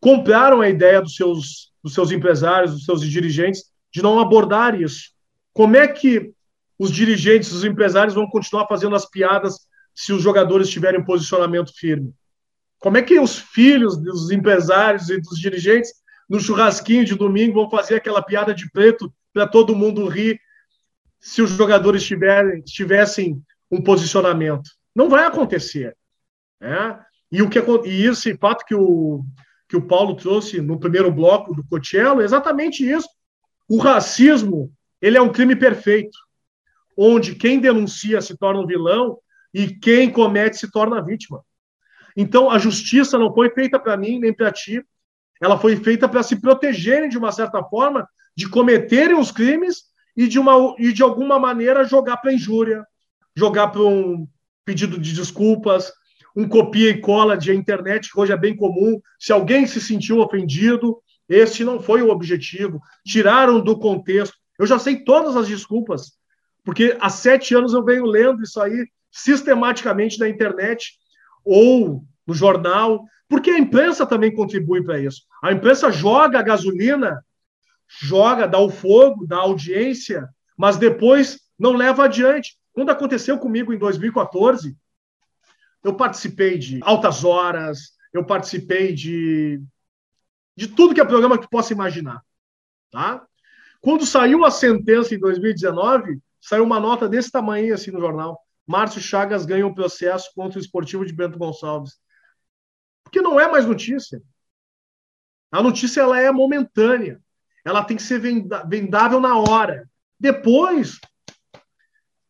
compraram 0.00 0.60
a 0.60 0.68
ideia 0.68 1.00
dos 1.00 1.14
seus, 1.14 1.72
dos 1.82 1.94
seus 1.94 2.10
empresários, 2.10 2.72
dos 2.72 2.84
seus 2.84 3.00
dirigentes, 3.02 3.64
de 3.92 4.02
não 4.02 4.18
abordar 4.18 4.80
isso. 4.80 5.12
Como 5.52 5.76
é 5.76 5.86
que 5.86 6.32
os 6.78 6.90
dirigentes, 6.90 7.52
os 7.52 7.64
empresários 7.64 8.14
vão 8.14 8.26
continuar 8.26 8.66
fazendo 8.66 8.96
as 8.96 9.08
piadas 9.08 9.60
se 9.94 10.12
os 10.12 10.22
jogadores 10.22 10.68
tiverem 10.68 11.04
posicionamento 11.04 11.72
firme? 11.74 12.12
Como 12.80 12.96
é 12.98 13.02
que 13.02 13.18
os 13.18 13.38
filhos 13.38 13.96
dos 13.96 14.30
empresários 14.30 15.08
e 15.08 15.20
dos 15.20 15.38
dirigentes 15.38 15.92
no 16.28 16.40
churrasquinho 16.40 17.04
de 17.04 17.14
domingo 17.14 17.54
vão 17.54 17.70
fazer 17.70 17.96
aquela 17.96 18.22
piada 18.22 18.54
de 18.54 18.70
preto 18.70 19.12
para 19.32 19.46
todo 19.46 19.76
mundo 19.76 20.06
rir 20.06 20.40
se 21.20 21.42
os 21.42 21.50
jogadores 21.50 22.04
tiverem, 22.04 22.62
tivessem 22.62 23.42
um 23.70 23.82
posicionamento. 23.82 24.70
Não 24.94 25.08
vai 25.08 25.24
acontecer. 25.24 25.96
Né? 26.60 26.98
E, 27.32 27.42
o 27.42 27.48
que, 27.48 27.58
e 27.86 28.06
esse 28.06 28.36
fato 28.36 28.64
que 28.64 28.74
o, 28.74 29.24
que 29.68 29.76
o 29.76 29.86
Paulo 29.86 30.14
trouxe 30.14 30.60
no 30.60 30.78
primeiro 30.78 31.10
bloco 31.10 31.54
do 31.54 31.64
Cotiello 31.64 32.20
é 32.20 32.24
exatamente 32.24 32.88
isso. 32.88 33.08
O 33.68 33.78
racismo 33.78 34.72
ele 35.00 35.18
é 35.18 35.22
um 35.22 35.32
crime 35.32 35.56
perfeito, 35.56 36.16
onde 36.96 37.34
quem 37.34 37.58
denuncia 37.58 38.20
se 38.20 38.36
torna 38.36 38.60
um 38.60 38.66
vilão 38.66 39.18
e 39.52 39.68
quem 39.68 40.10
comete 40.10 40.56
se 40.56 40.70
torna 40.70 41.04
vítima. 41.04 41.42
Então, 42.16 42.50
a 42.50 42.58
justiça 42.58 43.18
não 43.18 43.34
foi 43.34 43.50
feita 43.50 43.78
para 43.78 43.96
mim 43.96 44.18
nem 44.18 44.32
para 44.32 44.52
ti, 44.52 44.84
ela 45.40 45.58
foi 45.58 45.76
feita 45.76 46.08
para 46.08 46.22
se 46.22 46.36
protegerem 46.40 47.08
de 47.08 47.18
uma 47.18 47.32
certa 47.32 47.62
forma 47.62 48.08
de 48.36 48.48
cometerem 48.48 49.16
os 49.18 49.30
crimes 49.30 49.84
e 50.16 50.26
de, 50.26 50.38
uma, 50.38 50.74
e 50.78 50.92
de 50.92 51.02
alguma 51.02 51.38
maneira 51.38 51.84
jogar 51.84 52.18
para 52.18 52.32
injúria, 52.32 52.84
jogar 53.36 53.68
para 53.68 53.82
um 53.82 54.26
pedido 54.64 54.98
de 54.98 55.12
desculpas, 55.12 55.92
um 56.36 56.48
copia 56.48 56.90
e 56.90 57.00
cola 57.00 57.36
de 57.36 57.52
internet, 57.52 58.10
que 58.10 58.18
hoje 58.18 58.32
é 58.32 58.36
bem 58.36 58.56
comum. 58.56 59.00
Se 59.18 59.32
alguém 59.32 59.66
se 59.66 59.80
sentiu 59.80 60.18
ofendido, 60.18 61.00
esse 61.28 61.64
não 61.64 61.80
foi 61.80 62.02
o 62.02 62.10
objetivo. 62.10 62.80
Tiraram 63.04 63.60
do 63.60 63.78
contexto. 63.78 64.36
Eu 64.58 64.66
já 64.66 64.78
sei 64.78 65.04
todas 65.04 65.36
as 65.36 65.48
desculpas, 65.48 66.12
porque 66.64 66.96
há 67.00 67.08
sete 67.08 67.54
anos 67.54 67.72
eu 67.72 67.84
venho 67.84 68.06
lendo 68.06 68.42
isso 68.42 68.60
aí 68.60 68.86
sistematicamente 69.10 70.18
na 70.18 70.28
internet 70.28 70.94
ou 71.44 72.04
no 72.26 72.34
jornal, 72.34 73.04
porque 73.28 73.50
a 73.50 73.58
imprensa 73.58 74.06
também 74.06 74.34
contribui 74.34 74.82
para 74.82 74.98
isso. 75.00 75.22
A 75.42 75.52
imprensa 75.52 75.90
joga 75.90 76.38
a 76.38 76.42
gasolina, 76.42 77.24
joga, 77.88 78.46
dá 78.46 78.58
o 78.58 78.70
fogo, 78.70 79.26
dá 79.26 79.38
audiência, 79.38 80.28
mas 80.56 80.76
depois 80.76 81.40
não 81.58 81.72
leva 81.72 82.04
adiante. 82.04 82.58
Quando 82.72 82.90
aconteceu 82.90 83.38
comigo 83.38 83.72
em 83.72 83.78
2014, 83.78 84.76
eu 85.82 85.94
participei 85.94 86.58
de 86.58 86.80
altas 86.82 87.24
horas, 87.24 87.92
eu 88.12 88.24
participei 88.24 88.94
de 88.94 89.62
de 90.56 90.68
tudo 90.68 90.94
que 90.94 91.00
é 91.00 91.04
programa 91.04 91.36
que 91.36 91.50
possa 91.50 91.72
imaginar, 91.72 92.22
tá? 92.90 93.26
Quando 93.80 94.06
saiu 94.06 94.44
a 94.44 94.52
sentença 94.52 95.12
em 95.12 95.18
2019, 95.18 96.20
saiu 96.40 96.62
uma 96.62 96.78
nota 96.78 97.08
desse 97.08 97.30
tamanho 97.30 97.74
assim 97.74 97.90
no 97.90 97.98
jornal. 97.98 98.40
Márcio 98.66 99.00
Chagas 99.00 99.44
ganha 99.44 99.66
um 99.66 99.74
processo 99.74 100.30
contra 100.34 100.58
o 100.58 100.62
esportivo 100.62 101.04
de 101.04 101.12
Bento 101.12 101.38
Gonçalves 101.38 101.98
porque 103.04 103.20
não 103.20 103.38
é 103.38 103.48
mais 103.48 103.66
notícia. 103.66 104.20
A 105.52 105.62
notícia 105.62 106.00
ela 106.00 106.18
é 106.18 106.32
momentânea. 106.32 107.20
Ela 107.64 107.84
tem 107.84 107.96
que 107.96 108.02
ser 108.02 108.18
vendável 108.18 109.20
na 109.20 109.38
hora. 109.38 109.88
Depois, 110.18 110.98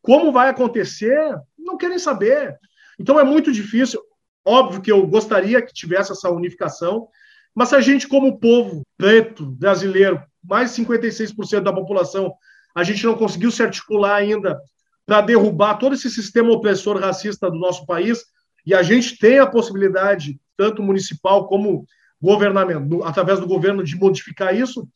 como 0.02 0.30
vai 0.30 0.50
acontecer, 0.50 1.18
não 1.58 1.78
querem 1.78 1.98
saber. 1.98 2.58
Então 2.98 3.18
é 3.18 3.24
muito 3.24 3.50
difícil. 3.50 4.02
Óbvio 4.44 4.82
que 4.82 4.92
eu 4.92 5.06
gostaria 5.06 5.62
que 5.62 5.72
tivesse 5.72 6.12
essa 6.12 6.28
unificação, 6.28 7.08
mas 7.54 7.70
se 7.70 7.76
a 7.76 7.80
gente, 7.80 8.06
como 8.06 8.38
povo 8.38 8.82
preto 8.98 9.46
brasileiro, 9.46 10.22
mais 10.42 10.74
de 10.74 10.82
56% 10.82 11.60
da 11.60 11.72
população, 11.72 12.34
a 12.74 12.82
gente 12.82 13.06
não 13.06 13.16
conseguiu 13.16 13.50
se 13.50 13.62
articular 13.62 14.16
ainda 14.16 14.60
para 15.06 15.20
derrubar 15.20 15.78
todo 15.78 15.94
esse 15.94 16.10
sistema 16.10 16.52
opressor 16.52 16.98
racista 16.98 17.50
do 17.50 17.58
nosso 17.58 17.86
país, 17.86 18.24
e 18.66 18.74
a 18.74 18.82
gente 18.82 19.18
tem 19.18 19.38
a 19.38 19.46
possibilidade 19.46 20.38
tanto 20.56 20.82
municipal 20.82 21.46
como 21.46 21.86
governamental, 22.20 23.04
através 23.04 23.40
do 23.40 23.46
governo, 23.46 23.84
de 23.84 23.96
modificar 23.96 24.54
isso. 24.54 24.88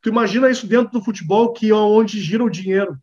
Tu 0.00 0.08
imagina 0.10 0.50
isso 0.50 0.66
dentro 0.66 0.92
do 0.92 1.04
futebol, 1.04 1.52
que 1.52 1.70
é 1.70 1.74
onde 1.74 2.20
gira 2.20 2.44
o 2.44 2.50
dinheiro. 2.50 2.98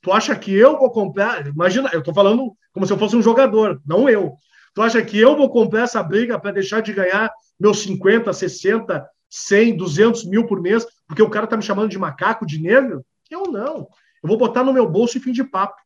Tu 0.00 0.10
acha 0.12 0.34
que 0.34 0.52
eu 0.52 0.78
vou 0.78 0.90
comprar? 0.90 1.46
Imagina, 1.46 1.90
eu 1.92 2.00
estou 2.00 2.14
falando 2.14 2.56
como 2.72 2.86
se 2.86 2.92
eu 2.92 2.98
fosse 2.98 3.16
um 3.16 3.22
jogador, 3.22 3.80
não 3.86 4.08
eu. 4.08 4.34
Tu 4.74 4.82
acha 4.82 5.02
que 5.02 5.18
eu 5.18 5.36
vou 5.36 5.50
comprar 5.50 5.82
essa 5.82 6.02
briga 6.02 6.38
para 6.38 6.52
deixar 6.52 6.80
de 6.80 6.92
ganhar 6.92 7.30
meus 7.58 7.80
50, 7.80 8.32
60, 8.32 9.08
100, 9.28 9.76
200 9.76 10.24
mil 10.24 10.46
por 10.46 10.60
mês, 10.60 10.86
porque 11.06 11.22
o 11.22 11.30
cara 11.30 11.44
está 11.44 11.56
me 11.56 11.62
chamando 11.62 11.90
de 11.90 11.98
macaco, 11.98 12.46
de 12.46 12.60
negro? 12.60 13.04
Eu 13.30 13.44
não. 13.44 13.88
Eu 14.22 14.28
vou 14.28 14.36
botar 14.36 14.64
no 14.64 14.72
meu 14.72 14.88
bolso 14.88 15.16
e 15.18 15.20
fim 15.20 15.32
de 15.32 15.44
papo. 15.44 15.76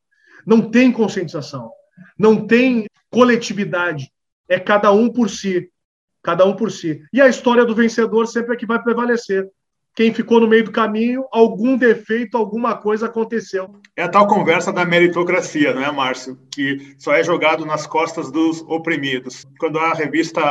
Não 0.47 0.71
tem 0.71 0.93
conscientização, 0.93 1.71
não 2.19 2.47
tem 2.47 2.87
coletividade. 3.11 4.13
É 4.49 4.59
cada 4.59 4.93
um 4.93 5.11
por 5.11 5.31
si, 5.31 5.71
cada 6.23 6.45
um 6.45 6.55
por 6.55 6.71
si. 6.71 7.03
E 7.13 7.21
a 7.21 7.29
história 7.29 7.65
do 7.65 7.75
vencedor 7.75 8.27
sempre 8.27 8.55
é 8.55 8.57
que 8.57 8.67
vai 8.67 8.83
prevalecer 8.83 9.49
quem 9.95 10.13
ficou 10.13 10.41
no 10.41 10.49
meio 10.49 10.65
do 10.65 10.73
caminho, 10.73 11.25
algum 11.31 11.77
defeito, 11.77 12.37
alguma 12.37 12.77
coisa 12.77 13.07
aconteceu. 13.07 13.77
É 13.97 14.03
a 14.03 14.09
tal 14.09 14.27
conversa 14.27 14.73
da 14.73 14.85
meritocracia, 14.85 15.73
não 15.73 15.85
é, 15.85 15.93
Márcio? 15.93 16.37
Que 16.53 16.95
só 16.99 17.15
é 17.15 17.23
jogado 17.23 17.65
nas 17.65 17.87
costas 17.87 18.31
dos 18.31 18.61
oprimidos. 18.63 19.45
Quando 19.59 19.79
a 19.79 19.95
revista 19.95 20.43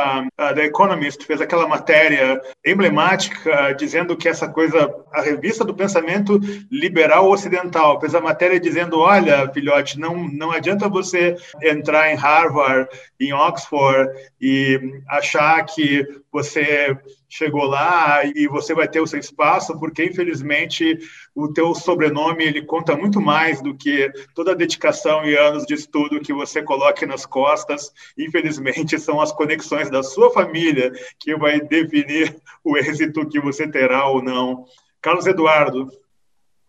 The 0.54 0.64
Economist 0.64 1.24
fez 1.26 1.40
aquela 1.42 1.68
matéria 1.68 2.40
emblemática 2.64 3.72
dizendo 3.72 4.16
que 4.16 4.28
essa 4.28 4.48
coisa, 4.48 4.94
a 5.12 5.20
revista 5.20 5.62
do 5.62 5.74
pensamento 5.74 6.40
liberal 6.70 7.30
ocidental, 7.30 8.00
fez 8.00 8.14
a 8.14 8.20
matéria 8.20 8.58
dizendo: 8.58 8.98
olha, 8.98 9.50
filhote, 9.52 9.98
não, 9.98 10.26
não 10.28 10.50
adianta 10.50 10.88
você 10.88 11.36
entrar 11.62 12.10
em 12.10 12.16
Harvard, 12.16 12.88
em 13.20 13.32
Oxford 13.34 14.10
e 14.40 14.80
achar 15.08 15.62
que 15.66 16.06
você 16.32 16.96
chegou 17.34 17.64
lá 17.64 18.24
e 18.24 18.46
você 18.46 18.72
vai 18.72 18.86
ter 18.86 19.00
o 19.00 19.06
seu 19.08 19.18
espaço, 19.18 19.76
porque 19.80 20.04
infelizmente 20.04 20.98
o 21.34 21.52
teu 21.52 21.74
sobrenome 21.74 22.44
ele 22.44 22.62
conta 22.62 22.96
muito 22.96 23.20
mais 23.20 23.60
do 23.60 23.76
que 23.76 24.08
toda 24.36 24.52
a 24.52 24.54
dedicação 24.54 25.24
e 25.24 25.36
anos 25.36 25.66
de 25.66 25.74
estudo 25.74 26.20
que 26.20 26.32
você 26.32 26.62
coloque 26.62 27.04
nas 27.04 27.26
costas. 27.26 27.92
Infelizmente 28.16 29.00
são 29.00 29.20
as 29.20 29.32
conexões 29.32 29.90
da 29.90 30.00
sua 30.00 30.32
família 30.32 30.92
que 31.18 31.36
vai 31.36 31.60
definir 31.60 32.36
o 32.62 32.78
êxito 32.78 33.28
que 33.28 33.40
você 33.40 33.68
terá 33.68 34.06
ou 34.06 34.22
não. 34.22 34.64
Carlos 35.02 35.26
Eduardo. 35.26 35.90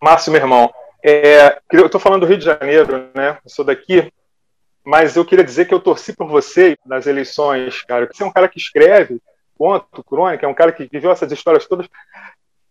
Márcio, 0.01 0.31
meu 0.31 0.41
irmão, 0.41 0.73
é, 1.03 1.59
eu 1.71 1.85
estou 1.85 2.01
falando 2.01 2.21
do 2.21 2.27
Rio 2.27 2.39
de 2.39 2.45
Janeiro, 2.45 3.07
né? 3.13 3.37
Eu 3.45 3.49
sou 3.51 3.63
daqui, 3.63 4.11
mas 4.83 5.15
eu 5.15 5.23
queria 5.23 5.45
dizer 5.45 5.65
que 5.65 5.73
eu 5.75 5.79
torci 5.79 6.11
por 6.11 6.27
você 6.27 6.75
nas 6.83 7.05
eleições, 7.05 7.83
cara. 7.83 8.09
Você 8.11 8.23
é 8.23 8.25
um 8.25 8.31
cara 8.31 8.49
que 8.49 8.57
escreve 8.57 9.21
conto, 9.57 10.03
crônica, 10.03 10.45
é 10.45 10.49
um 10.49 10.53
cara 10.53 10.71
que 10.71 10.87
viveu 10.91 11.11
essas 11.11 11.31
histórias 11.31 11.65
todas. 11.65 11.87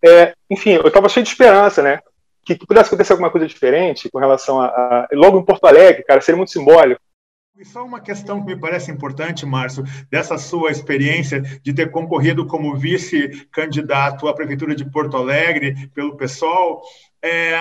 É, 0.05 0.35
enfim, 0.51 0.73
eu 0.73 0.87
estava 0.87 1.09
cheio 1.09 1.25
de 1.25 1.31
esperança, 1.31 1.83
né? 1.83 2.01
Que, 2.45 2.55
que, 2.55 2.67
pudesse 2.67 2.89
acontecer 2.89 3.13
alguma 3.13 3.31
coisa 3.31 3.47
diferente 3.47 4.11
com 4.11 4.19
relação 4.19 4.61
a, 4.61 4.67
a, 4.67 5.09
Logo 5.13 5.39
em 5.39 5.45
Porto 5.45 5.65
Alegre, 5.65 6.05
cara, 6.05 6.21
seria 6.21 6.37
muito 6.37 6.53
simbólico. 6.53 7.01
E 7.57 7.65
só 7.65 7.85
uma 7.85 8.01
questão 8.01 8.41
que 8.41 8.47
me 8.53 8.61
parece 8.61 8.91
importante, 8.91 9.47
Márcio, 9.47 9.85
dessa 10.11 10.37
sua 10.37 10.73
experiência 10.73 11.41
de 11.41 11.73
ter 11.73 11.91
concorrido 11.91 12.47
como 12.47 12.77
vice-candidato 12.77 14.27
à 14.27 14.35
Prefeitura 14.35 14.75
de 14.75 14.85
Porto 14.91 15.17
Alegre 15.17 15.89
pelo 15.95 16.17
PSOL. 16.17 16.83
É, 17.23 17.57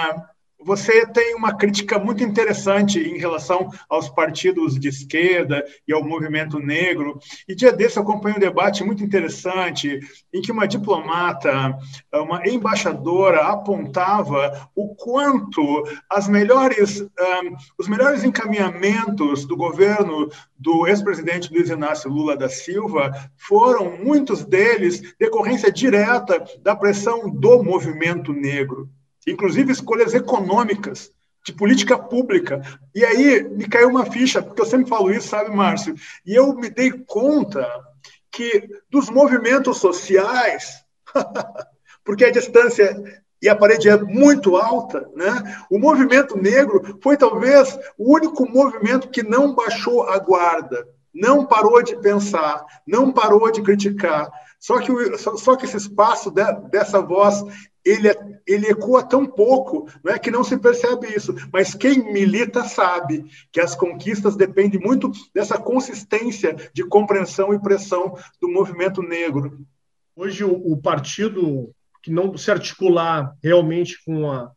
você 0.66 1.06
tem 1.06 1.36
uma 1.36 1.56
crítica 1.56 2.00
muito 2.00 2.24
interessante 2.24 3.00
em 3.00 3.18
relação 3.18 3.70
aos 3.90 4.10
partidos 4.10 4.80
de 4.80 4.88
esquerda 4.88 5.64
e 5.88 5.94
ao 5.94 6.04
movimento 6.04 6.60
negro. 6.60 7.20
E 7.48 7.56
dia 7.56 7.72
desse 7.72 7.98
eu 7.98 8.04
acompanhei 8.04 8.38
um 8.38 8.42
debate 8.42 8.84
muito 8.84 9.04
interessante 9.04 10.00
em 10.34 10.42
que 10.42 10.52
uma 10.52 10.68
diplomata, 10.68 11.78
uma 12.14 12.48
embaixadora, 12.48 13.48
apontava 13.48 14.70
o 14.76 14.96
quanto 14.96 15.84
as 16.10 16.28
melhores, 16.28 17.02
um, 17.02 17.56
os 17.78 17.88
melhores 17.88 18.24
encaminhamentos 18.24 19.46
do 19.46 19.58
governo 19.58 20.30
do 20.58 20.88
ex-presidente 20.88 21.54
Luiz 21.54 21.70
Inácio 21.70 22.10
Lula 22.10 22.38
da 22.38 22.48
Silva 22.48 23.12
foram, 23.36 23.98
muitos 23.98 24.46
deles, 24.46 25.14
decorrência 25.20 25.72
direta 25.72 26.44
da 26.62 26.76
pressão 26.76 27.30
do 27.30 27.62
movimento 27.62 28.32
negro 28.32 28.90
inclusive 29.28 29.72
escolhas 29.72 30.14
econômicas, 30.14 31.12
de 31.46 31.54
política 31.54 31.98
pública. 31.98 32.62
E 32.96 33.04
aí 33.04 33.44
me 33.44 33.68
caiu 33.68 33.90
uma 33.90 34.06
ficha, 34.06 34.42
porque 34.42 34.62
eu 34.62 34.66
sempre 34.66 34.90
falo 34.90 35.12
isso, 35.12 35.28
sabe, 35.28 35.54
Márcio? 35.54 35.96
E 36.26 36.34
eu 36.34 36.54
me 36.56 36.70
dei 36.70 36.92
conta 36.92 37.68
que 38.32 38.68
dos 38.90 39.10
movimentos 39.10 39.78
sociais, 39.78 40.84
porque 42.04 42.26
a 42.26 42.32
distância 42.32 42.96
e 43.42 43.50
a 43.50 43.56
parede 43.56 43.90
é 43.90 43.98
muito 43.98 44.56
alta, 44.56 45.06
né? 45.16 45.58
O 45.70 45.78
movimento 45.78 46.38
negro 46.38 46.98
foi 47.04 47.18
talvez 47.18 47.78
o 47.98 48.16
único 48.16 48.50
movimento 48.50 49.10
que 49.10 49.22
não 49.22 49.54
baixou 49.54 50.04
a 50.04 50.18
guarda, 50.18 50.88
não 51.14 51.46
parou 51.46 51.84
de 51.84 51.96
pensar, 51.98 52.66
não 52.88 53.12
parou 53.12 53.52
de 53.52 53.62
criticar. 53.62 54.32
Só 54.58 54.80
que, 54.80 55.18
só 55.18 55.58
que 55.58 55.66
esse 55.66 55.76
espaço 55.76 56.32
de, 56.32 56.42
dessa 56.70 57.02
voz 57.02 57.44
ele, 57.86 58.08
é, 58.08 58.16
ele 58.48 58.68
ecoa 58.68 59.04
tão 59.04 59.26
pouco 59.26 59.90
não 60.04 60.14
é 60.14 60.20
que 60.20 60.32
não 60.32 60.44
se 60.44 60.58
percebe 60.58 61.08
isso. 61.08 61.36
Mas 61.52 61.76
quem 61.76 62.12
milita 62.12 62.64
sabe 62.64 63.26
que 63.52 63.60
as 63.60 63.76
conquistas 63.76 64.36
dependem 64.36 64.80
muito 64.80 65.12
dessa 65.34 65.58
consistência 65.58 66.56
de 66.74 66.86
compreensão 66.86 67.54
e 67.54 67.62
pressão 67.62 68.18
do 68.42 68.50
movimento 68.50 69.02
negro. 69.02 69.66
Hoje, 70.16 70.44
o, 70.44 70.54
o 70.54 70.78
partido 70.78 71.74
que 72.02 72.12
não 72.12 72.38
se 72.38 72.52
articular 72.52 73.36
realmente 73.42 74.04
com, 74.06 74.32
a, 74.32 74.52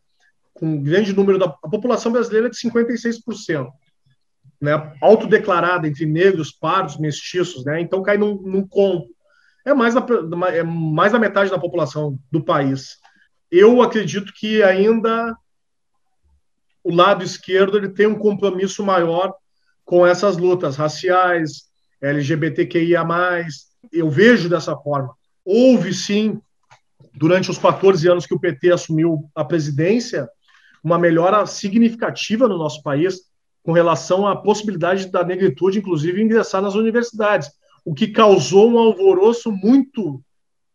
com 0.54 0.66
um 0.66 0.82
grande 0.82 1.12
número 1.12 1.38
da 1.38 1.48
população 1.48 2.12
brasileira 2.12 2.46
é 2.46 2.50
de 2.50 2.56
56%. 2.56 3.68
Né, 4.58 4.72
autodeclarada 5.02 5.86
entre 5.86 6.06
negros, 6.06 6.50
pardos, 6.50 6.96
mestiços, 6.96 7.62
né, 7.66 7.78
então 7.78 8.02
cai 8.02 8.16
num, 8.16 8.40
num. 8.40 8.66
É 9.66 9.74
mais, 9.74 9.92
da, 9.92 10.02
é 10.48 10.62
mais 10.62 11.12
da 11.12 11.18
metade 11.18 11.50
da 11.50 11.58
população 11.58 12.18
do 12.32 12.42
país 12.42 12.96
eu 13.50 13.82
acredito 13.82 14.32
que 14.32 14.62
ainda 14.62 15.36
o 16.82 16.94
lado 16.94 17.24
esquerdo 17.24 17.76
ele 17.76 17.88
tem 17.88 18.06
um 18.06 18.18
compromisso 18.18 18.84
maior 18.84 19.34
com 19.84 20.06
essas 20.06 20.36
lutas 20.36 20.76
raciais, 20.76 21.64
LGBTQIA+. 22.00 23.04
Eu 23.92 24.10
vejo 24.10 24.48
dessa 24.48 24.76
forma. 24.76 25.14
Houve, 25.44 25.94
sim, 25.94 26.40
durante 27.14 27.50
os 27.50 27.58
14 27.58 28.08
anos 28.08 28.26
que 28.26 28.34
o 28.34 28.40
PT 28.40 28.72
assumiu 28.72 29.30
a 29.34 29.44
presidência, 29.44 30.28
uma 30.82 30.98
melhora 30.98 31.46
significativa 31.46 32.46
no 32.46 32.58
nosso 32.58 32.82
país 32.82 33.22
com 33.62 33.72
relação 33.72 34.26
à 34.26 34.36
possibilidade 34.36 35.08
da 35.08 35.24
negritude, 35.24 35.78
inclusive, 35.78 36.22
ingressar 36.22 36.62
nas 36.62 36.74
universidades, 36.74 37.50
o 37.84 37.94
que 37.94 38.08
causou 38.08 38.70
um 38.70 38.78
alvoroço 38.78 39.50
muito, 39.50 40.22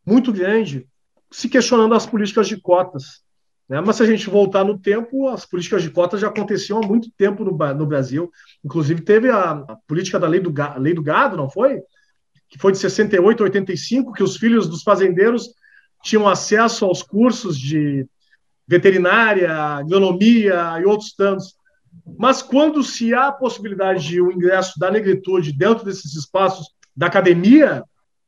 muito 0.06 0.34
grande 0.34 0.88
se 1.32 1.48
questionando 1.48 1.96
as 1.96 2.06
políticas 2.06 2.48
de 2.48 2.60
cotas. 2.60 3.22
Né? 3.70 3.80
Mas 3.80 3.96
se 3.96 4.04
a 4.04 4.06
gente 4.06 4.30
voltar 4.30 4.66
no 4.66 4.78
tempo, 4.78 5.30
as 5.30 5.46
políticas 5.46 5.82
de 5.82 5.90
cotas 5.90 6.20
já 6.20 6.28
aconteciam 6.28 6.84
há 6.84 6.86
muito 6.86 7.10
tempo 7.18 7.46
no, 7.46 7.52
no 7.74 7.86
Brasil. 7.86 8.30
Inclusive, 8.64 9.02
teve 9.02 9.30
a, 9.30 9.52
a 9.52 9.78
política 9.88 10.20
da 10.20 10.28
lei 10.28 10.42
do, 10.42 10.54
lei 10.78 10.94
do 10.94 11.02
gado, 11.02 11.38
não 11.38 11.50
foi? 11.50 11.80
Que 12.50 12.60
foi 12.60 12.74
de 12.74 12.80
68 12.80 13.42
a 13.42 13.46
85, 13.46 14.12
que 14.12 14.24
os 14.24 14.36
filhos 14.36 14.68
dos 14.68 14.84
fazendeiros 14.84 15.48
tinham 16.04 16.28
acesso 16.28 16.84
aos 16.84 17.02
cursos 17.02 17.58
de 17.58 18.06
veterinária, 18.68 19.54
agronomia 19.54 20.78
e 20.82 20.86
outros 20.86 21.14
tantos. 21.14 21.56
Mas 22.18 22.42
quando 22.42 22.84
se 22.84 23.14
há 23.14 23.28
a 23.28 23.32
possibilidade 23.32 24.06
de 24.06 24.22
o 24.22 24.28
um 24.28 24.32
ingresso 24.32 24.78
da 24.80 24.92
negritude 24.92 25.54
dentro 25.54 25.86
desses 25.86 26.16
espaços 26.16 26.68
da 26.96 27.08
academia, 27.08 27.84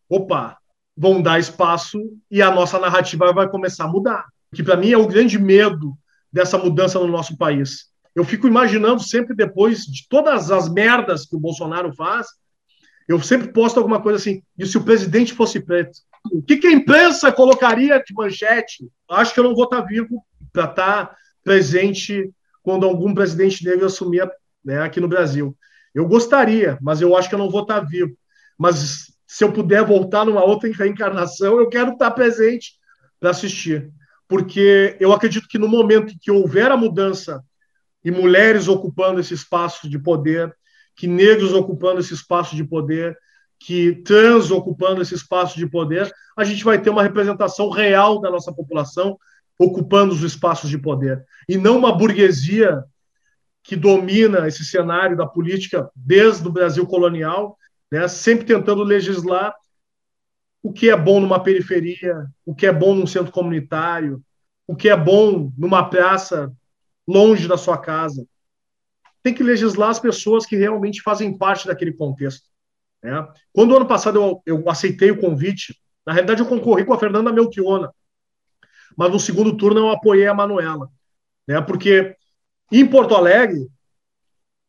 opa, 0.10 0.58
vão 0.96 1.22
dar 1.22 1.40
espaço 1.40 2.00
e 2.30 2.42
a 2.42 2.52
nossa 2.52 2.80
narrativa 2.80 3.34
vai 3.34 3.50
começar 3.50 3.86
a 3.86 3.88
mudar. 3.88 4.26
Que 4.54 4.64
para 4.64 4.78
mim 4.78 4.92
é 4.92 4.98
o 4.98 5.08
grande 5.08 5.40
medo 5.40 5.98
dessa 6.32 6.58
mudança 6.58 7.00
no 7.00 7.08
nosso 7.08 7.38
país. 7.38 7.92
Eu 8.16 8.24
fico 8.24 8.48
imaginando 8.48 9.02
sempre 9.02 9.36
depois 9.36 9.86
de 9.86 10.08
todas 10.08 10.52
as 10.52 10.70
merdas 10.70 11.26
que 11.26 11.36
o 11.36 11.40
Bolsonaro 11.40 11.94
faz, 11.94 12.28
eu 13.08 13.22
sempre 13.22 13.52
posto 13.52 13.78
alguma 13.78 14.02
coisa 14.02 14.18
assim, 14.18 14.42
e 14.58 14.66
se 14.66 14.78
o 14.78 14.84
presidente 14.84 15.34
fosse 15.34 15.60
preto? 15.60 16.00
O 16.32 16.42
que, 16.42 16.58
que 16.58 16.68
a 16.68 16.72
imprensa 16.72 17.32
colocaria 17.32 18.02
de 18.02 18.14
manchete? 18.14 18.90
Acho 19.10 19.34
que 19.34 19.40
eu 19.40 19.44
não 19.44 19.56
vou 19.56 19.66
estar 19.66 19.82
vivo 19.82 20.24
para 20.54 20.66
estar 20.66 21.18
presente 21.44 22.32
quando 22.62 22.86
algum 22.86 23.14
presidente 23.14 23.66
negro 23.66 23.86
assumir 23.86 24.30
né, 24.64 24.82
aqui 24.82 25.02
no 25.02 25.08
Brasil. 25.08 25.56
Eu 25.94 26.08
gostaria, 26.08 26.78
mas 26.82 27.02
eu 27.02 27.16
acho 27.16 27.28
que 27.28 27.36
eu 27.36 27.40
não 27.40 27.50
vou 27.50 27.64
estar 27.64 27.82
vivo. 27.82 28.16
Mas 28.58 29.13
se 29.34 29.44
eu 29.44 29.52
puder 29.52 29.84
voltar 29.84 30.26
numa 30.26 30.44
outra 30.44 30.72
reencarnação, 30.72 31.58
eu 31.58 31.68
quero 31.68 31.94
estar 31.94 32.12
presente 32.12 32.74
para 33.20 33.32
assistir. 33.32 33.90
Porque 34.28 34.96
eu 35.00 35.12
acredito 35.12 35.48
que 35.48 35.58
no 35.58 35.68
momento 35.68 36.14
em 36.14 36.18
que 36.22 36.30
houver 36.30 36.72
a 36.72 36.78
mudança 36.78 37.44
e 38.06 38.12
mulheres 38.12 38.68
ocupando 38.68 39.20
esse 39.20 39.34
espaço 39.34 39.90
de 39.90 39.98
poder, 39.98 40.56
que 40.96 41.08
negros 41.08 41.52
ocupando 41.52 42.00
esse 42.00 42.14
espaço 42.14 42.56
de 42.56 42.64
poder, 42.64 43.18
que 43.60 44.04
trans 44.04 44.52
ocupando 44.52 45.02
esse 45.02 45.16
espaço 45.16 45.58
de 45.58 45.66
poder, 45.66 46.14
a 46.38 46.44
gente 46.44 46.64
vai 46.64 46.80
ter 46.80 46.92
uma 46.92 47.02
representação 47.02 47.72
real 47.72 48.22
da 48.22 48.30
nossa 48.30 48.54
população 48.54 49.18
ocupando 49.58 50.14
os 50.14 50.22
espaços 50.22 50.70
de 50.70 50.78
poder. 50.78 51.26
E 51.50 51.58
não 51.58 51.80
uma 51.80 51.92
burguesia 51.92 52.84
que 53.64 53.76
domina 53.76 54.48
esse 54.48 54.64
cenário 54.64 55.18
da 55.18 55.26
política 55.26 55.90
desde 55.96 56.48
o 56.48 56.52
Brasil 56.52 56.86
colonial 56.86 57.58
né? 57.94 58.08
sempre 58.08 58.44
tentando 58.44 58.82
legislar 58.82 59.54
o 60.64 60.74
que 60.74 60.90
é 60.90 60.98
bom 60.98 61.20
numa 61.20 61.44
periferia, 61.44 62.26
o 62.44 62.56
que 62.56 62.66
é 62.66 62.74
bom 62.74 62.96
num 62.96 63.06
centro 63.06 63.32
comunitário, 63.32 64.20
o 64.66 64.76
que 64.76 64.90
é 64.90 64.98
bom 64.98 65.54
numa 65.56 65.88
praça 65.88 66.52
longe 67.08 67.48
da 67.48 67.56
sua 67.56 67.78
casa. 67.78 68.26
tem 69.22 69.32
que 69.32 69.44
legislar 69.44 69.92
as 69.92 70.00
pessoas 70.00 70.44
que 70.44 70.56
realmente 70.56 71.04
fazem 71.04 71.38
parte 71.38 71.68
daquele 71.68 71.94
contexto. 71.94 72.50
Né? 73.04 73.28
Quando 73.54 73.76
ano 73.76 73.86
passado 73.86 74.20
eu, 74.20 74.42
eu 74.44 74.70
aceitei 74.70 75.12
o 75.12 75.20
convite, 75.20 75.80
na 76.04 76.14
realidade 76.14 76.42
eu 76.42 76.48
concorri 76.48 76.84
com 76.86 76.94
a 76.94 77.00
Fernanda 77.00 77.32
Melchiona, 77.32 77.94
mas 78.98 79.12
no 79.12 79.20
segundo 79.20 79.56
turno 79.56 79.82
eu 79.82 79.90
apoiei 79.90 80.26
a 80.26 80.34
Manuela, 80.34 80.90
né? 81.48 81.62
porque 81.62 82.16
em 82.72 82.88
Porto 82.88 83.14
Alegre 83.14 83.70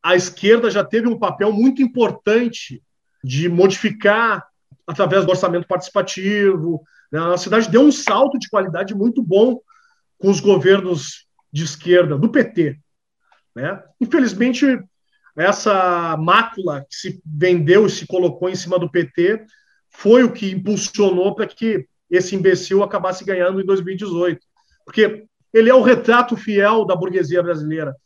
a 0.03 0.15
esquerda 0.15 0.71
já 0.71 0.85
teve 0.85 1.09
um 1.09 1.19
papel 1.19 1.51
muito 1.51 1.81
importante 1.81 2.83
de 3.25 3.49
modificar 3.49 4.47
através 4.87 5.25
do 5.25 5.31
orçamento 5.31 5.67
participativo. 5.67 6.83
Né? 7.11 7.19
A 7.19 7.39
cidade 7.39 7.71
deu 7.71 7.81
um 7.81 7.91
salto 7.91 8.39
de 8.39 8.51
qualidade 8.51 8.95
muito 8.95 9.23
bom 9.23 9.59
com 10.19 10.29
os 10.29 10.41
governos 10.41 11.27
de 11.51 11.65
esquerda, 11.65 12.19
do 12.19 12.29
PT. 12.29 12.79
Né? 13.57 13.83
Infelizmente, 13.99 14.79
essa 15.35 16.17
mácula 16.19 16.83
que 16.83 16.95
se 16.95 17.23
vendeu 17.25 17.87
e 17.87 17.91
se 17.91 18.07
colocou 18.07 18.51
em 18.51 18.55
cima 18.55 18.79
do 18.79 18.91
PT 18.91 19.47
foi 19.89 20.23
o 20.23 20.33
que 20.33 20.51
impulsionou 20.51 21.35
para 21.35 21.47
que 21.47 21.87
esse 22.11 22.37
imbecil 22.37 22.83
acabasse 22.83 23.25
ganhando 23.25 23.61
em 23.61 23.65
2018. 23.65 24.39
Porque 24.85 25.25
ele 25.53 25.71
é 25.71 25.75
o 25.75 25.83
retrato 25.83 26.37
fiel 26.37 26.85
da 26.85 26.95
burguesia 26.95 27.43
brasileira. 27.43 27.97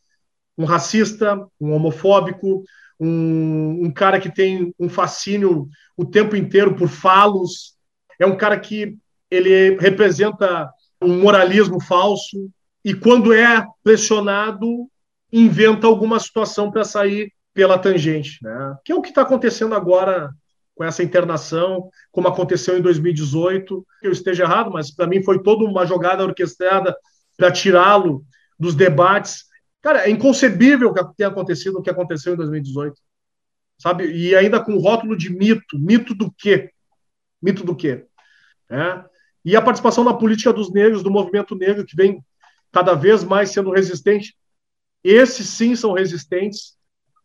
Um 0.57 0.65
racista, 0.65 1.45
um 1.61 1.73
homofóbico, 1.73 2.63
um, 2.99 3.87
um 3.87 3.91
cara 3.91 4.21
que 4.21 4.33
tem 4.33 4.75
um 4.79 4.89
fascínio 4.89 5.69
o 5.97 6.05
tempo 6.05 6.37
inteiro 6.37 6.75
por 6.75 6.89
falos, 6.89 7.75
é 8.19 8.27
um 8.27 8.37
cara 8.37 8.59
que 8.59 8.97
ele 9.31 9.77
representa 9.79 10.71
um 11.01 11.21
moralismo 11.21 11.81
falso 11.81 12.51
e 12.85 12.95
quando 12.95 13.33
é 13.33 13.65
pressionado 13.83 14.89
inventa 15.33 15.87
alguma 15.87 16.19
situação 16.19 16.71
para 16.71 16.85
sair 16.85 17.33
pela 17.53 17.79
tangente, 17.79 18.39
né? 18.43 18.77
Que 18.85 18.93
é 18.93 18.95
o 18.95 19.03
que 19.03 19.09
está 19.09 19.23
acontecendo 19.23 19.75
agora 19.75 20.31
com 20.75 20.85
essa 20.85 21.03
internação, 21.03 21.91
como 22.13 22.29
aconteceu 22.29 22.79
em 22.79 22.81
2018. 22.81 23.85
Que 24.01 24.07
eu 24.07 24.13
esteja 24.13 24.45
errado, 24.45 24.71
mas 24.71 24.95
para 24.95 25.09
mim 25.09 25.23
foi 25.23 25.43
toda 25.43 25.65
uma 25.65 25.85
jogada 25.85 26.25
orquestrada 26.25 26.97
para 27.37 27.51
tirá-lo 27.51 28.25
dos 28.59 28.75
debates. 28.75 29.45
Cara, 29.83 30.07
é 30.07 30.11
inconcebível 30.11 30.93
que 30.93 31.05
tenha 31.17 31.29
acontecido 31.29 31.79
o 31.79 31.83
que 31.83 31.91
aconteceu 31.91 32.35
em 32.35 32.37
2018. 32.37 33.01
Sabe? 33.79 34.11
E 34.11 34.35
ainda 34.35 34.61
com 34.61 34.79
rótulo 34.79 35.17
de 35.17 35.31
mito. 35.31 35.79
Mito 35.79 36.15
do 36.15 36.33
quê? 36.33 36.71
Mito 37.41 37.65
do 37.65 37.77
quê? 37.77 38.07
É. 38.71 39.05
E 39.45 39.57
a 39.57 39.63
participação 39.63 40.03
na 40.03 40.13
política 40.13 40.53
dos 40.53 40.73
negros, 40.73 41.03
do 41.03 41.11
movimento 41.11 41.55
negro, 41.55 41.87
que 41.87 41.97
vem 41.97 42.23
cada 42.73 42.95
vez 42.95 43.23
mais 43.23 43.51
sendo 43.51 43.71
resistente. 43.71 44.37
Esses 45.03 45.49
sim 45.49 45.77
são 45.77 45.93
resistentes, 45.93 46.77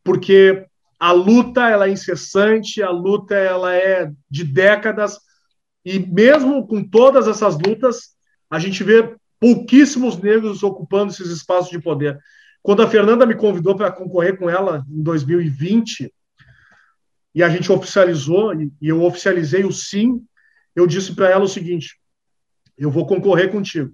porque 0.03 0.65
a 0.99 1.11
luta 1.11 1.67
ela 1.67 1.87
é 1.87 1.91
incessante, 1.91 2.81
a 2.81 2.91
luta 2.91 3.35
ela 3.35 3.75
é 3.75 4.11
de 4.29 4.43
décadas, 4.43 5.19
e 5.83 5.99
mesmo 5.99 6.65
com 6.65 6.83
todas 6.83 7.27
essas 7.27 7.57
lutas, 7.57 8.15
a 8.49 8.57
gente 8.57 8.83
vê 8.83 9.15
pouquíssimos 9.39 10.17
negros 10.17 10.63
ocupando 10.63 11.11
esses 11.11 11.29
espaços 11.29 11.69
de 11.69 11.81
poder. 11.81 12.17
Quando 12.63 12.81
a 12.81 12.89
Fernanda 12.89 13.25
me 13.25 13.35
convidou 13.35 13.75
para 13.75 13.91
concorrer 13.91 14.37
com 14.37 14.49
ela 14.49 14.85
em 14.89 15.03
2020, 15.03 16.11
e 17.35 17.43
a 17.43 17.49
gente 17.49 17.69
oficializou, 17.69 18.53
e 18.53 18.71
eu 18.81 19.03
oficializei 19.03 19.65
o 19.65 19.71
sim, 19.71 20.25
eu 20.73 20.87
disse 20.87 21.13
para 21.13 21.29
ela 21.29 21.43
o 21.43 21.49
seguinte: 21.49 21.99
eu 22.77 22.89
vou 22.89 23.05
concorrer 23.05 23.51
contigo, 23.51 23.93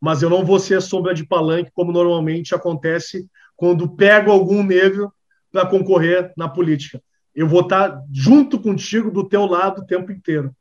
mas 0.00 0.22
eu 0.22 0.30
não 0.30 0.44
vou 0.44 0.60
ser 0.60 0.80
sombra 0.80 1.12
de 1.12 1.26
palanque, 1.26 1.72
como 1.74 1.90
normalmente 1.90 2.54
acontece 2.54 3.28
quando 3.56 3.96
pego 3.96 4.30
algum 4.30 4.62
negro 4.62 5.12
para 5.50 5.66
concorrer 5.66 6.32
na 6.36 6.48
política. 6.48 7.02
Eu 7.34 7.48
vou 7.48 7.62
estar 7.62 8.00
junto 8.12 8.60
contigo, 8.60 9.10
do 9.10 9.28
teu 9.28 9.46
lado, 9.46 9.82
o 9.82 9.86
tempo 9.86 10.12
inteiro. 10.12 10.54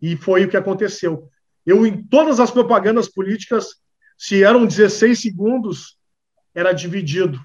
E 0.00 0.16
foi 0.16 0.44
o 0.44 0.48
que 0.48 0.56
aconteceu. 0.56 1.28
Eu, 1.66 1.84
em 1.86 2.02
todas 2.04 2.38
as 2.38 2.50
propagandas 2.50 3.08
políticas, 3.08 3.76
se 4.16 4.44
eram 4.44 4.66
16 4.66 5.20
segundos, 5.20 5.98
era 6.54 6.72
dividido. 6.72 7.40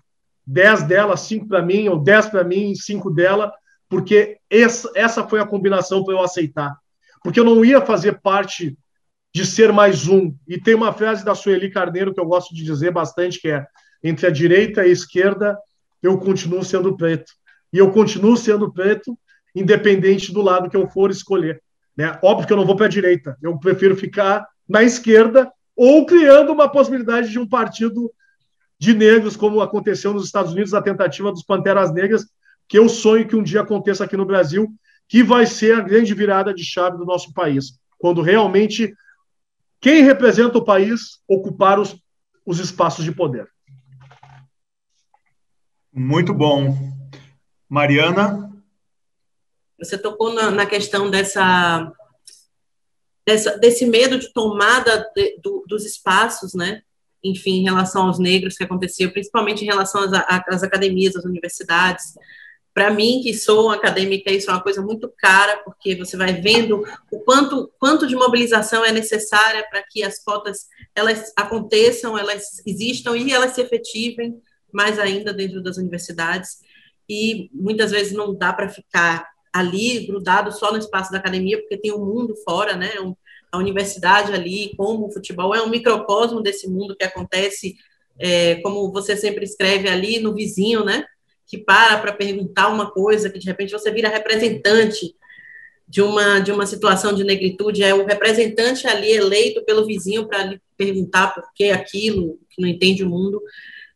10 0.46 0.84
dela, 0.84 1.18
5 1.18 1.48
para 1.48 1.62
mim, 1.62 1.90
ou 1.90 2.00
10 2.00 2.28
para 2.28 2.44
mim, 2.44 2.74
5 2.74 3.12
dela, 3.12 3.52
porque 3.90 4.38
essa, 4.50 4.90
essa 4.96 5.28
foi 5.28 5.40
a 5.40 5.46
combinação 5.46 6.04
para 6.04 6.14
eu 6.14 6.22
aceitar. 6.22 6.78
Porque 7.24 7.40
eu 7.40 7.44
não 7.44 7.64
ia 7.66 7.82
fazer 7.82 8.22
parte 8.22 8.78
de 9.34 9.46
ser 9.46 9.72
mais 9.72 10.08
um. 10.08 10.34
E 10.48 10.60
tem 10.60 10.74
uma 10.74 10.94
frase 10.94 11.24
da 11.24 11.36
Sueli 11.36 11.70
Carneiro 11.70 12.14
que 12.14 12.20
eu 12.20 12.26
gosto 12.26 12.56
de 12.56 12.64
dizer 12.64 12.92
bastante, 12.92 13.40
que 13.40 13.50
é 13.50 13.66
entre 14.04 14.28
a 14.28 14.32
direita 14.32 14.86
e 14.86 14.90
a 14.90 14.92
esquerda, 14.92 15.58
eu 16.02 16.18
continuo 16.18 16.64
sendo 16.64 16.96
preto. 16.96 17.32
E 17.74 17.78
eu 17.78 17.92
continuo 17.92 18.38
sendo 18.38 18.72
preto, 18.72 19.18
independente 19.54 20.32
do 20.32 20.42
lado 20.42 20.70
que 20.70 20.78
eu 20.78 20.88
for 20.88 21.12
escolher. 21.12 21.62
Né? 21.96 22.18
Óbvio 22.22 22.48
que 22.48 22.54
eu 22.54 22.58
não 22.58 22.66
vou 22.66 22.76
para 22.76 22.86
a 22.86 22.90
direita, 22.90 23.38
eu 23.42 23.58
prefiro 23.58 23.96
ficar 23.96 24.48
na 24.70 24.84
esquerda 24.84 25.52
ou 25.76 26.06
criando 26.06 26.52
uma 26.52 26.70
possibilidade 26.70 27.30
de 27.30 27.40
um 27.40 27.48
partido 27.48 28.12
de 28.80 28.94
negros, 28.94 29.36
como 29.36 29.62
aconteceu 29.62 30.14
nos 30.14 30.26
Estados 30.26 30.54
Unidos, 30.54 30.74
a 30.74 30.82
tentativa 30.82 31.32
dos 31.32 31.44
Panteras 31.44 31.94
Negras, 31.94 32.26
que 32.68 32.78
eu 32.78 32.88
sonho 32.88 33.28
que 33.28 33.36
um 33.36 33.44
dia 33.44 33.62
aconteça 33.62 34.04
aqui 34.04 34.16
no 34.16 34.26
Brasil, 34.26 34.68
que 35.08 35.24
vai 35.24 35.46
ser 35.46 35.76
a 35.76 35.82
grande 35.82 36.14
virada 36.14 36.54
de 36.54 36.64
chave 36.64 36.98
do 36.98 37.06
nosso 37.06 37.34
país, 37.34 37.80
quando 37.98 38.22
realmente 38.22 38.94
quem 39.80 40.04
representa 40.04 40.58
o 40.58 40.66
país 40.66 41.20
ocupar 41.28 41.80
os, 41.80 41.96
os 42.46 42.60
espaços 42.60 43.06
de 43.06 43.12
poder. 43.12 43.50
Muito 45.94 46.34
bom. 46.34 46.76
Mariana? 47.70 48.52
Você 49.80 49.98
tocou 49.98 50.34
na, 50.34 50.52
na 50.52 50.66
questão 50.66 51.10
dessa, 51.10 51.92
dessa, 53.26 53.58
desse 53.58 53.86
medo 53.86 54.20
de 54.20 54.32
tomada 54.34 55.10
de, 55.16 55.40
do, 55.42 55.64
dos 55.68 55.86
espaços, 55.86 56.54
né? 56.54 56.82
Enfim, 57.30 57.60
em 57.60 57.64
relação 57.64 58.08
aos 58.08 58.20
negros 58.20 58.56
que 58.56 58.64
acontecia, 58.64 59.12
principalmente 59.12 59.64
em 59.64 59.68
relação 59.68 60.02
às, 60.02 60.12
às 60.48 60.64
academias, 60.64 61.16
às 61.16 61.26
universidades. 61.26 62.14
Para 62.74 62.92
mim, 62.92 63.22
que 63.24 63.34
sou 63.34 63.72
acadêmica, 63.72 64.32
isso 64.32 64.52
é 64.52 64.54
uma 64.54 64.62
coisa 64.62 64.82
muito 64.82 65.12
cara, 65.18 65.58
porque 65.66 65.96
você 65.96 66.16
vai 66.16 66.34
vendo 66.34 66.84
o 67.12 67.20
quanto, 67.22 67.72
quanto 67.80 68.06
de 68.06 68.16
mobilização 68.16 68.86
é 68.86 68.92
necessária 68.92 69.66
para 69.70 69.82
que 69.82 70.04
as 70.04 70.24
cotas 70.24 70.68
elas 70.94 71.34
aconteçam, 71.36 72.18
elas 72.18 72.62
existam 72.68 73.18
e 73.18 73.32
elas 73.34 73.54
se 73.54 73.62
efetivem 73.62 74.40
mais 74.72 75.00
ainda 75.00 75.34
dentro 75.34 75.62
das 75.62 75.78
universidades. 75.78 76.60
E 77.10 77.50
muitas 77.52 77.92
vezes 77.92 78.14
não 78.14 78.36
dá 78.36 78.54
para 78.54 78.70
ficar 78.70 79.28
ali 79.52 80.06
grudado 80.06 80.52
só 80.52 80.72
no 80.72 80.78
espaço 80.78 81.12
da 81.12 81.18
academia, 81.18 81.60
porque 81.60 81.78
tem 81.78 81.92
um 81.92 82.06
mundo 82.06 82.36
fora, 82.44 82.76
né? 82.76 82.92
A 83.52 83.58
universidade 83.58 84.34
ali, 84.34 84.74
como 84.76 85.08
o 85.08 85.12
futebol, 85.12 85.56
é 85.56 85.62
um 85.62 85.70
microcosmo 85.70 86.42
desse 86.42 86.70
mundo 86.70 86.96
que 86.96 87.04
acontece, 87.04 87.76
é, 88.20 88.56
como 88.56 88.92
você 88.92 89.16
sempre 89.16 89.46
escreve 89.46 89.88
ali 89.88 90.20
no 90.20 90.34
vizinho, 90.34 90.84
né? 90.84 91.06
que 91.48 91.58
para 91.58 91.98
para 91.98 92.12
perguntar 92.12 92.68
uma 92.68 92.92
coisa, 92.92 93.30
que 93.30 93.40
de 93.40 93.46
repente 93.46 93.72
você 93.72 93.90
vira 93.90 94.10
representante 94.10 95.16
de 95.88 96.02
uma, 96.02 96.40
de 96.40 96.52
uma 96.52 96.66
situação 96.66 97.14
de 97.14 97.24
negritude, 97.24 97.82
é 97.82 97.96
o 97.96 98.06
representante 98.06 98.86
ali 98.86 99.10
eleito 99.10 99.64
pelo 99.64 99.86
vizinho 99.86 100.28
para 100.28 100.44
lhe 100.44 100.62
perguntar 100.76 101.34
por 101.34 101.46
que 101.56 101.72
aquilo, 101.72 102.38
que 102.50 102.62
não 102.62 102.68
entende 102.68 103.04
o 103.04 103.10
mundo. 103.10 103.42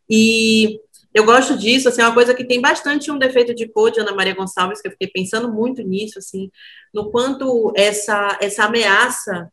E 0.08 0.80
eu 1.14 1.24
gosto 1.24 1.56
disso, 1.56 1.88
assim, 1.88 2.00
é 2.00 2.06
uma 2.06 2.14
coisa 2.14 2.34
que 2.34 2.44
tem 2.44 2.60
bastante 2.60 3.10
um 3.10 3.18
defeito 3.18 3.54
de 3.54 3.68
cor 3.68 3.90
de 3.90 4.00
Ana 4.00 4.14
Maria 4.14 4.34
Gonçalves, 4.34 4.80
que 4.80 4.88
eu 4.88 4.92
fiquei 4.92 5.08
pensando 5.08 5.52
muito 5.52 5.82
nisso, 5.82 6.18
assim, 6.18 6.50
no 6.92 7.10
quanto 7.10 7.72
essa, 7.76 8.38
essa 8.40 8.64
ameaça 8.64 9.50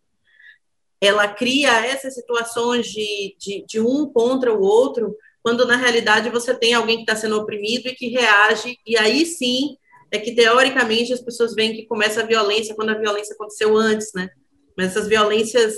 ela 1.01 1.27
cria 1.27 1.85
essas 1.85 2.13
situações 2.13 2.87
de, 2.87 3.35
de, 3.39 3.65
de 3.65 3.79
um 3.79 4.05
contra 4.11 4.53
o 4.53 4.61
outro, 4.61 5.15
quando 5.41 5.65
na 5.65 5.77
realidade 5.77 6.29
você 6.29 6.53
tem 6.53 6.73
alguém 6.73 6.97
que 6.97 7.03
está 7.03 7.15
sendo 7.15 7.37
oprimido 7.37 7.87
e 7.87 7.95
que 7.95 8.09
reage, 8.09 8.77
e 8.85 8.97
aí 8.97 9.25
sim 9.25 9.77
é 10.11 10.19
que 10.19 10.33
teoricamente 10.33 11.13
as 11.13 11.21
pessoas 11.21 11.53
veem 11.53 11.73
que 11.73 11.85
começa 11.85 12.21
a 12.21 12.25
violência 12.25 12.75
quando 12.75 12.89
a 12.89 12.97
violência 12.97 13.33
aconteceu 13.33 13.77
antes, 13.77 14.11
né? 14.13 14.29
Mas 14.75 14.87
essas 14.87 15.07
violências 15.07 15.75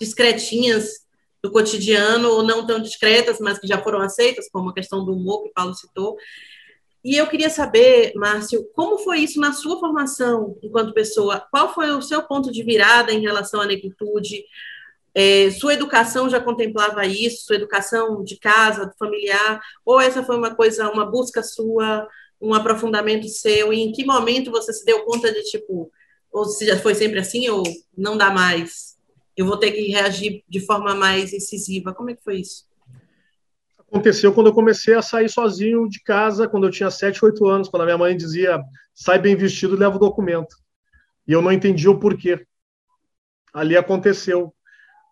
discretinhas 0.00 1.00
do 1.42 1.50
cotidiano, 1.50 2.28
ou 2.30 2.42
não 2.42 2.66
tão 2.66 2.80
discretas, 2.80 3.38
mas 3.40 3.58
que 3.58 3.66
já 3.66 3.82
foram 3.82 4.00
aceitas, 4.00 4.48
como 4.50 4.70
a 4.70 4.74
questão 4.74 5.04
do 5.04 5.12
humor 5.12 5.42
que 5.42 5.52
Paulo 5.52 5.74
citou. 5.74 6.16
E 7.02 7.16
eu 7.16 7.26
queria 7.26 7.48
saber, 7.48 8.12
Márcio, 8.14 8.68
como 8.74 8.98
foi 8.98 9.20
isso 9.20 9.40
na 9.40 9.52
sua 9.52 9.80
formação 9.80 10.58
enquanto 10.62 10.92
pessoa? 10.92 11.46
Qual 11.50 11.72
foi 11.72 11.90
o 11.90 12.02
seu 12.02 12.22
ponto 12.22 12.52
de 12.52 12.62
virada 12.62 13.10
em 13.10 13.20
relação 13.20 13.60
à 13.60 13.66
negritude? 13.66 14.44
É, 15.14 15.50
sua 15.50 15.74
educação 15.74 16.28
já 16.28 16.38
contemplava 16.40 17.06
isso, 17.06 17.46
sua 17.46 17.56
educação 17.56 18.22
de 18.22 18.38
casa, 18.38 18.92
familiar, 18.98 19.60
ou 19.84 19.98
essa 19.98 20.22
foi 20.22 20.36
uma 20.36 20.54
coisa, 20.54 20.90
uma 20.90 21.06
busca 21.06 21.42
sua, 21.42 22.06
um 22.40 22.54
aprofundamento 22.54 23.26
seu, 23.28 23.72
e 23.72 23.80
em 23.80 23.92
que 23.92 24.04
momento 24.04 24.50
você 24.50 24.72
se 24.72 24.84
deu 24.84 25.02
conta 25.04 25.32
de, 25.32 25.42
tipo, 25.44 25.90
ou 26.30 26.44
se 26.44 26.66
já 26.66 26.78
foi 26.78 26.94
sempre 26.94 27.18
assim, 27.18 27.48
ou 27.48 27.62
não 27.96 28.16
dá 28.16 28.30
mais, 28.30 28.89
eu 29.36 29.46
vou 29.46 29.56
ter 29.56 29.72
que 29.72 29.88
reagir 29.88 30.42
de 30.48 30.60
forma 30.60 30.94
mais 30.94 31.32
incisiva, 31.32 31.94
como 31.94 32.10
é 32.10 32.14
que 32.14 32.22
foi 32.22 32.40
isso? 32.40 32.70
aconteceu 33.90 34.32
quando 34.32 34.46
eu 34.46 34.54
comecei 34.54 34.94
a 34.94 35.02
sair 35.02 35.28
sozinho 35.28 35.88
de 35.88 36.00
casa, 36.00 36.48
quando 36.48 36.66
eu 36.66 36.70
tinha 36.70 36.90
7, 36.90 37.24
8 37.24 37.46
anos, 37.46 37.68
quando 37.68 37.82
a 37.82 37.84
minha 37.84 37.98
mãe 37.98 38.16
dizia, 38.16 38.62
sai 38.94 39.18
bem 39.18 39.34
vestido 39.34 39.74
e 39.74 39.78
leva 39.78 39.96
o 39.96 39.98
documento. 39.98 40.54
E 41.26 41.32
eu 41.32 41.42
não 41.42 41.50
entendia 41.50 41.90
o 41.90 41.98
porquê. 41.98 42.46
Ali 43.52 43.76
aconteceu. 43.76 44.54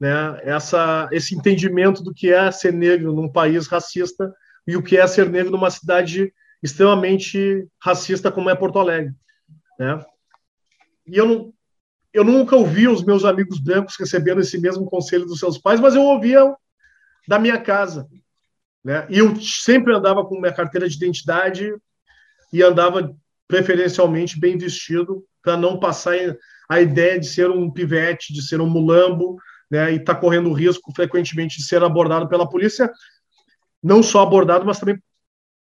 Né, 0.01 0.41
essa, 0.45 1.09
esse 1.11 1.35
entendimento 1.35 2.05
do 2.05 2.15
que 2.15 2.33
é 2.33 2.53
ser 2.53 2.73
negro 2.73 3.13
num 3.13 3.29
país 3.29 3.67
racista 3.67 4.33
e 4.65 4.77
o 4.77 4.83
que 4.83 4.97
é 4.97 5.05
ser 5.09 5.29
negro 5.29 5.51
numa 5.51 5.73
cidade 5.73 6.33
extremamente 6.63 7.67
racista 7.83 8.31
como 8.31 8.49
é 8.49 8.55
Porto 8.55 8.79
Alegre. 8.79 9.13
Né? 9.77 10.01
E 11.05 11.17
eu, 11.17 11.27
não, 11.27 11.53
eu 12.13 12.25
nunca 12.25 12.57
ouvi 12.57 12.89
os 12.89 13.05
meus 13.05 13.25
amigos 13.25 13.61
brancos 13.61 13.97
recebendo 13.99 14.41
esse 14.41 14.59
mesmo 14.59 14.87
conselho 14.87 15.27
dos 15.27 15.39
seus 15.39 15.59
pais, 15.59 15.81
mas 15.81 15.95
eu 15.95 16.03
ouvia 16.03 16.55
da 17.27 17.39
minha 17.39 17.61
casa. 17.61 18.09
Né? 18.83 19.07
E 19.11 19.19
eu 19.19 19.37
sempre 19.37 19.95
andava 19.95 20.25
com 20.25 20.41
minha 20.41 20.53
carteira 20.53 20.89
de 20.89 20.97
identidade 20.97 21.75
e 22.53 22.63
andava 22.63 23.15
preferencialmente 23.47 24.39
bem 24.39 24.57
vestido 24.57 25.25
para 25.43 25.57
não 25.57 25.79
passar 25.79 26.15
a 26.69 26.81
ideia 26.81 27.19
de 27.19 27.27
ser 27.27 27.51
um 27.51 27.71
pivete, 27.71 28.33
de 28.33 28.43
ser 28.43 28.61
um 28.61 28.69
mulambo, 28.69 29.39
né, 29.71 29.93
e 29.93 29.97
está 29.97 30.15
correndo 30.15 30.53
risco 30.53 30.93
frequentemente 30.95 31.59
de 31.59 31.65
ser 31.65 31.83
abordado 31.83 32.29
pela 32.29 32.49
polícia, 32.49 32.91
não 33.83 34.03
só 34.03 34.23
abordado, 34.23 34.65
mas 34.65 34.79
também 34.79 35.03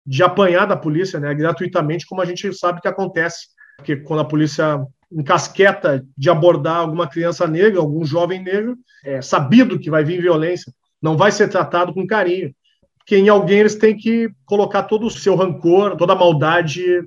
de 0.05 0.23
apanhar 0.23 0.65
da 0.65 0.75
polícia, 0.75 1.19
né, 1.19 1.33
gratuitamente, 1.33 2.05
como 2.05 2.21
a 2.21 2.25
gente 2.25 2.51
sabe 2.53 2.81
que 2.81 2.87
acontece, 2.87 3.47
porque 3.77 3.97
quando 3.97 4.21
a 4.21 4.27
polícia 4.27 4.83
encasqueta 5.11 6.05
de 6.17 6.29
abordar 6.29 6.77
alguma 6.77 7.07
criança 7.07 7.45
negra, 7.47 7.79
algum 7.79 8.05
jovem 8.05 8.41
negro, 8.41 8.77
é 9.03 9.21
sabido 9.21 9.79
que 9.79 9.89
vai 9.89 10.03
vir 10.03 10.21
violência, 10.21 10.73
não 11.01 11.17
vai 11.17 11.31
ser 11.31 11.49
tratado 11.49 11.93
com 11.93 12.07
carinho, 12.07 12.53
porque 12.97 13.17
em 13.17 13.29
alguém 13.29 13.59
eles 13.59 13.75
têm 13.75 13.97
que 13.97 14.29
colocar 14.45 14.83
todo 14.83 15.05
o 15.05 15.11
seu 15.11 15.35
rancor, 15.35 15.97
toda 15.97 16.13
a 16.13 16.15
maldade 16.15 17.03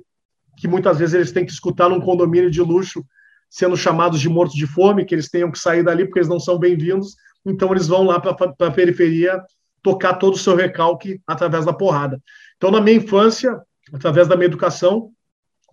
que 0.57 0.67
muitas 0.67 0.99
vezes 0.99 1.15
eles 1.15 1.31
têm 1.31 1.45
que 1.45 1.51
escutar 1.51 1.89
num 1.89 1.99
condomínio 1.99 2.49
de 2.49 2.61
luxo, 2.61 3.05
sendo 3.49 3.75
chamados 3.75 4.19
de 4.19 4.29
mortos 4.29 4.55
de 4.55 4.67
fome, 4.67 5.05
que 5.05 5.15
eles 5.15 5.29
tenham 5.29 5.51
que 5.51 5.59
sair 5.59 5.83
dali 5.83 6.05
porque 6.05 6.19
eles 6.19 6.29
não 6.29 6.39
são 6.39 6.57
bem-vindos, 6.57 7.15
então 7.45 7.71
eles 7.71 7.87
vão 7.87 8.03
lá 8.03 8.19
para 8.19 8.35
a 8.67 8.71
periferia 8.71 9.41
tocar 9.81 10.15
todo 10.15 10.33
o 10.33 10.39
seu 10.39 10.55
recalque 10.55 11.21
através 11.27 11.65
da 11.65 11.73
porrada. 11.73 12.19
Então, 12.57 12.71
na 12.71 12.81
minha 12.81 12.97
infância, 12.97 13.61
através 13.93 14.27
da 14.27 14.35
minha 14.35 14.47
educação, 14.47 15.11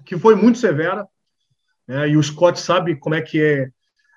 que 0.05 0.19
foi 0.19 0.35
muito 0.35 0.59
severa, 0.59 1.07
né, 1.93 2.09
e 2.09 2.17
o 2.17 2.23
Scott 2.23 2.59
sabe 2.59 2.97
como 2.97 3.15
é 3.15 3.21
que 3.21 3.43
é, 3.43 3.69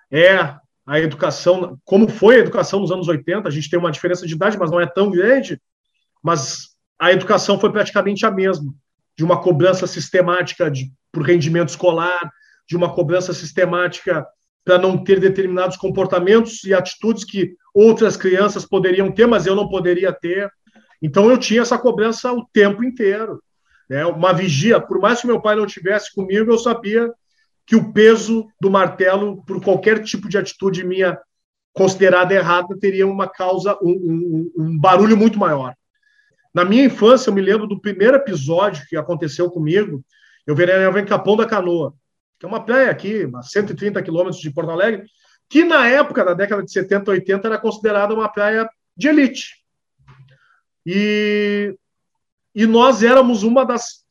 é 0.09 0.55
a 0.87 0.99
educação, 0.99 1.77
como 1.83 2.07
foi 2.07 2.35
a 2.35 2.39
educação 2.39 2.79
nos 2.79 2.89
anos 2.89 3.09
80, 3.09 3.49
a 3.49 3.51
gente 3.51 3.69
tem 3.69 3.77
uma 3.77 3.91
diferença 3.91 4.25
de 4.25 4.33
idade, 4.33 4.57
mas 4.57 4.71
não 4.71 4.79
é 4.79 4.85
tão 4.85 5.11
grande, 5.11 5.61
mas 6.23 6.69
a 6.97 7.11
educação 7.11 7.59
foi 7.59 7.69
praticamente 7.73 8.25
a 8.25 8.31
mesma, 8.31 8.73
de 9.17 9.25
uma 9.25 9.41
cobrança 9.41 9.85
sistemática 9.85 10.71
de, 10.71 10.89
por 11.11 11.23
rendimento 11.23 11.67
escolar, 11.67 12.31
de 12.65 12.77
uma 12.77 12.93
cobrança 12.93 13.33
sistemática 13.33 14.25
para 14.63 14.77
não 14.77 15.03
ter 15.03 15.19
determinados 15.19 15.75
comportamentos 15.75 16.63
e 16.63 16.73
atitudes 16.73 17.25
que 17.25 17.57
outras 17.73 18.15
crianças 18.15 18.65
poderiam 18.65 19.11
ter, 19.11 19.27
mas 19.27 19.45
eu 19.45 19.53
não 19.53 19.67
poderia 19.67 20.13
ter. 20.13 20.49
Então 21.01 21.29
eu 21.29 21.37
tinha 21.37 21.61
essa 21.61 21.77
cobrança 21.77 22.31
o 22.31 22.45
tempo 22.53 22.85
inteiro. 22.85 23.43
Né? 23.89 24.05
Uma 24.05 24.33
vigia, 24.33 24.79
por 24.79 24.99
mais 24.99 25.19
que 25.19 25.27
meu 25.27 25.41
pai 25.41 25.57
não 25.57 25.67
tivesse 25.67 26.15
comigo, 26.15 26.49
eu 26.49 26.57
sabia 26.57 27.11
que 27.65 27.75
o 27.75 27.91
peso 27.91 28.47
do 28.59 28.69
martelo, 28.69 29.43
por 29.45 29.63
qualquer 29.63 30.03
tipo 30.03 30.29
de 30.29 30.37
atitude 30.37 30.85
minha 30.85 31.19
considerada 31.73 32.33
errada, 32.33 32.77
teria 32.79 33.07
uma 33.07 33.27
causa, 33.27 33.77
um, 33.81 33.91
um, 33.91 34.51
um 34.57 34.77
barulho 34.77 35.17
muito 35.17 35.37
maior. 35.37 35.75
Na 36.53 36.63
minha 36.63 36.85
infância, 36.85 37.29
eu 37.29 37.33
me 37.33 37.41
lembro 37.41 37.67
do 37.67 37.81
primeiro 37.81 38.15
episódio 38.15 38.85
que 38.87 38.95
aconteceu 38.95 39.49
comigo. 39.49 40.01
Eu 40.47 40.55
veraneava 40.55 41.01
em 41.01 41.05
Capão 41.05 41.35
da 41.35 41.45
Canoa, 41.45 41.93
que 42.39 42.45
é 42.45 42.49
uma 42.49 42.63
praia 42.63 42.89
aqui, 42.89 43.29
a 43.35 43.41
130 43.41 44.01
quilômetros 44.01 44.39
de 44.39 44.51
Porto 44.51 44.71
Alegre, 44.71 45.03
que 45.49 45.65
na 45.65 45.87
época, 45.87 46.23
da 46.23 46.33
década 46.33 46.63
de 46.63 46.71
70, 46.71 47.11
80, 47.11 47.47
era 47.47 47.57
considerada 47.57 48.13
uma 48.13 48.29
praia 48.29 48.69
de 48.95 49.07
elite. 49.09 49.55
E, 50.85 51.75
e 52.53 52.65
nós 52.65 53.03
éramos 53.03 53.43
uma 53.43 53.65
das 53.65 54.04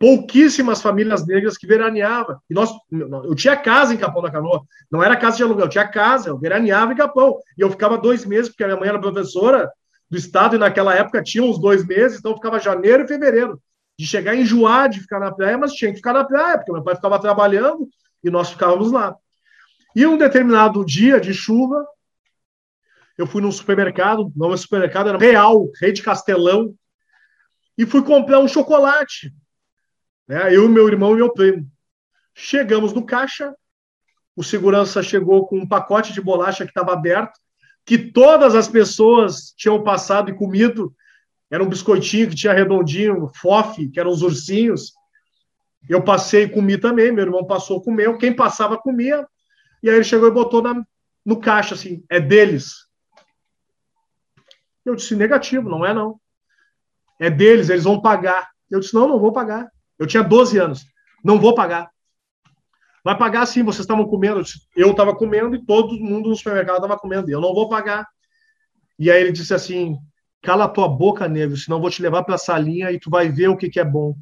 pouquíssimas 0.00 0.80
famílias 0.80 1.26
negras 1.26 1.58
que 1.58 1.66
veraneava. 1.66 2.42
E 2.48 2.54
nós, 2.54 2.70
eu 2.90 3.34
tinha 3.34 3.54
casa 3.54 3.92
em 3.92 3.98
Capão 3.98 4.22
da 4.22 4.30
Canoa, 4.30 4.62
não 4.90 5.02
era 5.02 5.14
casa 5.14 5.36
de 5.36 5.42
aluguel, 5.42 5.66
eu 5.66 5.70
tinha 5.70 5.86
casa, 5.86 6.30
eu 6.30 6.38
veraneava 6.38 6.94
em 6.94 6.96
Capão. 6.96 7.38
E 7.56 7.60
eu 7.60 7.70
ficava 7.70 7.98
dois 7.98 8.24
meses, 8.24 8.48
porque 8.48 8.64
a 8.64 8.68
minha 8.68 8.80
mãe 8.80 8.88
era 8.88 8.98
professora, 8.98 9.70
do 10.08 10.16
estado, 10.16 10.56
e 10.56 10.58
naquela 10.58 10.94
época 10.94 11.22
tinha 11.22 11.44
uns 11.44 11.60
dois 11.60 11.86
meses, 11.86 12.18
então 12.18 12.34
ficava 12.34 12.58
janeiro 12.58 13.04
e 13.04 13.06
fevereiro. 13.06 13.60
De 13.98 14.06
chegar 14.06 14.32
a 14.32 14.36
enjoar 14.36 14.88
de 14.88 15.00
ficar 15.00 15.20
na 15.20 15.30
praia, 15.30 15.58
mas 15.58 15.74
tinha 15.74 15.90
que 15.90 15.98
ficar 15.98 16.14
na 16.14 16.24
praia, 16.24 16.56
porque 16.56 16.72
meu 16.72 16.82
pai 16.82 16.96
ficava 16.96 17.20
trabalhando 17.20 17.86
e 18.24 18.30
nós 18.30 18.50
ficávamos 18.50 18.90
lá. 18.90 19.14
E 19.94 20.06
um 20.06 20.16
determinado 20.16 20.82
dia 20.82 21.20
de 21.20 21.34
chuva, 21.34 21.86
eu 23.18 23.26
fui 23.26 23.42
num 23.42 23.52
supermercado, 23.52 24.32
não 24.34 24.52
é 24.54 24.56
supermercado, 24.56 25.10
era 25.10 25.18
Real, 25.18 25.68
Rede 25.78 26.02
Castelão, 26.02 26.74
e 27.76 27.84
fui 27.84 28.02
comprar 28.02 28.38
um 28.38 28.48
chocolate. 28.48 29.30
Né? 30.30 30.54
Eu, 30.54 30.68
meu 30.68 30.86
irmão 30.86 31.12
e 31.14 31.16
meu 31.16 31.32
primo. 31.32 31.68
Chegamos 32.32 32.92
no 32.92 33.04
caixa, 33.04 33.52
o 34.36 34.44
segurança 34.44 35.02
chegou 35.02 35.44
com 35.48 35.58
um 35.58 35.66
pacote 35.66 36.12
de 36.12 36.20
bolacha 36.20 36.62
que 36.62 36.70
estava 36.70 36.92
aberto, 36.92 37.36
que 37.84 37.98
todas 37.98 38.54
as 38.54 38.68
pessoas 38.68 39.52
tinham 39.56 39.82
passado 39.82 40.30
e 40.30 40.36
comido. 40.36 40.94
Era 41.50 41.64
um 41.64 41.68
biscoitinho 41.68 42.28
que 42.28 42.36
tinha 42.36 42.52
redondinho, 42.52 43.28
fofe, 43.34 43.88
que 43.88 43.98
eram 43.98 44.12
os 44.12 44.22
ursinhos. 44.22 44.92
Eu 45.88 46.00
passei 46.04 46.44
e 46.44 46.48
comi 46.48 46.78
também, 46.78 47.10
meu 47.10 47.24
irmão 47.24 47.44
passou, 47.44 47.82
comeu. 47.82 48.16
Quem 48.16 48.32
passava, 48.32 48.78
comia. 48.78 49.26
E 49.82 49.90
aí 49.90 49.96
ele 49.96 50.04
chegou 50.04 50.28
e 50.28 50.32
botou 50.32 50.62
na, 50.62 50.80
no 51.26 51.40
caixa, 51.40 51.74
assim, 51.74 52.04
é 52.08 52.20
deles. 52.20 52.86
Eu 54.84 54.94
disse, 54.94 55.16
negativo, 55.16 55.68
não 55.68 55.84
é 55.84 55.92
não. 55.92 56.20
É 57.18 57.28
deles, 57.28 57.68
eles 57.68 57.82
vão 57.82 58.00
pagar. 58.00 58.48
Eu 58.70 58.78
disse, 58.78 58.94
não, 58.94 59.08
não 59.08 59.18
vou 59.18 59.32
pagar. 59.32 59.68
Eu 60.00 60.06
tinha 60.06 60.24
12 60.24 60.58
anos. 60.58 60.86
Não 61.22 61.38
vou 61.38 61.54
pagar. 61.54 61.90
Vai 63.04 63.16
pagar 63.16 63.44
sim, 63.44 63.62
vocês 63.62 63.80
estavam 63.80 64.06
comendo. 64.06 64.42
Eu 64.74 64.90
estava 64.92 65.14
comendo 65.14 65.54
e 65.54 65.64
todo 65.64 66.00
mundo 66.00 66.30
no 66.30 66.36
supermercado 66.36 66.76
estava 66.76 66.98
comendo. 66.98 67.30
Eu 67.30 67.40
não 67.40 67.54
vou 67.54 67.68
pagar. 67.68 68.08
E 68.98 69.10
aí 69.10 69.20
ele 69.20 69.30
disse 69.30 69.52
assim: 69.52 69.98
cala 70.42 70.64
a 70.64 70.68
tua 70.68 70.88
boca, 70.88 71.28
negro, 71.28 71.56
senão 71.56 71.80
vou 71.80 71.90
te 71.90 72.00
levar 72.00 72.24
para 72.24 72.36
a 72.36 72.38
salinha 72.38 72.90
e 72.90 72.98
tu 72.98 73.10
vai 73.10 73.28
ver 73.28 73.48
o 73.48 73.56
que, 73.56 73.68
que 73.68 73.78
é 73.78 73.84
bom. 73.84 74.16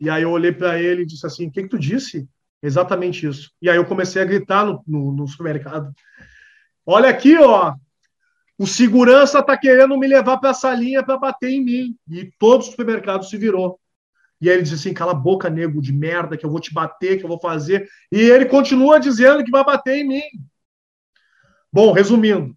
E 0.00 0.10
aí 0.10 0.22
eu 0.22 0.30
olhei 0.30 0.52
para 0.52 0.80
ele 0.80 1.02
e 1.02 1.06
disse 1.06 1.24
assim: 1.24 1.46
o 1.46 1.52
que, 1.52 1.62
que 1.62 1.68
tu 1.68 1.78
disse? 1.78 2.28
Exatamente 2.60 3.26
isso. 3.26 3.50
E 3.62 3.70
aí 3.70 3.76
eu 3.76 3.84
comecei 3.84 4.20
a 4.22 4.24
gritar 4.24 4.66
no, 4.66 4.82
no, 4.86 5.12
no 5.12 5.28
supermercado: 5.28 5.92
olha 6.84 7.08
aqui, 7.08 7.36
ó. 7.38 7.74
O 8.58 8.66
segurança 8.66 9.40
está 9.40 9.56
querendo 9.56 9.98
me 9.98 10.06
levar 10.06 10.38
para 10.38 10.50
a 10.50 10.54
salinha 10.54 11.02
para 11.04 11.18
bater 11.18 11.50
em 11.50 11.64
mim. 11.64 11.96
E 12.08 12.30
todo 12.38 12.60
o 12.60 12.64
supermercado 12.64 13.24
se 13.24 13.36
virou. 13.36 13.80
E 14.42 14.50
aí 14.50 14.56
ele 14.56 14.64
diz 14.64 14.72
assim: 14.72 14.92
cala 14.92 15.12
a 15.12 15.14
boca, 15.14 15.48
nego 15.48 15.80
de 15.80 15.92
merda, 15.92 16.36
que 16.36 16.44
eu 16.44 16.50
vou 16.50 16.58
te 16.58 16.74
bater, 16.74 17.16
que 17.16 17.24
eu 17.24 17.28
vou 17.28 17.38
fazer. 17.38 17.88
E 18.10 18.18
ele 18.18 18.46
continua 18.46 18.98
dizendo 18.98 19.44
que 19.44 19.52
vai 19.52 19.64
bater 19.64 19.98
em 19.98 20.08
mim. 20.08 20.22
Bom, 21.72 21.92
resumindo, 21.92 22.52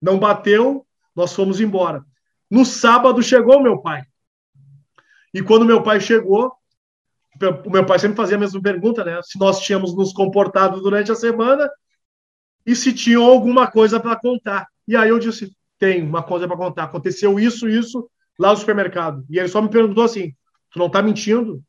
não 0.00 0.18
bateu, 0.18 0.84
nós 1.14 1.32
fomos 1.32 1.60
embora. 1.60 2.04
No 2.50 2.66
sábado 2.66 3.22
chegou 3.22 3.62
meu 3.62 3.80
pai. 3.80 4.02
E 5.32 5.40
quando 5.40 5.64
meu 5.64 5.82
pai 5.82 6.00
chegou, 6.00 6.52
o 7.64 7.70
meu 7.70 7.86
pai 7.86 8.00
sempre 8.00 8.16
fazia 8.16 8.36
a 8.36 8.40
mesma 8.40 8.60
pergunta, 8.60 9.04
né? 9.04 9.20
Se 9.22 9.38
nós 9.38 9.60
tínhamos 9.60 9.94
nos 9.96 10.12
comportado 10.12 10.80
durante 10.80 11.12
a 11.12 11.14
semana 11.14 11.70
e 12.66 12.74
se 12.74 12.92
tinha 12.92 13.18
alguma 13.18 13.70
coisa 13.70 14.00
para 14.00 14.16
contar. 14.16 14.66
E 14.88 14.96
aí 14.96 15.08
eu 15.08 15.20
disse: 15.20 15.56
tem 15.78 16.02
uma 16.02 16.22
coisa 16.22 16.48
para 16.48 16.56
contar. 16.56 16.84
Aconteceu 16.84 17.38
isso, 17.38 17.68
isso 17.68 18.10
lá 18.36 18.50
no 18.50 18.56
supermercado. 18.56 19.24
E 19.30 19.38
ele 19.38 19.48
só 19.48 19.62
me 19.62 19.68
perguntou 19.68 20.02
assim: 20.02 20.34
Tu 20.72 20.78
não 20.78 20.86
está 20.86 21.02
mentindo? 21.02 21.62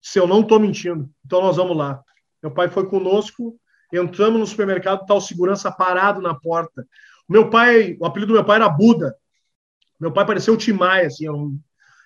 Se 0.00 0.18
eu 0.18 0.26
não 0.26 0.40
estou 0.40 0.60
mentindo, 0.60 1.10
então 1.24 1.42
nós 1.42 1.56
vamos 1.56 1.76
lá. 1.76 2.02
Meu 2.42 2.50
pai 2.50 2.68
foi 2.68 2.88
conosco, 2.88 3.58
entramos 3.92 4.38
no 4.38 4.46
supermercado, 4.46 5.04
tá 5.04 5.14
o 5.14 5.20
segurança 5.20 5.70
parado 5.70 6.20
na 6.20 6.34
porta. 6.34 6.86
Meu 7.28 7.50
pai, 7.50 7.96
o 8.00 8.06
apelido 8.06 8.32
do 8.32 8.36
meu 8.36 8.44
pai 8.44 8.56
era 8.56 8.68
Buda. 8.68 9.14
Meu 9.98 10.12
pai 10.12 10.26
parecia 10.26 10.52
o 10.52 10.56
Tim 10.56 10.72
Maia, 10.72 11.06
assim, 11.06 11.26
era 11.26 11.34
um, 11.34 11.60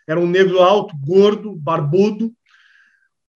era 0.07 0.21
um 0.21 0.27
negro 0.27 0.61
alto, 0.61 0.97
gordo, 0.97 1.55
barbudo. 1.55 2.33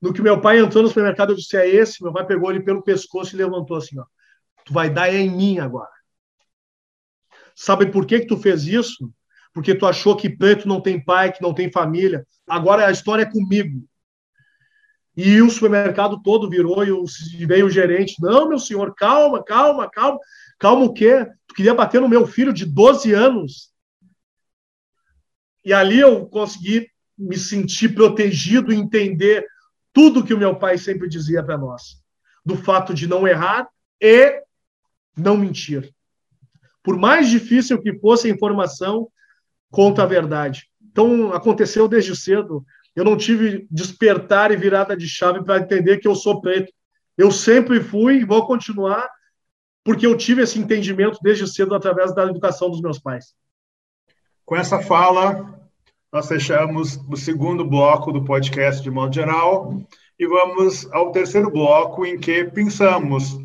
No 0.00 0.12
que 0.12 0.22
meu 0.22 0.40
pai 0.40 0.58
entrou 0.58 0.82
no 0.82 0.88
supermercado, 0.88 1.30
eu 1.30 1.36
disse: 1.36 1.56
É 1.56 1.68
esse. 1.68 2.02
Meu 2.02 2.12
pai 2.12 2.26
pegou 2.26 2.50
ele 2.50 2.60
pelo 2.60 2.82
pescoço 2.82 3.34
e 3.34 3.38
levantou 3.38 3.76
assim: 3.76 3.98
ó, 3.98 4.04
Tu 4.64 4.72
vai 4.72 4.90
dar 4.90 5.08
é 5.08 5.16
em 5.16 5.30
mim 5.30 5.58
agora. 5.58 5.90
Sabe 7.54 7.90
por 7.90 8.06
que, 8.06 8.20
que 8.20 8.26
tu 8.26 8.36
fez 8.36 8.64
isso? 8.66 9.12
Porque 9.52 9.74
tu 9.74 9.86
achou 9.86 10.16
que 10.16 10.28
preto 10.28 10.68
não 10.68 10.80
tem 10.80 11.02
pai, 11.02 11.32
que 11.32 11.42
não 11.42 11.54
tem 11.54 11.70
família. 11.70 12.26
Agora 12.46 12.86
a 12.86 12.90
história 12.90 13.22
é 13.22 13.30
comigo. 13.30 13.84
E 15.16 15.42
o 15.42 15.50
supermercado 15.50 16.22
todo 16.22 16.48
virou 16.48 16.84
e 16.84 17.46
veio 17.46 17.66
o 17.66 17.70
gerente. 17.70 18.16
Não, 18.20 18.48
meu 18.48 18.58
senhor, 18.58 18.94
calma, 18.94 19.42
calma, 19.42 19.90
calma. 19.90 20.18
Calma 20.58 20.84
o 20.84 20.92
quê? 20.92 21.26
Tu 21.46 21.54
queria 21.54 21.74
bater 21.74 22.00
no 22.00 22.08
meu 22.08 22.26
filho 22.26 22.52
de 22.52 22.64
12 22.64 23.12
anos. 23.12 23.72
E 25.64 25.72
ali 25.72 25.98
eu 25.98 26.26
consegui 26.26 26.88
me 27.16 27.36
sentir 27.36 27.94
protegido, 27.94 28.72
entender 28.72 29.44
tudo 29.92 30.24
que 30.24 30.32
o 30.32 30.38
meu 30.38 30.56
pai 30.56 30.78
sempre 30.78 31.08
dizia 31.08 31.42
para 31.42 31.58
nós, 31.58 32.00
do 32.44 32.56
fato 32.56 32.94
de 32.94 33.08
não 33.08 33.26
errar 33.26 33.68
e 34.00 34.40
não 35.16 35.36
mentir. 35.36 35.92
Por 36.82 36.96
mais 36.96 37.28
difícil 37.28 37.82
que 37.82 37.98
fosse 37.98 38.28
a 38.28 38.30
informação, 38.30 39.08
conta 39.70 40.02
a 40.02 40.06
verdade. 40.06 40.68
Então, 40.90 41.32
aconteceu 41.32 41.88
desde 41.88 42.16
cedo. 42.16 42.64
Eu 42.94 43.04
não 43.04 43.16
tive 43.16 43.66
despertar 43.70 44.50
e 44.50 44.56
virada 44.56 44.96
de 44.96 45.08
chave 45.08 45.44
para 45.44 45.58
entender 45.58 45.98
que 45.98 46.08
eu 46.08 46.14
sou 46.14 46.40
preto. 46.40 46.72
Eu 47.16 47.30
sempre 47.30 47.80
fui 47.80 48.18
e 48.18 48.24
vou 48.24 48.46
continuar, 48.46 49.08
porque 49.84 50.06
eu 50.06 50.16
tive 50.16 50.42
esse 50.42 50.58
entendimento 50.58 51.18
desde 51.22 51.46
cedo 51.46 51.74
através 51.74 52.14
da 52.14 52.24
educação 52.24 52.70
dos 52.70 52.80
meus 52.80 52.98
pais. 52.98 53.34
Com 54.44 54.56
essa 54.56 54.80
fala, 54.80 55.58
nós 56.12 56.26
fechamos 56.26 56.96
o 57.08 57.16
segundo 57.16 57.64
bloco 57.64 58.10
do 58.12 58.24
podcast 58.24 58.82
de 58.82 58.90
modo 58.90 59.14
geral 59.14 59.74
e 60.18 60.26
vamos 60.26 60.90
ao 60.90 61.12
terceiro 61.12 61.50
bloco 61.50 62.06
em 62.06 62.18
que 62.18 62.44
pensamos 62.44 63.38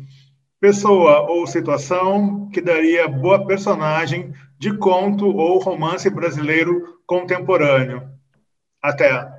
pessoa 0.58 1.28
ou 1.28 1.46
situação 1.46 2.48
que 2.48 2.60
daria 2.60 3.06
boa 3.06 3.46
personagem 3.46 4.32
de 4.58 4.76
conto 4.78 5.26
ou 5.26 5.58
romance 5.58 6.08
brasileiro 6.08 7.00
contemporâneo. 7.06 8.02
Até. 8.82 9.32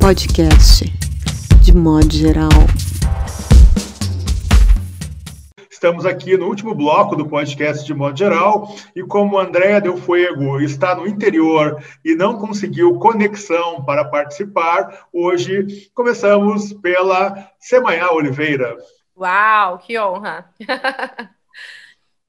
Podcast 0.00 0.84
de 1.62 1.74
modo 1.74 2.12
geral. 2.12 2.48
Estamos 5.76 6.06
aqui 6.06 6.38
no 6.38 6.46
último 6.48 6.74
bloco 6.74 7.14
do 7.14 7.28
podcast 7.28 7.84
de 7.84 7.92
modo 7.92 8.16
geral, 8.16 8.74
e 8.94 9.02
como 9.02 9.38
Andréa 9.38 9.78
Del 9.78 9.98
Fuego 9.98 10.58
está 10.58 10.94
no 10.94 11.06
interior 11.06 11.84
e 12.02 12.14
não 12.14 12.38
conseguiu 12.38 12.98
conexão 12.98 13.84
para 13.84 14.02
participar, 14.02 15.06
hoje 15.12 15.90
começamos 15.92 16.72
pela 16.72 17.52
Semaia 17.60 18.10
Oliveira. 18.10 18.74
Uau, 19.14 19.76
que 19.76 19.98
honra! 19.98 20.50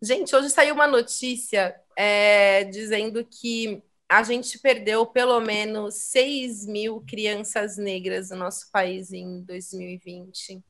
Gente, 0.01 0.35
hoje 0.35 0.49
saiu 0.49 0.75
uma 0.75 0.85
notícia 0.85 1.73
é, 1.95 2.65
dizendo 2.65 3.23
que 3.23 3.81
a 4.09 4.23
gente 4.23 4.59
perdeu 4.59 5.05
pelo 5.05 5.39
menos 5.39 5.95
6 5.95 6.65
mil 6.65 7.01
crianças 7.07 7.77
negras 7.77 8.29
no 8.29 8.35
nosso 8.35 8.69
país 8.69 9.13
em 9.13 9.41
2020. 9.43 10.61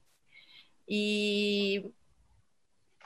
E 0.87 1.91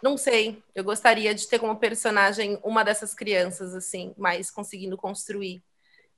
não 0.02 0.18
sei, 0.18 0.62
eu 0.74 0.84
gostaria 0.84 1.34
de 1.34 1.48
ter 1.48 1.60
como 1.60 1.76
personagem 1.76 2.60
uma 2.64 2.84
dessas 2.84 3.14
crianças, 3.14 3.76
assim, 3.76 4.14
mas 4.18 4.50
conseguindo 4.50 4.98
construir 4.98 5.64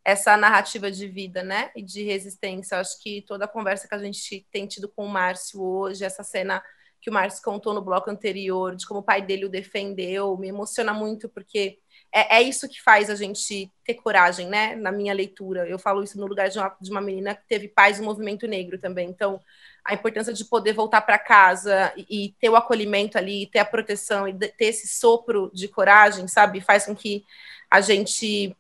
essa 0.06 0.36
narrativa 0.36 0.92
de 0.92 1.08
vida, 1.08 1.44
né? 1.44 1.72
E 1.76 1.82
de 1.82 2.04
resistência. 2.04 2.76
Eu 2.76 2.80
acho 2.80 3.02
que 3.02 3.22
toda 3.22 3.46
a 3.46 3.48
conversa 3.48 3.88
que 3.88 3.96
a 3.96 4.00
gente 4.00 4.46
tem 4.52 4.68
tido 4.68 4.90
com 4.90 5.06
o 5.06 5.10
Márcio 5.10 5.62
hoje, 5.62 6.04
essa 6.04 6.24
cena 6.24 6.64
que 7.02 7.10
o 7.10 7.14
Márcio 7.14 7.44
contou 7.44 7.74
no 7.74 7.82
bloco 7.82 8.10
anterior, 8.10 8.76
de 8.76 8.88
como 8.88 9.02
o 9.02 9.04
pai 9.04 9.22
dele 9.22 9.46
o 9.46 9.50
defendeu, 9.50 10.38
me 10.38 10.48
emociona 10.48 10.94
muito, 10.94 11.28
porque 11.28 11.80
é, 12.14 12.38
é 12.38 12.42
isso 12.44 12.70
que 12.70 12.80
faz 12.82 13.10
a 13.10 13.16
gente 13.16 13.72
ter 13.84 13.96
coragem, 13.96 14.48
né? 14.48 14.76
Na 14.76 14.92
minha 14.92 15.14
leitura. 15.14 15.68
Eu 15.68 15.80
falo 15.80 16.04
isso 16.04 16.20
no 16.20 16.28
lugar 16.28 16.48
de 16.48 16.60
uma, 16.60 16.76
de 16.80 16.92
uma 16.92 17.02
menina 17.02 17.34
que 17.34 17.48
teve 17.48 17.68
pais 17.68 17.98
do 17.98 18.04
movimento 18.04 18.48
negro 18.48 18.78
também. 18.78 19.10
Então, 19.10 19.42
a 19.84 19.96
importância 19.96 20.32
de 20.32 20.46
poder 20.46 20.74
voltar 20.74 21.02
para 21.02 21.18
casa 21.18 21.92
e, 21.98 22.26
e, 22.26 22.36
ter 22.40 22.50
o 22.50 22.56
acolhimento 22.56 23.18
ali, 23.18 23.48
ter 23.48 23.60
a 23.60 23.66
proteção 23.66 24.28
e 24.28 24.34
ter 24.34 24.66
esse 24.66 24.88
sopro 24.88 25.52
de 25.54 25.68
coragem, 25.68 26.28
sabe, 26.28 26.62
faz 26.62 26.86
com 26.86 26.96
que 26.96 27.24
a 27.70 27.82
gente 27.82 28.56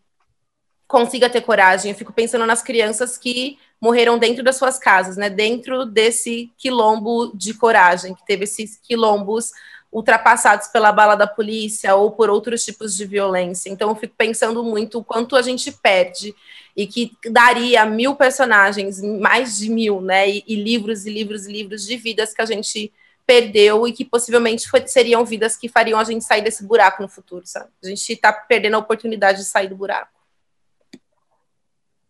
consiga 0.88 1.30
ter 1.30 1.42
coragem. 1.42 1.92
Eu 1.92 1.98
fico 1.98 2.12
pensando 2.12 2.46
nas 2.48 2.64
crianças 2.64 3.18
que 3.18 3.60
morreram 3.80 4.18
dentro 4.18 4.44
das 4.44 4.58
suas 4.58 4.80
casas, 4.80 5.16
né, 5.16 5.30
dentro 5.30 5.86
desse 5.86 6.52
quilombo 6.58 7.32
de 7.36 7.54
coragem, 7.54 8.16
que 8.16 8.26
teve 8.26 8.46
esses 8.46 8.78
quilombos 8.78 9.52
ultrapassados 9.94 10.68
pela 10.68 10.92
bala 10.92 11.16
da 11.16 11.28
polícia 11.28 11.96
ou 11.96 12.12
por 12.12 12.30
outros 12.30 12.66
tipos 12.66 12.98
de 12.98 13.06
violência. 13.06 13.70
Então, 13.70 13.90
eu 13.90 13.96
fico 13.96 14.16
pensando 14.18 14.64
muito 14.64 15.00
o 15.00 15.04
quanto 15.04 15.36
a 15.36 15.42
gente 15.42 15.72
perde 15.72 16.36
e 16.76 16.88
que 16.88 17.16
daria 17.30 17.86
mil 17.86 18.16
personagens, 18.16 19.00
mais 19.02 19.60
de 19.60 19.70
mil, 19.70 20.02
né? 20.02 20.28
E, 20.28 20.44
e 20.48 20.56
livros 20.56 21.06
e 21.06 21.12
livros 21.12 21.46
e 21.46 21.52
livros 21.52 21.86
de 21.86 21.96
vidas 21.96 22.34
que 22.34 22.42
a 22.42 22.46
gente 22.46 22.92
perdeu 23.26 23.88
e 23.88 23.94
que 23.94 24.04
possivelmente 24.04 24.68
foi, 24.68 24.86
seriam 24.88 25.24
vidas 25.24 25.56
que 25.56 25.70
fariam 25.70 26.00
a 26.00 26.04
gente 26.04 26.26
sair 26.26 26.42
desse 26.42 26.66
buraco 26.66 27.02
no 27.02 27.08
futuro, 27.08 27.46
sabe? 27.46 27.70
A 27.82 27.88
gente 27.88 28.12
está 28.12 28.34
perdendo 28.34 28.76
a 28.76 28.80
oportunidade 28.80 29.38
de 29.38 29.46
sair 29.46 29.68
do 29.68 29.76
buraco. 29.76 30.12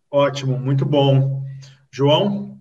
Ótimo, 0.09 0.57
muito 0.57 0.85
bom. 0.85 1.43
João? 1.91 2.57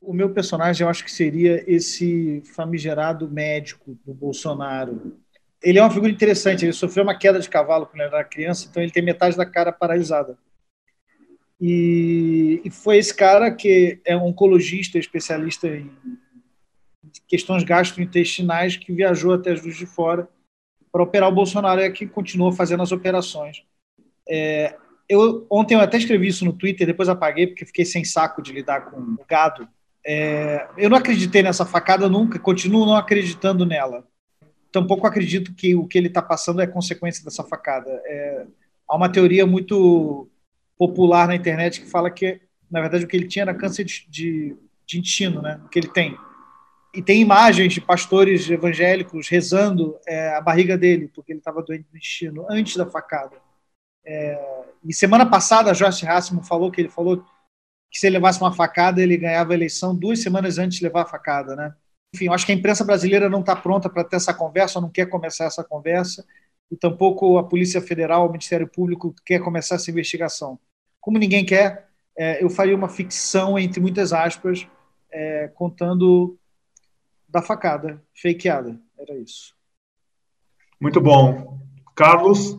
O 0.00 0.12
meu 0.12 0.30
personagem, 0.30 0.84
eu 0.84 0.88
acho 0.88 1.04
que 1.04 1.12
seria 1.12 1.62
esse 1.70 2.42
famigerado 2.54 3.28
médico 3.28 3.98
do 4.04 4.14
Bolsonaro. 4.14 5.16
Ele 5.62 5.78
é 5.78 5.82
uma 5.82 5.90
figura 5.90 6.10
interessante, 6.10 6.64
ele 6.64 6.72
sofreu 6.72 7.04
uma 7.04 7.18
queda 7.18 7.38
de 7.38 7.48
cavalo 7.48 7.86
quando 7.86 8.00
ele 8.00 8.14
era 8.14 8.24
criança, 8.24 8.66
então 8.68 8.82
ele 8.82 8.92
tem 8.92 9.02
metade 9.02 9.36
da 9.36 9.44
cara 9.44 9.70
paralisada. 9.70 10.38
E, 11.60 12.62
e 12.64 12.70
foi 12.70 12.96
esse 12.96 13.14
cara 13.14 13.50
que 13.50 14.00
é 14.06 14.16
um 14.16 14.24
oncologista, 14.24 14.98
especialista 14.98 15.68
em 15.68 15.90
questões 17.28 17.62
gastrointestinais, 17.62 18.76
que 18.76 18.92
viajou 18.92 19.34
até 19.34 19.54
Juiz 19.54 19.76
de 19.76 19.84
Fora 19.84 20.26
para 20.90 21.02
operar 21.02 21.28
o 21.28 21.34
Bolsonaro 21.34 21.80
e 21.80 21.90
que 21.90 22.06
continuou 22.06 22.52
fazendo 22.52 22.82
as 22.82 22.92
operações. 22.92 23.62
É, 24.28 24.76
eu 25.08 25.46
ontem 25.50 25.74
eu 25.74 25.80
até 25.80 25.98
escrevi 25.98 26.28
isso 26.28 26.44
no 26.44 26.52
Twitter, 26.52 26.86
depois 26.86 27.08
apaguei 27.08 27.46
porque 27.46 27.66
fiquei 27.66 27.84
sem 27.84 28.04
saco 28.04 28.40
de 28.40 28.52
lidar 28.52 28.90
com 28.90 28.98
o 28.98 29.24
gado. 29.28 29.68
É, 30.06 30.66
eu 30.76 30.88
não 30.88 30.96
acreditei 30.96 31.42
nessa 31.42 31.66
facada 31.66 32.08
nunca, 32.08 32.38
continuo 32.38 32.86
não 32.86 32.96
acreditando 32.96 33.66
nela. 33.66 34.06
Tampouco 34.72 35.06
acredito 35.06 35.54
que 35.54 35.74
o 35.74 35.86
que 35.86 35.98
ele 35.98 36.08
está 36.08 36.22
passando 36.22 36.60
é 36.60 36.66
consequência 36.66 37.24
dessa 37.24 37.44
facada. 37.44 37.90
É, 38.06 38.46
há 38.88 38.96
uma 38.96 39.10
teoria 39.10 39.46
muito 39.46 40.28
popular 40.78 41.28
na 41.28 41.34
internet 41.34 41.80
que 41.80 41.90
fala 41.90 42.10
que, 42.10 42.40
na 42.70 42.80
verdade, 42.80 43.04
o 43.04 43.08
que 43.08 43.16
ele 43.16 43.26
tinha 43.26 43.42
era 43.42 43.54
câncer 43.54 43.84
de, 43.84 44.06
de, 44.08 44.56
de 44.86 44.98
intestino, 44.98 45.42
né? 45.42 45.60
O 45.64 45.68
que 45.68 45.78
ele 45.78 45.88
tem. 45.88 46.16
E 46.94 47.02
tem 47.02 47.20
imagens 47.20 47.72
de 47.72 47.80
pastores 47.80 48.48
evangélicos 48.50 49.28
rezando 49.28 49.96
é, 50.06 50.34
a 50.34 50.40
barriga 50.40 50.76
dele, 50.76 51.08
porque 51.14 51.32
ele 51.32 51.38
estava 51.38 51.62
doente 51.62 51.86
do 51.90 51.96
intestino, 51.96 52.46
antes 52.48 52.76
da 52.76 52.86
facada. 52.86 53.36
É, 54.04 54.40
e 54.84 54.94
semana 54.94 55.26
passada, 55.26 55.74
Joyce 55.74 56.06
Hassman 56.06 56.42
falou 56.42 56.70
que 56.70 56.80
ele 56.80 56.88
falou 56.88 57.24
que 57.90 57.98
se 57.98 58.06
ele 58.06 58.16
levasse 58.16 58.40
uma 58.40 58.52
facada, 58.52 59.02
ele 59.02 59.16
ganhava 59.16 59.52
a 59.52 59.54
eleição 59.54 59.94
duas 59.94 60.20
semanas 60.20 60.58
antes 60.58 60.78
de 60.78 60.84
levar 60.84 61.02
a 61.02 61.06
facada, 61.06 61.56
né? 61.56 61.74
Enfim, 62.14 62.26
eu 62.26 62.32
acho 62.32 62.46
que 62.46 62.52
a 62.52 62.54
imprensa 62.54 62.84
brasileira 62.84 63.28
não 63.28 63.40
está 63.40 63.54
pronta 63.54 63.88
para 63.88 64.04
ter 64.04 64.16
essa 64.16 64.34
conversa, 64.34 64.80
não 64.80 64.90
quer 64.90 65.06
começar 65.06 65.44
essa 65.44 65.64
conversa, 65.64 66.24
e 66.70 66.76
tampouco 66.76 67.38
a 67.38 67.44
Polícia 67.44 67.80
Federal, 67.80 68.26
o 68.26 68.30
Ministério 68.30 68.66
Público 68.66 69.14
quer 69.24 69.40
começar 69.40 69.74
essa 69.74 69.90
investigação. 69.90 70.58
Como 71.00 71.18
ninguém 71.18 71.44
quer, 71.44 71.88
é, 72.16 72.42
eu 72.42 72.50
faria 72.50 72.76
uma 72.76 72.88
ficção, 72.88 73.58
entre 73.58 73.80
muitas 73.80 74.12
aspas, 74.12 74.66
é, 75.10 75.48
contando 75.48 76.38
da 77.28 77.42
facada, 77.42 78.02
fakeada. 78.14 78.78
Era 78.98 79.16
isso. 79.16 79.54
Muito 80.80 81.00
bom. 81.00 81.58
Carlos? 81.94 82.58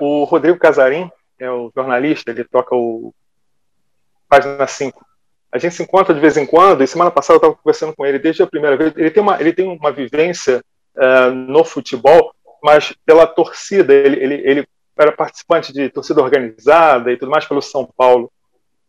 O 0.00 0.24
Rodrigo 0.24 0.58
Casarim 0.58 1.10
é 1.38 1.50
o 1.50 1.70
jornalista, 1.74 2.30
ele 2.30 2.44
toca 2.44 2.74
o 2.74 3.14
página 4.28 4.66
5. 4.66 5.04
A 5.52 5.58
gente 5.58 5.74
se 5.74 5.82
encontra 5.82 6.14
de 6.14 6.20
vez 6.20 6.36
em 6.36 6.44
quando, 6.44 6.82
e 6.82 6.86
semana 6.86 7.10
passada 7.10 7.34
eu 7.34 7.38
estava 7.38 7.54
conversando 7.54 7.94
com 7.94 8.04
ele 8.04 8.18
desde 8.18 8.42
a 8.42 8.46
primeira 8.46 8.76
vez. 8.76 8.92
Ele 8.96 9.10
tem 9.10 9.22
uma, 9.22 9.40
ele 9.40 9.52
tem 9.52 9.66
uma 9.66 9.92
vivência 9.92 10.62
uh, 10.96 11.30
no 11.30 11.64
futebol, 11.64 12.34
mas 12.62 12.92
pela 13.04 13.26
torcida. 13.26 13.92
Ele, 13.92 14.22
ele, 14.22 14.34
ele 14.44 14.68
era 14.98 15.12
participante 15.12 15.72
de 15.72 15.88
torcida 15.88 16.22
organizada 16.22 17.12
e 17.12 17.16
tudo 17.16 17.30
mais 17.30 17.44
pelo 17.46 17.62
São 17.62 17.88
Paulo. 17.96 18.30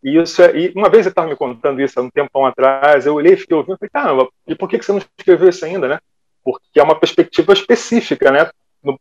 E, 0.03 0.17
isso 0.21 0.41
é, 0.41 0.55
e 0.57 0.73
uma 0.75 0.89
vez 0.89 1.05
ele 1.05 1.11
estava 1.11 1.27
me 1.27 1.35
contando 1.35 1.81
isso 1.81 1.99
há 1.99 2.03
um 2.03 2.09
tempão 2.09 2.45
atrás, 2.45 3.05
eu 3.05 3.15
olhei 3.15 3.33
e 3.33 3.37
fiquei 3.37 3.55
ouvindo 3.55 3.77
falei, 3.77 3.89
caramba, 3.89 4.29
e 4.47 4.55
por 4.55 4.69
que 4.69 4.81
você 4.81 4.91
não 4.91 4.99
escreveu 5.17 5.49
isso 5.49 5.65
ainda, 5.65 5.87
né? 5.87 5.99
Porque 6.43 6.79
é 6.79 6.83
uma 6.83 6.99
perspectiva 6.99 7.51
específica, 7.51 8.31
né? 8.31 8.49
No, 8.83 8.99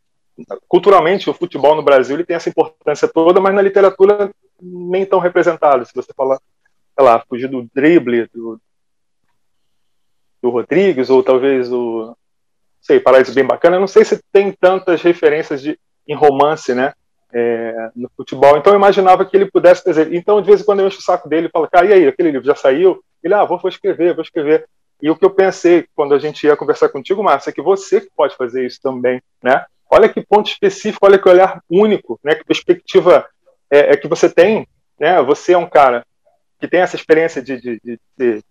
culturalmente, 0.67 1.29
o 1.29 1.33
futebol 1.33 1.75
no 1.75 1.83
Brasil 1.83 2.15
ele 2.15 2.25
tem 2.25 2.35
essa 2.35 2.49
importância 2.49 3.07
toda, 3.07 3.39
mas 3.39 3.53
na 3.53 3.61
literatura 3.61 4.31
nem 4.61 5.05
tão 5.05 5.19
representado. 5.19 5.85
Se 5.85 5.93
você 5.93 6.13
falar, 6.13 6.39
sei 6.95 7.05
lá, 7.05 7.23
fugir 7.27 7.47
do 7.47 7.67
drible 7.73 8.27
do, 8.33 8.59
do 10.41 10.49
Rodrigues, 10.49 11.09
ou 11.09 11.23
talvez 11.23 11.71
o, 11.71 12.15
sei, 12.81 12.99
Paraíso 12.99 13.33
Bem 13.33 13.45
Bacana, 13.45 13.77
eu 13.77 13.81
não 13.81 13.87
sei 13.87 14.03
se 14.03 14.21
tem 14.31 14.51
tantas 14.51 15.01
referências 15.01 15.61
de, 15.61 15.79
em 16.07 16.15
romance, 16.15 16.73
né? 16.73 16.93
é, 17.33 17.91
no 17.95 18.09
futebol. 18.15 18.57
Então 18.57 18.73
eu 18.73 18.77
imaginava 18.77 19.25
que 19.25 19.35
ele 19.35 19.49
pudesse 19.49 19.83
fazer. 19.83 20.13
Então, 20.13 20.41
de 20.41 20.47
vez 20.47 20.61
em 20.61 20.63
quando 20.63 20.79
eu 20.79 20.87
encho 20.87 20.99
o 20.99 21.03
saco 21.03 21.27
dele 21.27 21.47
e 21.47 21.51
falo, 21.51 21.67
cara, 21.69 21.85
e 21.85 21.93
aí, 21.93 22.07
aquele 22.07 22.31
livro 22.31 22.45
já 22.45 22.55
saiu? 22.55 23.03
Ele, 23.23 23.33
ah, 23.33 23.45
vou, 23.45 23.57
vou 23.59 23.69
escrever, 23.69 24.13
vou 24.13 24.23
escrever. 24.23 24.65
E 25.01 25.09
o 25.09 25.15
que 25.15 25.25
eu 25.25 25.29
pensei 25.29 25.85
quando 25.95 26.13
a 26.13 26.19
gente 26.19 26.45
ia 26.45 26.57
conversar 26.57 26.89
contigo, 26.89 27.23
Márcia, 27.23 27.51
é 27.51 27.53
que 27.53 27.61
você 27.61 28.07
pode 28.15 28.35
fazer 28.35 28.65
isso 28.65 28.79
também, 28.81 29.21
né? 29.43 29.65
Olha 29.89 30.09
que 30.09 30.25
ponto 30.25 30.49
específico, 30.49 31.05
olha 31.05 31.19
que 31.19 31.29
olhar 31.29 31.61
único, 31.69 32.19
né? 32.23 32.35
Que 32.35 32.43
perspectiva 32.43 33.27
é, 33.71 33.93
é 33.93 33.97
que 33.97 34.07
você 34.07 34.29
tem, 34.29 34.67
né? 34.99 35.21
Você 35.21 35.53
é 35.53 35.57
um 35.57 35.69
cara 35.69 36.05
que 36.59 36.67
tem 36.67 36.81
essa 36.81 36.95
experiência 36.95 37.41
de, 37.41 37.59
de, 37.59 37.81
de, 37.83 37.99
de 38.17 38.43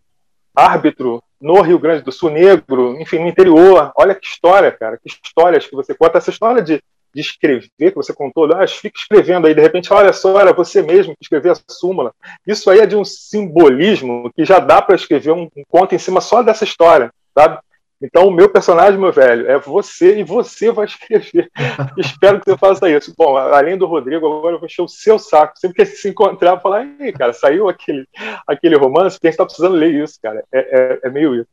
árbitro 0.55 1.23
no 1.41 1.61
Rio 1.61 1.79
Grande 1.79 2.03
do 2.03 2.13
Sul, 2.13 2.31
negro, 2.31 2.99
enfim, 3.01 3.19
no 3.19 3.29
interior. 3.29 3.93
Olha 3.97 4.15
que 4.15 4.27
história, 4.27 4.71
cara, 4.73 4.97
que 4.97 5.09
histórias 5.09 5.67
que 5.67 5.75
você 5.75 5.95
conta. 5.95 6.19
Essa 6.19 6.31
história 6.31 6.63
de, 6.63 6.81
de 7.15 7.21
escrever, 7.21 7.69
que 7.79 7.95
você 7.95 8.15
contou, 8.15 8.51
ah, 8.55 8.67
fica 8.67 8.99
escrevendo 8.99 9.47
aí, 9.47 9.55
de 9.55 9.61
repente, 9.61 9.93
olha 9.93 10.13
só, 10.13 10.39
era 10.41 10.53
você 10.53 10.83
mesmo 10.83 11.15
que 11.15 11.25
escreveu 11.25 11.53
a 11.53 11.57
súmula. 11.69 12.13
Isso 12.47 12.71
aí 12.71 12.81
é 12.81 12.87
de 12.87 12.97
um 12.97 13.05
simbolismo 13.05 14.31
que 14.35 14.45
já 14.45 14.59
dá 14.59 14.81
para 14.81 14.97
escrever 14.97 15.33
um, 15.33 15.49
um 15.57 15.63
conto 15.69 15.95
em 15.95 15.99
cima 15.99 16.21
só 16.21 16.43
dessa 16.43 16.65
história, 16.65 17.11
sabe? 17.37 17.59
Então, 18.01 18.29
o 18.29 18.31
meu 18.31 18.51
personagem, 18.51 19.01
meu 19.01 19.11
velho, 19.11 19.51
é 19.51 19.59
você 19.59 20.19
e 20.19 20.25
você 20.25 20.71
vai 20.71 20.85
escrever. 20.87 21.51
Espero 21.97 22.41
que 22.41 22.51
você 22.51 22.59
faça 22.59 22.91
isso. 22.91 23.15
Bom, 23.17 23.37
além 23.37 23.79
do 23.79 23.87
Rodrigo, 23.87 24.27
agora 24.27 24.57
eu 24.57 24.59
vou 24.59 24.67
encher 24.67 24.83
o 24.83 24.89
seu 24.89 25.19
saco. 25.19 25.59
Sempre 25.59 25.77
que 25.77 25.87
se 25.87 26.09
encontrar, 26.09 26.61
falar, 26.61 26.87
aí, 27.01 27.13
cara, 27.13 27.33
saiu 27.33 27.69
aquele, 27.69 28.07
aquele 28.47 28.77
romance, 28.77 29.19
quem 29.19 29.31
está 29.31 29.45
precisando 29.45 29.77
ler 29.77 29.95
isso, 29.95 30.19
cara. 30.23 30.45
É, 30.53 30.59
é, 30.59 31.01
é 31.05 31.11
meio 31.11 31.35
isso. 31.35 31.49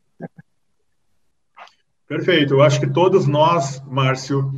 Perfeito. 2.06 2.54
Eu 2.54 2.62
acho 2.62 2.78
que 2.78 2.92
todos 2.92 3.26
nós, 3.26 3.82
Márcio, 3.86 4.52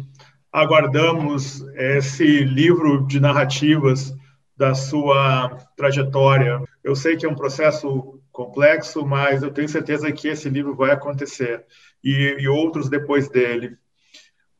aguardamos 0.52 1.60
esse 1.76 2.44
livro 2.44 3.06
de 3.06 3.20
narrativas 3.20 4.12
da 4.56 4.74
sua 4.74 5.56
trajetória. 5.76 6.60
Eu 6.82 6.96
sei 6.96 7.16
que 7.16 7.24
é 7.24 7.28
um 7.28 7.36
processo 7.36 8.18
complexo, 8.36 9.06
mas 9.06 9.42
eu 9.42 9.50
tenho 9.50 9.66
certeza 9.66 10.12
que 10.12 10.28
esse 10.28 10.46
livro 10.50 10.76
vai 10.76 10.90
acontecer 10.90 11.64
e, 12.04 12.36
e 12.38 12.46
outros 12.46 12.90
depois 12.90 13.30
dele. 13.30 13.78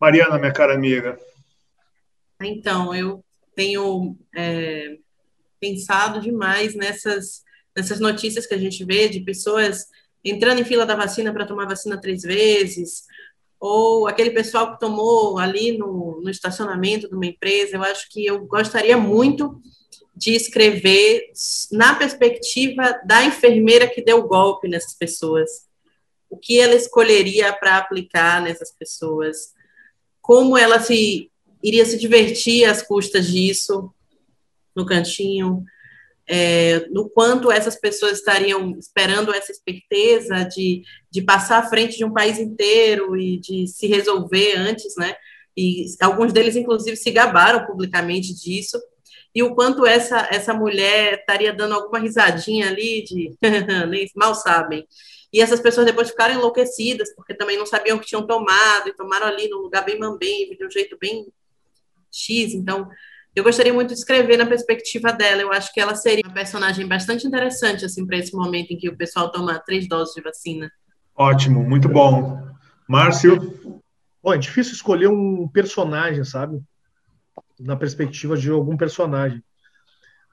Mariana, 0.01 0.39
minha 0.39 0.53
cara 0.53 0.75
amiga. 0.75 1.19
Então, 2.41 2.95
eu 2.95 3.23
tenho 3.55 4.17
é, 4.35 4.97
pensado 5.61 6.23
demais 6.23 6.75
nessas, 6.75 7.45
nessas 7.77 8.01
notícias 8.01 8.47
que 8.47 8.55
a 8.55 8.59
gente 8.59 8.83
vê 8.83 9.11
de 9.11 9.21
pessoas 9.21 9.85
entrando 10.25 10.61
em 10.61 10.65
fila 10.65 10.87
da 10.87 10.97
vacina 10.97 11.31
para 11.31 11.47
tomar 11.47 11.67
vacina 11.67 12.01
três 12.01 12.23
vezes, 12.23 13.05
ou 13.61 14.07
aquele 14.07 14.31
pessoal 14.31 14.73
que 14.73 14.81
tomou 14.81 15.39
ali 15.39 15.77
no, 15.77 16.23
no 16.23 16.31
estacionamento 16.31 17.11
de 17.11 17.15
uma 17.15 17.27
empresa. 17.27 17.77
Eu 17.77 17.83
acho 17.83 18.09
que 18.11 18.25
eu 18.25 18.47
gostaria 18.47 18.97
muito 18.97 19.61
de 20.17 20.33
escrever 20.35 21.31
na 21.71 21.95
perspectiva 21.95 22.99
da 23.05 23.23
enfermeira 23.25 23.87
que 23.87 24.01
deu 24.01 24.27
golpe 24.27 24.67
nessas 24.67 24.95
pessoas. 24.95 25.67
O 26.31 26.39
que 26.39 26.59
ela 26.59 26.75
escolheria 26.75 27.53
para 27.53 27.77
aplicar 27.77 28.41
nessas 28.41 28.73
pessoas? 28.73 29.53
Como 30.23 30.57
ela 30.57 30.81
se 30.81 31.31
iria 31.63 31.85
se 31.85 31.99
divertir 31.99 32.65
às 32.65 32.81
custas 32.81 33.27
disso 33.27 33.93
no 34.75 34.87
cantinho? 34.87 35.63
É, 36.29 36.89
no 36.89 37.09
quanto 37.09 37.53
essas 37.53 37.77
pessoas 37.77 38.19
estariam 38.19 38.77
esperando 38.79 39.33
essa 39.33 39.53
esperteza 39.53 40.45
de, 40.45 40.83
de 41.11 41.23
passar 41.23 41.59
à 41.59 41.69
frente 41.69 41.99
de 41.99 42.05
um 42.05 42.13
país 42.13 42.39
inteiro 42.39 43.17
e 43.17 43.39
de 43.39 43.69
se 43.69 43.87
resolver 43.87 44.57
antes, 44.57 44.97
né? 44.97 45.15
E 45.57 45.85
alguns 46.01 46.33
deles, 46.33 46.57
inclusive, 46.57 46.97
se 46.97 47.11
gabaram 47.11 47.65
publicamente 47.65 48.35
disso 48.35 48.81
e 49.37 49.43
o 49.43 49.55
quanto 49.55 49.85
essa, 49.85 50.27
essa 50.31 50.55
mulher 50.55 51.19
estaria 51.19 51.53
dando 51.53 51.75
alguma 51.75 51.99
risadinha 51.99 52.69
ali 52.69 53.05
de 53.05 53.37
nem 53.87 54.11
mal 54.17 54.35
sabem. 54.35 54.89
E 55.31 55.43
essas 55.43 55.61
pessoas 55.61 55.85
depois 55.85 56.09
ficaram 56.09 56.37
enlouquecidas, 56.37 57.15
porque 57.15 57.35
também 57.35 57.59
não 57.59 57.67
sabiam 57.67 57.99
o 57.99 58.01
que 58.01 58.07
tinham 58.07 58.27
tomado, 58.27 58.89
e 58.89 58.97
tomaram 58.97 59.27
ali 59.27 59.47
num 59.51 59.59
lugar 59.59 59.85
bem 59.85 59.99
mambembe, 59.99 60.57
de 60.57 60.65
um 60.65 60.71
jeito 60.71 60.97
bem 60.99 61.27
X. 62.11 62.55
Então, 62.55 62.89
eu 63.35 63.45
gostaria 63.45 63.75
muito 63.75 63.89
de 63.89 63.99
escrever 63.99 64.39
na 64.39 64.47
perspectiva 64.47 65.13
dela. 65.13 65.43
Eu 65.43 65.53
acho 65.53 65.71
que 65.71 65.81
ela 65.83 65.95
seria 65.95 66.23
uma 66.25 66.33
personagem 66.33 66.89
bastante 66.89 67.27
interessante, 67.27 67.85
assim, 67.85 68.07
para 68.07 68.17
esse 68.17 68.35
momento 68.35 68.71
em 68.71 68.79
que 68.79 68.89
o 68.89 68.97
pessoal 68.97 69.31
toma 69.31 69.59
três 69.59 69.87
doses 69.87 70.15
de 70.15 70.23
vacina. 70.23 70.73
Ótimo, 71.15 71.63
muito 71.63 71.91
bom. 71.91 72.43
Márcio? 72.89 73.83
Bom, 74.23 74.33
é 74.33 74.39
difícil 74.39 74.73
escolher 74.73 75.09
um 75.09 75.47
personagem, 75.47 76.25
sabe? 76.25 76.59
Na 77.61 77.77
perspectiva 77.77 78.37
de 78.37 78.51
algum 78.51 78.77
personagem. 78.77 79.43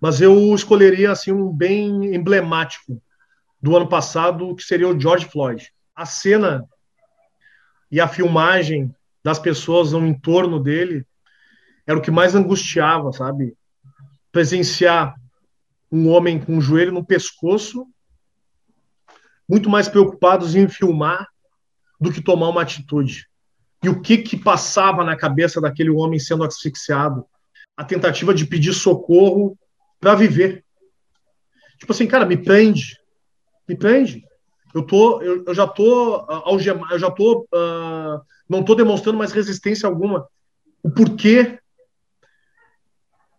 Mas 0.01 0.19
eu 0.19 0.53
escolheria 0.53 1.11
assim 1.11 1.31
um 1.31 1.51
bem 1.51 2.13
emblemático 2.13 3.01
do 3.61 3.75
ano 3.75 3.87
passado, 3.87 4.55
que 4.55 4.63
seria 4.63 4.89
o 4.89 4.99
George 4.99 5.25
Floyd. 5.25 5.71
A 5.95 6.05
cena 6.05 6.67
e 7.89 8.01
a 8.01 8.07
filmagem 8.07 8.93
das 9.23 9.39
pessoas 9.39 9.93
no 9.93 10.05
entorno 10.05 10.59
dele 10.59 11.05
era 11.87 11.97
o 11.97 12.01
que 12.01 12.11
mais 12.11 12.35
angustiava, 12.35 13.11
sabe? 13.13 13.55
Presenciar 14.31 15.15
um 15.91 16.09
homem 16.09 16.39
com 16.39 16.53
o 16.53 16.57
um 16.57 16.61
joelho 16.61 16.91
no 16.91 17.05
pescoço, 17.05 17.87
muito 19.47 19.69
mais 19.69 19.87
preocupados 19.87 20.55
em 20.55 20.67
filmar 20.67 21.27
do 21.99 22.11
que 22.11 22.21
tomar 22.21 22.49
uma 22.49 22.63
atitude 22.63 23.29
e 23.83 23.89
o 23.89 24.01
que 24.01 24.17
que 24.17 24.37
passava 24.37 25.03
na 25.03 25.15
cabeça 25.15 25.59
daquele 25.59 25.89
homem 25.89 26.17
sendo 26.17 26.45
asfixiado, 26.45 27.25
a 27.75 27.83
tentativa 27.83 28.33
de 28.33 28.45
pedir 28.45 28.73
socorro 28.73 29.57
para 29.99 30.15
viver. 30.15 30.63
Tipo 31.77 31.91
assim, 31.91 32.07
cara, 32.07 32.25
me 32.25 32.37
prende, 32.37 32.97
me 33.67 33.75
prende. 33.75 34.23
Eu 34.73 34.83
tô, 34.83 35.21
eu, 35.21 35.43
eu 35.45 35.53
já 35.53 35.67
tô 35.67 36.17
uh, 36.17 36.43
algemado, 36.45 36.93
eu 36.93 36.99
já 36.99 37.11
tô, 37.11 37.41
uh, 37.53 38.21
não 38.49 38.63
tô 38.63 38.73
demonstrando 38.73 39.17
mais 39.17 39.33
resistência 39.33 39.87
alguma. 39.87 40.27
O 40.81 40.89
porquê 40.89 41.59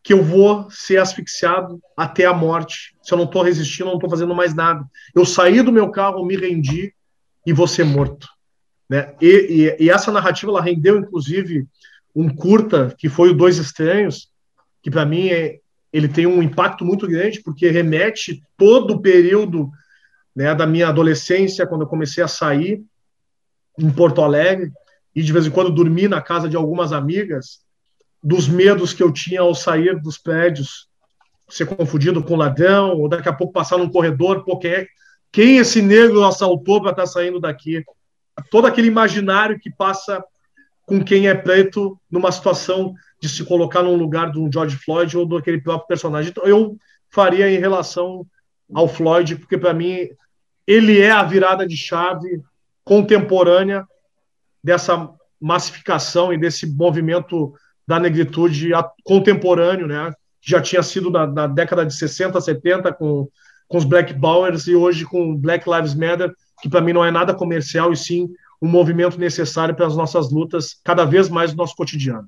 que 0.02 0.12
eu 0.12 0.22
vou 0.22 0.70
ser 0.70 0.98
asfixiado 0.98 1.80
até 1.96 2.26
a 2.26 2.34
morte? 2.34 2.94
Se 3.02 3.14
eu 3.14 3.18
não 3.18 3.26
tô 3.26 3.40
resistindo, 3.42 3.88
eu 3.88 3.92
não 3.94 3.98
tô 3.98 4.10
fazendo 4.10 4.34
mais 4.34 4.54
nada. 4.54 4.84
Eu 5.14 5.24
saí 5.24 5.62
do 5.62 5.72
meu 5.72 5.90
carro, 5.90 6.24
me 6.24 6.36
rendi 6.36 6.94
e 7.46 7.52
vou 7.52 7.66
ser 7.66 7.84
morto. 7.84 8.28
Né? 8.88 9.14
E, 9.20 9.26
e, 9.78 9.84
e, 9.84 9.90
essa 9.90 10.12
narrativa 10.12 10.52
ela 10.52 10.60
rendeu, 10.60 10.98
inclusive, 10.98 11.66
um 12.14 12.28
curta 12.28 12.94
que 12.96 13.08
foi 13.08 13.30
o 13.30 13.34
Dois 13.34 13.58
Estranhos, 13.58 14.30
que 14.82 14.90
para 14.90 15.06
mim 15.06 15.28
é, 15.28 15.58
ele 15.92 16.08
tem 16.08 16.26
um 16.26 16.42
impacto 16.42 16.84
muito 16.84 17.06
grande, 17.06 17.40
porque 17.42 17.70
remete 17.70 18.42
todo 18.56 18.94
o 18.94 19.00
período 19.00 19.70
né, 20.34 20.54
da 20.54 20.66
minha 20.66 20.88
adolescência, 20.88 21.66
quando 21.66 21.82
eu 21.82 21.88
comecei 21.88 22.22
a 22.22 22.28
sair 22.28 22.82
em 23.78 23.90
Porto 23.90 24.20
Alegre, 24.20 24.72
e 25.14 25.22
de 25.22 25.32
vez 25.32 25.46
em 25.46 25.50
quando 25.50 25.70
dormir 25.70 26.08
na 26.08 26.20
casa 26.20 26.48
de 26.48 26.56
algumas 26.56 26.92
amigas, 26.92 27.60
dos 28.22 28.48
medos 28.48 28.92
que 28.92 29.02
eu 29.02 29.12
tinha 29.12 29.40
ao 29.40 29.54
sair 29.54 30.00
dos 30.00 30.18
prédios, 30.18 30.88
ser 31.48 31.66
confundido 31.66 32.22
com 32.22 32.36
ladrão, 32.36 32.98
ou 32.98 33.08
daqui 33.08 33.28
a 33.28 33.32
pouco 33.32 33.52
passar 33.52 33.78
num 33.78 33.88
corredor, 33.88 34.44
quem, 34.60 34.70
é, 34.70 34.86
quem 35.30 35.58
esse 35.58 35.82
negro 35.82 36.24
assaltou 36.24 36.80
para 36.80 36.90
estar 36.90 37.02
tá 37.02 37.06
saindo 37.06 37.38
daqui? 37.38 37.84
Todo 38.50 38.66
aquele 38.66 38.88
imaginário 38.88 39.58
que 39.58 39.70
passa 39.70 40.22
com 40.86 41.02
quem 41.02 41.28
é 41.28 41.34
preto 41.34 41.98
numa 42.10 42.30
situação 42.30 42.94
de 43.20 43.28
se 43.28 43.44
colocar 43.44 43.82
no 43.82 43.94
lugar 43.94 44.36
um 44.36 44.50
George 44.52 44.76
Floyd 44.76 45.16
ou 45.16 45.26
daquele 45.26 45.60
próprio 45.60 45.88
personagem. 45.88 46.30
Então, 46.30 46.44
eu 46.44 46.76
faria 47.10 47.50
em 47.50 47.58
relação 47.58 48.26
ao 48.72 48.88
Floyd, 48.88 49.36
porque 49.36 49.56
para 49.56 49.72
mim 49.72 50.08
ele 50.66 51.00
é 51.00 51.10
a 51.10 51.22
virada 51.22 51.66
de 51.66 51.76
chave 51.76 52.42
contemporânea 52.84 53.86
dessa 54.62 55.10
massificação 55.40 56.32
e 56.32 56.38
desse 56.38 56.66
movimento 56.66 57.54
da 57.86 58.00
negritude 58.00 58.70
contemporâneo, 59.02 59.86
né? 59.86 60.12
Já 60.40 60.60
tinha 60.60 60.82
sido 60.82 61.10
na, 61.10 61.26
na 61.26 61.46
década 61.46 61.84
de 61.84 61.94
60, 61.94 62.40
70 62.40 62.92
com, 62.92 63.28
com 63.68 63.78
os 63.78 63.84
Black 63.84 64.18
Powers 64.18 64.66
e 64.66 64.74
hoje 64.74 65.04
com 65.04 65.36
Black 65.36 65.68
Lives 65.68 65.94
Matter 65.94 66.34
que 66.64 66.70
para 66.70 66.80
mim 66.80 66.94
não 66.94 67.04
é 67.04 67.10
nada 67.10 67.34
comercial 67.34 67.92
e 67.92 67.96
sim 67.96 68.26
um 68.60 68.66
movimento 68.66 69.20
necessário 69.20 69.74
para 69.74 69.86
as 69.86 69.94
nossas 69.94 70.32
lutas 70.32 70.80
cada 70.82 71.04
vez 71.04 71.28
mais 71.28 71.50
no 71.50 71.58
nosso 71.58 71.76
cotidiano. 71.76 72.26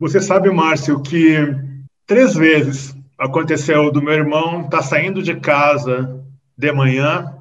Você 0.00 0.20
sabe, 0.20 0.50
Márcio, 0.50 1.00
que 1.00 1.36
três 2.04 2.34
vezes 2.34 2.92
aconteceu 3.16 3.92
do 3.92 4.02
meu 4.02 4.14
irmão 4.14 4.62
estar 4.62 4.78
tá 4.78 4.82
saindo 4.82 5.22
de 5.22 5.38
casa 5.38 6.24
de 6.58 6.72
manhã. 6.72 7.36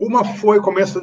Uma 0.00 0.24
foi 0.24 0.58
começo 0.58 1.02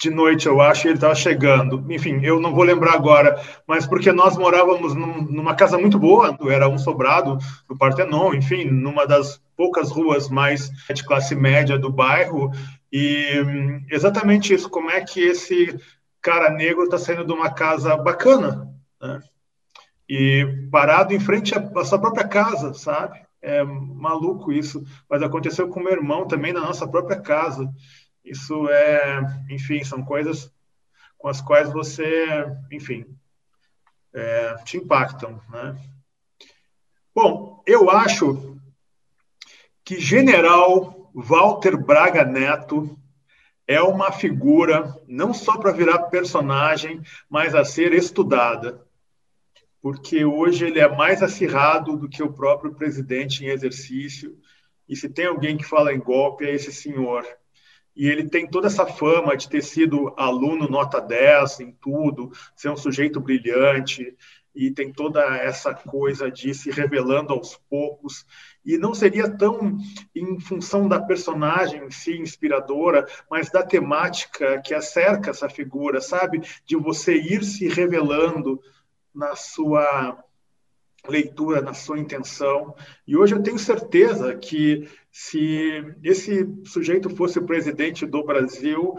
de 0.00 0.08
noite, 0.08 0.46
eu 0.46 0.60
acho, 0.62 0.88
ele 0.88 0.94
estava 0.94 1.14
chegando. 1.14 1.84
Enfim, 1.92 2.20
eu 2.22 2.40
não 2.40 2.54
vou 2.54 2.64
lembrar 2.64 2.94
agora, 2.94 3.38
mas 3.66 3.86
porque 3.86 4.10
nós 4.10 4.36
morávamos 4.36 4.94
num, 4.94 5.22
numa 5.22 5.54
casa 5.54 5.78
muito 5.78 5.98
boa, 5.98 6.36
era 6.48 6.68
um 6.68 6.78
sobrado 6.78 7.36
do 7.68 7.76
Partenon, 7.76 8.32
enfim, 8.32 8.64
numa 8.64 9.06
das 9.06 9.40
poucas 9.54 9.90
ruas 9.90 10.30
mais 10.30 10.70
de 10.92 11.04
classe 11.04 11.34
média 11.34 11.78
do 11.78 11.92
bairro, 11.92 12.50
e 12.90 13.42
hum, 13.44 13.84
exatamente 13.90 14.54
isso, 14.54 14.70
como 14.70 14.90
é 14.90 15.02
que 15.02 15.20
esse 15.20 15.78
cara 16.22 16.50
negro 16.50 16.84
está 16.84 16.96
saindo 16.96 17.24
de 17.24 17.32
uma 17.32 17.50
casa 17.50 17.94
bacana, 17.96 18.68
né? 19.00 19.20
e 20.08 20.66
parado 20.72 21.14
em 21.14 21.20
frente 21.20 21.54
à 21.54 21.84
sua 21.84 22.00
própria 22.00 22.26
casa, 22.26 22.74
sabe? 22.74 23.20
É 23.40 23.62
maluco 23.62 24.52
isso, 24.52 24.82
mas 25.08 25.22
aconteceu 25.22 25.68
com 25.68 25.80
meu 25.80 25.92
irmão 25.92 26.26
também 26.26 26.52
na 26.52 26.60
nossa 26.60 26.86
própria 26.86 27.20
casa. 27.20 27.70
Isso 28.24 28.68
é, 28.68 29.20
enfim, 29.50 29.82
são 29.82 30.04
coisas 30.04 30.52
com 31.18 31.28
as 31.28 31.40
quais 31.40 31.70
você, 31.72 32.46
enfim, 32.70 33.06
é, 34.12 34.54
te 34.64 34.76
impactam, 34.76 35.40
né? 35.50 35.76
Bom, 37.14 37.62
eu 37.66 37.90
acho 37.90 38.58
que 39.84 39.98
General 39.98 41.10
Walter 41.14 41.76
Braga 41.76 42.24
Neto 42.24 42.96
é 43.66 43.80
uma 43.82 44.10
figura 44.10 45.00
não 45.06 45.34
só 45.34 45.58
para 45.58 45.72
virar 45.72 46.04
personagem, 46.04 47.02
mas 47.28 47.54
a 47.54 47.64
ser 47.64 47.92
estudada, 47.92 48.84
porque 49.80 50.24
hoje 50.24 50.66
ele 50.66 50.80
é 50.80 50.88
mais 50.88 51.22
acirrado 51.22 51.96
do 51.96 52.08
que 52.08 52.22
o 52.22 52.32
próprio 52.32 52.74
presidente 52.74 53.44
em 53.44 53.48
exercício. 53.48 54.38
E 54.88 54.96
se 54.96 55.08
tem 55.08 55.26
alguém 55.26 55.56
que 55.56 55.64
fala 55.64 55.92
em 55.92 56.00
golpe, 56.00 56.44
é 56.44 56.54
esse 56.54 56.72
senhor. 56.72 57.24
E 58.00 58.08
ele 58.08 58.30
tem 58.30 58.46
toda 58.46 58.66
essa 58.66 58.86
fama 58.86 59.36
de 59.36 59.46
ter 59.46 59.62
sido 59.62 60.14
aluno 60.16 60.66
nota 60.66 61.02
10 61.02 61.60
em 61.60 61.72
tudo, 61.72 62.32
ser 62.56 62.70
um 62.70 62.76
sujeito 62.76 63.20
brilhante, 63.20 64.16
e 64.54 64.70
tem 64.70 64.90
toda 64.90 65.20
essa 65.36 65.74
coisa 65.74 66.30
de 66.30 66.54
se 66.54 66.70
revelando 66.70 67.34
aos 67.34 67.60
poucos. 67.68 68.24
E 68.64 68.78
não 68.78 68.94
seria 68.94 69.28
tão 69.28 69.76
em 70.14 70.40
função 70.40 70.88
da 70.88 70.98
personagem 70.98 71.84
em 71.84 71.90
si, 71.90 72.16
inspiradora, 72.16 73.06
mas 73.30 73.50
da 73.50 73.62
temática 73.62 74.62
que 74.62 74.72
acerca 74.72 75.28
essa 75.28 75.50
figura, 75.50 76.00
sabe? 76.00 76.40
De 76.64 76.76
você 76.76 77.14
ir 77.14 77.44
se 77.44 77.68
revelando 77.68 78.58
na 79.14 79.36
sua 79.36 80.24
leitura, 81.08 81.60
na 81.60 81.74
sua 81.74 81.98
intenção. 81.98 82.74
E 83.06 83.16
hoje 83.16 83.34
eu 83.34 83.42
tenho 83.42 83.58
certeza 83.58 84.34
que 84.36 84.88
se 85.10 85.84
esse 86.02 86.46
sujeito 86.64 87.10
fosse 87.10 87.38
o 87.38 87.46
presidente 87.46 88.06
do 88.06 88.24
Brasil, 88.24 88.98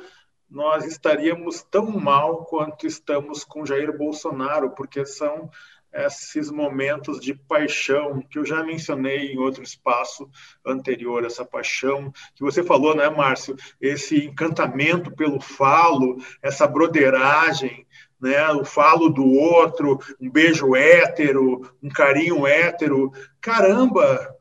nós 0.50 0.86
estaríamos 0.86 1.64
tão 1.64 1.90
mal 1.92 2.46
quanto 2.46 2.86
estamos 2.86 3.44
com 3.44 3.66
Jair 3.66 3.98
Bolsonaro, 3.98 4.72
porque 4.72 5.06
são 5.06 5.50
esses 5.94 6.50
momentos 6.50 7.20
de 7.20 7.34
paixão 7.34 8.22
que 8.30 8.40
eu 8.40 8.46
já 8.46 8.64
mencionei 8.64 9.34
em 9.34 9.38
outro 9.38 9.62
espaço 9.62 10.30
anterior, 10.66 11.26
essa 11.26 11.44
paixão 11.44 12.12
que 12.34 12.44
você 12.44 12.64
falou, 12.64 12.96
né, 12.96 13.10
Márcio? 13.10 13.56
Esse 13.80 14.26
encantamento 14.26 15.14
pelo 15.14 15.40
falo, 15.40 16.18
essa 16.42 16.66
broderagem, 16.66 17.86
né? 18.22 18.50
O 18.52 18.64
falo 18.64 19.10
do 19.10 19.26
outro, 19.26 20.00
um 20.20 20.30
beijo 20.30 20.76
hétero, 20.76 21.70
um 21.82 21.90
carinho 21.90 22.46
hétero. 22.46 23.12
Caramba! 23.40 24.36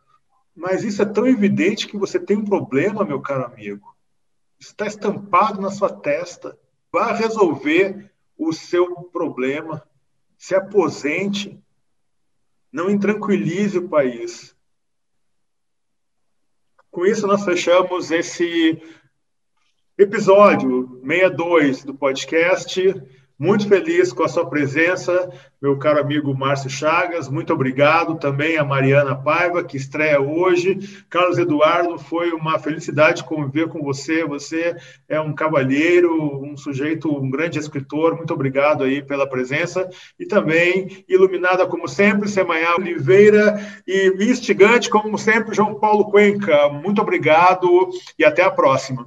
Mas 0.54 0.84
isso 0.84 1.00
é 1.00 1.06
tão 1.06 1.26
evidente 1.26 1.88
que 1.88 1.96
você 1.96 2.18
tem 2.18 2.36
um 2.36 2.44
problema, 2.44 3.04
meu 3.04 3.20
caro 3.20 3.44
amigo 3.44 3.90
está 4.60 4.86
estampado 4.86 5.60
na 5.60 5.70
sua 5.70 5.90
testa. 5.90 6.56
Vá 6.92 7.12
resolver 7.12 8.12
o 8.36 8.52
seu 8.52 9.04
problema. 9.04 9.82
Se 10.36 10.54
aposente. 10.54 11.58
Não 12.70 12.90
intranquilize 12.90 13.78
o 13.78 13.88
país. 13.88 14.54
Com 16.90 17.04
isso, 17.04 17.26
nós 17.26 17.44
fechamos 17.44 18.10
esse 18.10 18.80
episódio 19.98 21.00
62 21.02 21.84
do 21.84 21.94
podcast. 21.94 22.80
Muito 23.40 23.66
feliz 23.66 24.12
com 24.12 24.22
a 24.22 24.28
sua 24.28 24.50
presença, 24.50 25.32
meu 25.62 25.78
caro 25.78 25.98
amigo 25.98 26.36
Márcio 26.36 26.68
Chagas. 26.68 27.26
Muito 27.26 27.54
obrigado 27.54 28.16
também 28.16 28.58
a 28.58 28.64
Mariana 28.66 29.16
Paiva, 29.16 29.64
que 29.64 29.78
estreia 29.78 30.20
hoje. 30.20 31.02
Carlos 31.08 31.38
Eduardo, 31.38 31.98
foi 31.98 32.32
uma 32.32 32.58
felicidade 32.58 33.24
conviver 33.24 33.68
com 33.68 33.82
você. 33.82 34.26
Você 34.26 34.76
é 35.08 35.18
um 35.18 35.34
cavalheiro, 35.34 36.44
um 36.44 36.54
sujeito, 36.54 37.08
um 37.10 37.30
grande 37.30 37.58
escritor. 37.58 38.14
Muito 38.14 38.34
obrigado 38.34 38.84
aí 38.84 39.00
pela 39.00 39.26
presença. 39.26 39.88
E 40.18 40.26
também, 40.26 41.02
iluminada 41.08 41.66
como 41.66 41.88
sempre, 41.88 42.28
Semanhá 42.28 42.76
Oliveira 42.76 43.58
e 43.88 44.12
instigante 44.20 44.90
como 44.90 45.16
sempre, 45.16 45.54
João 45.54 45.76
Paulo 45.76 46.10
Cuenca. 46.10 46.68
Muito 46.68 47.00
obrigado 47.00 47.88
e 48.18 48.22
até 48.22 48.42
a 48.42 48.50
próxima. 48.50 49.06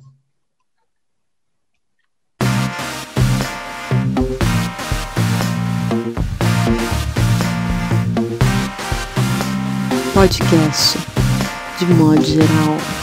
Podcast 10.24 10.96
de 11.80 11.86
modo 11.96 12.24
geral. 12.24 13.03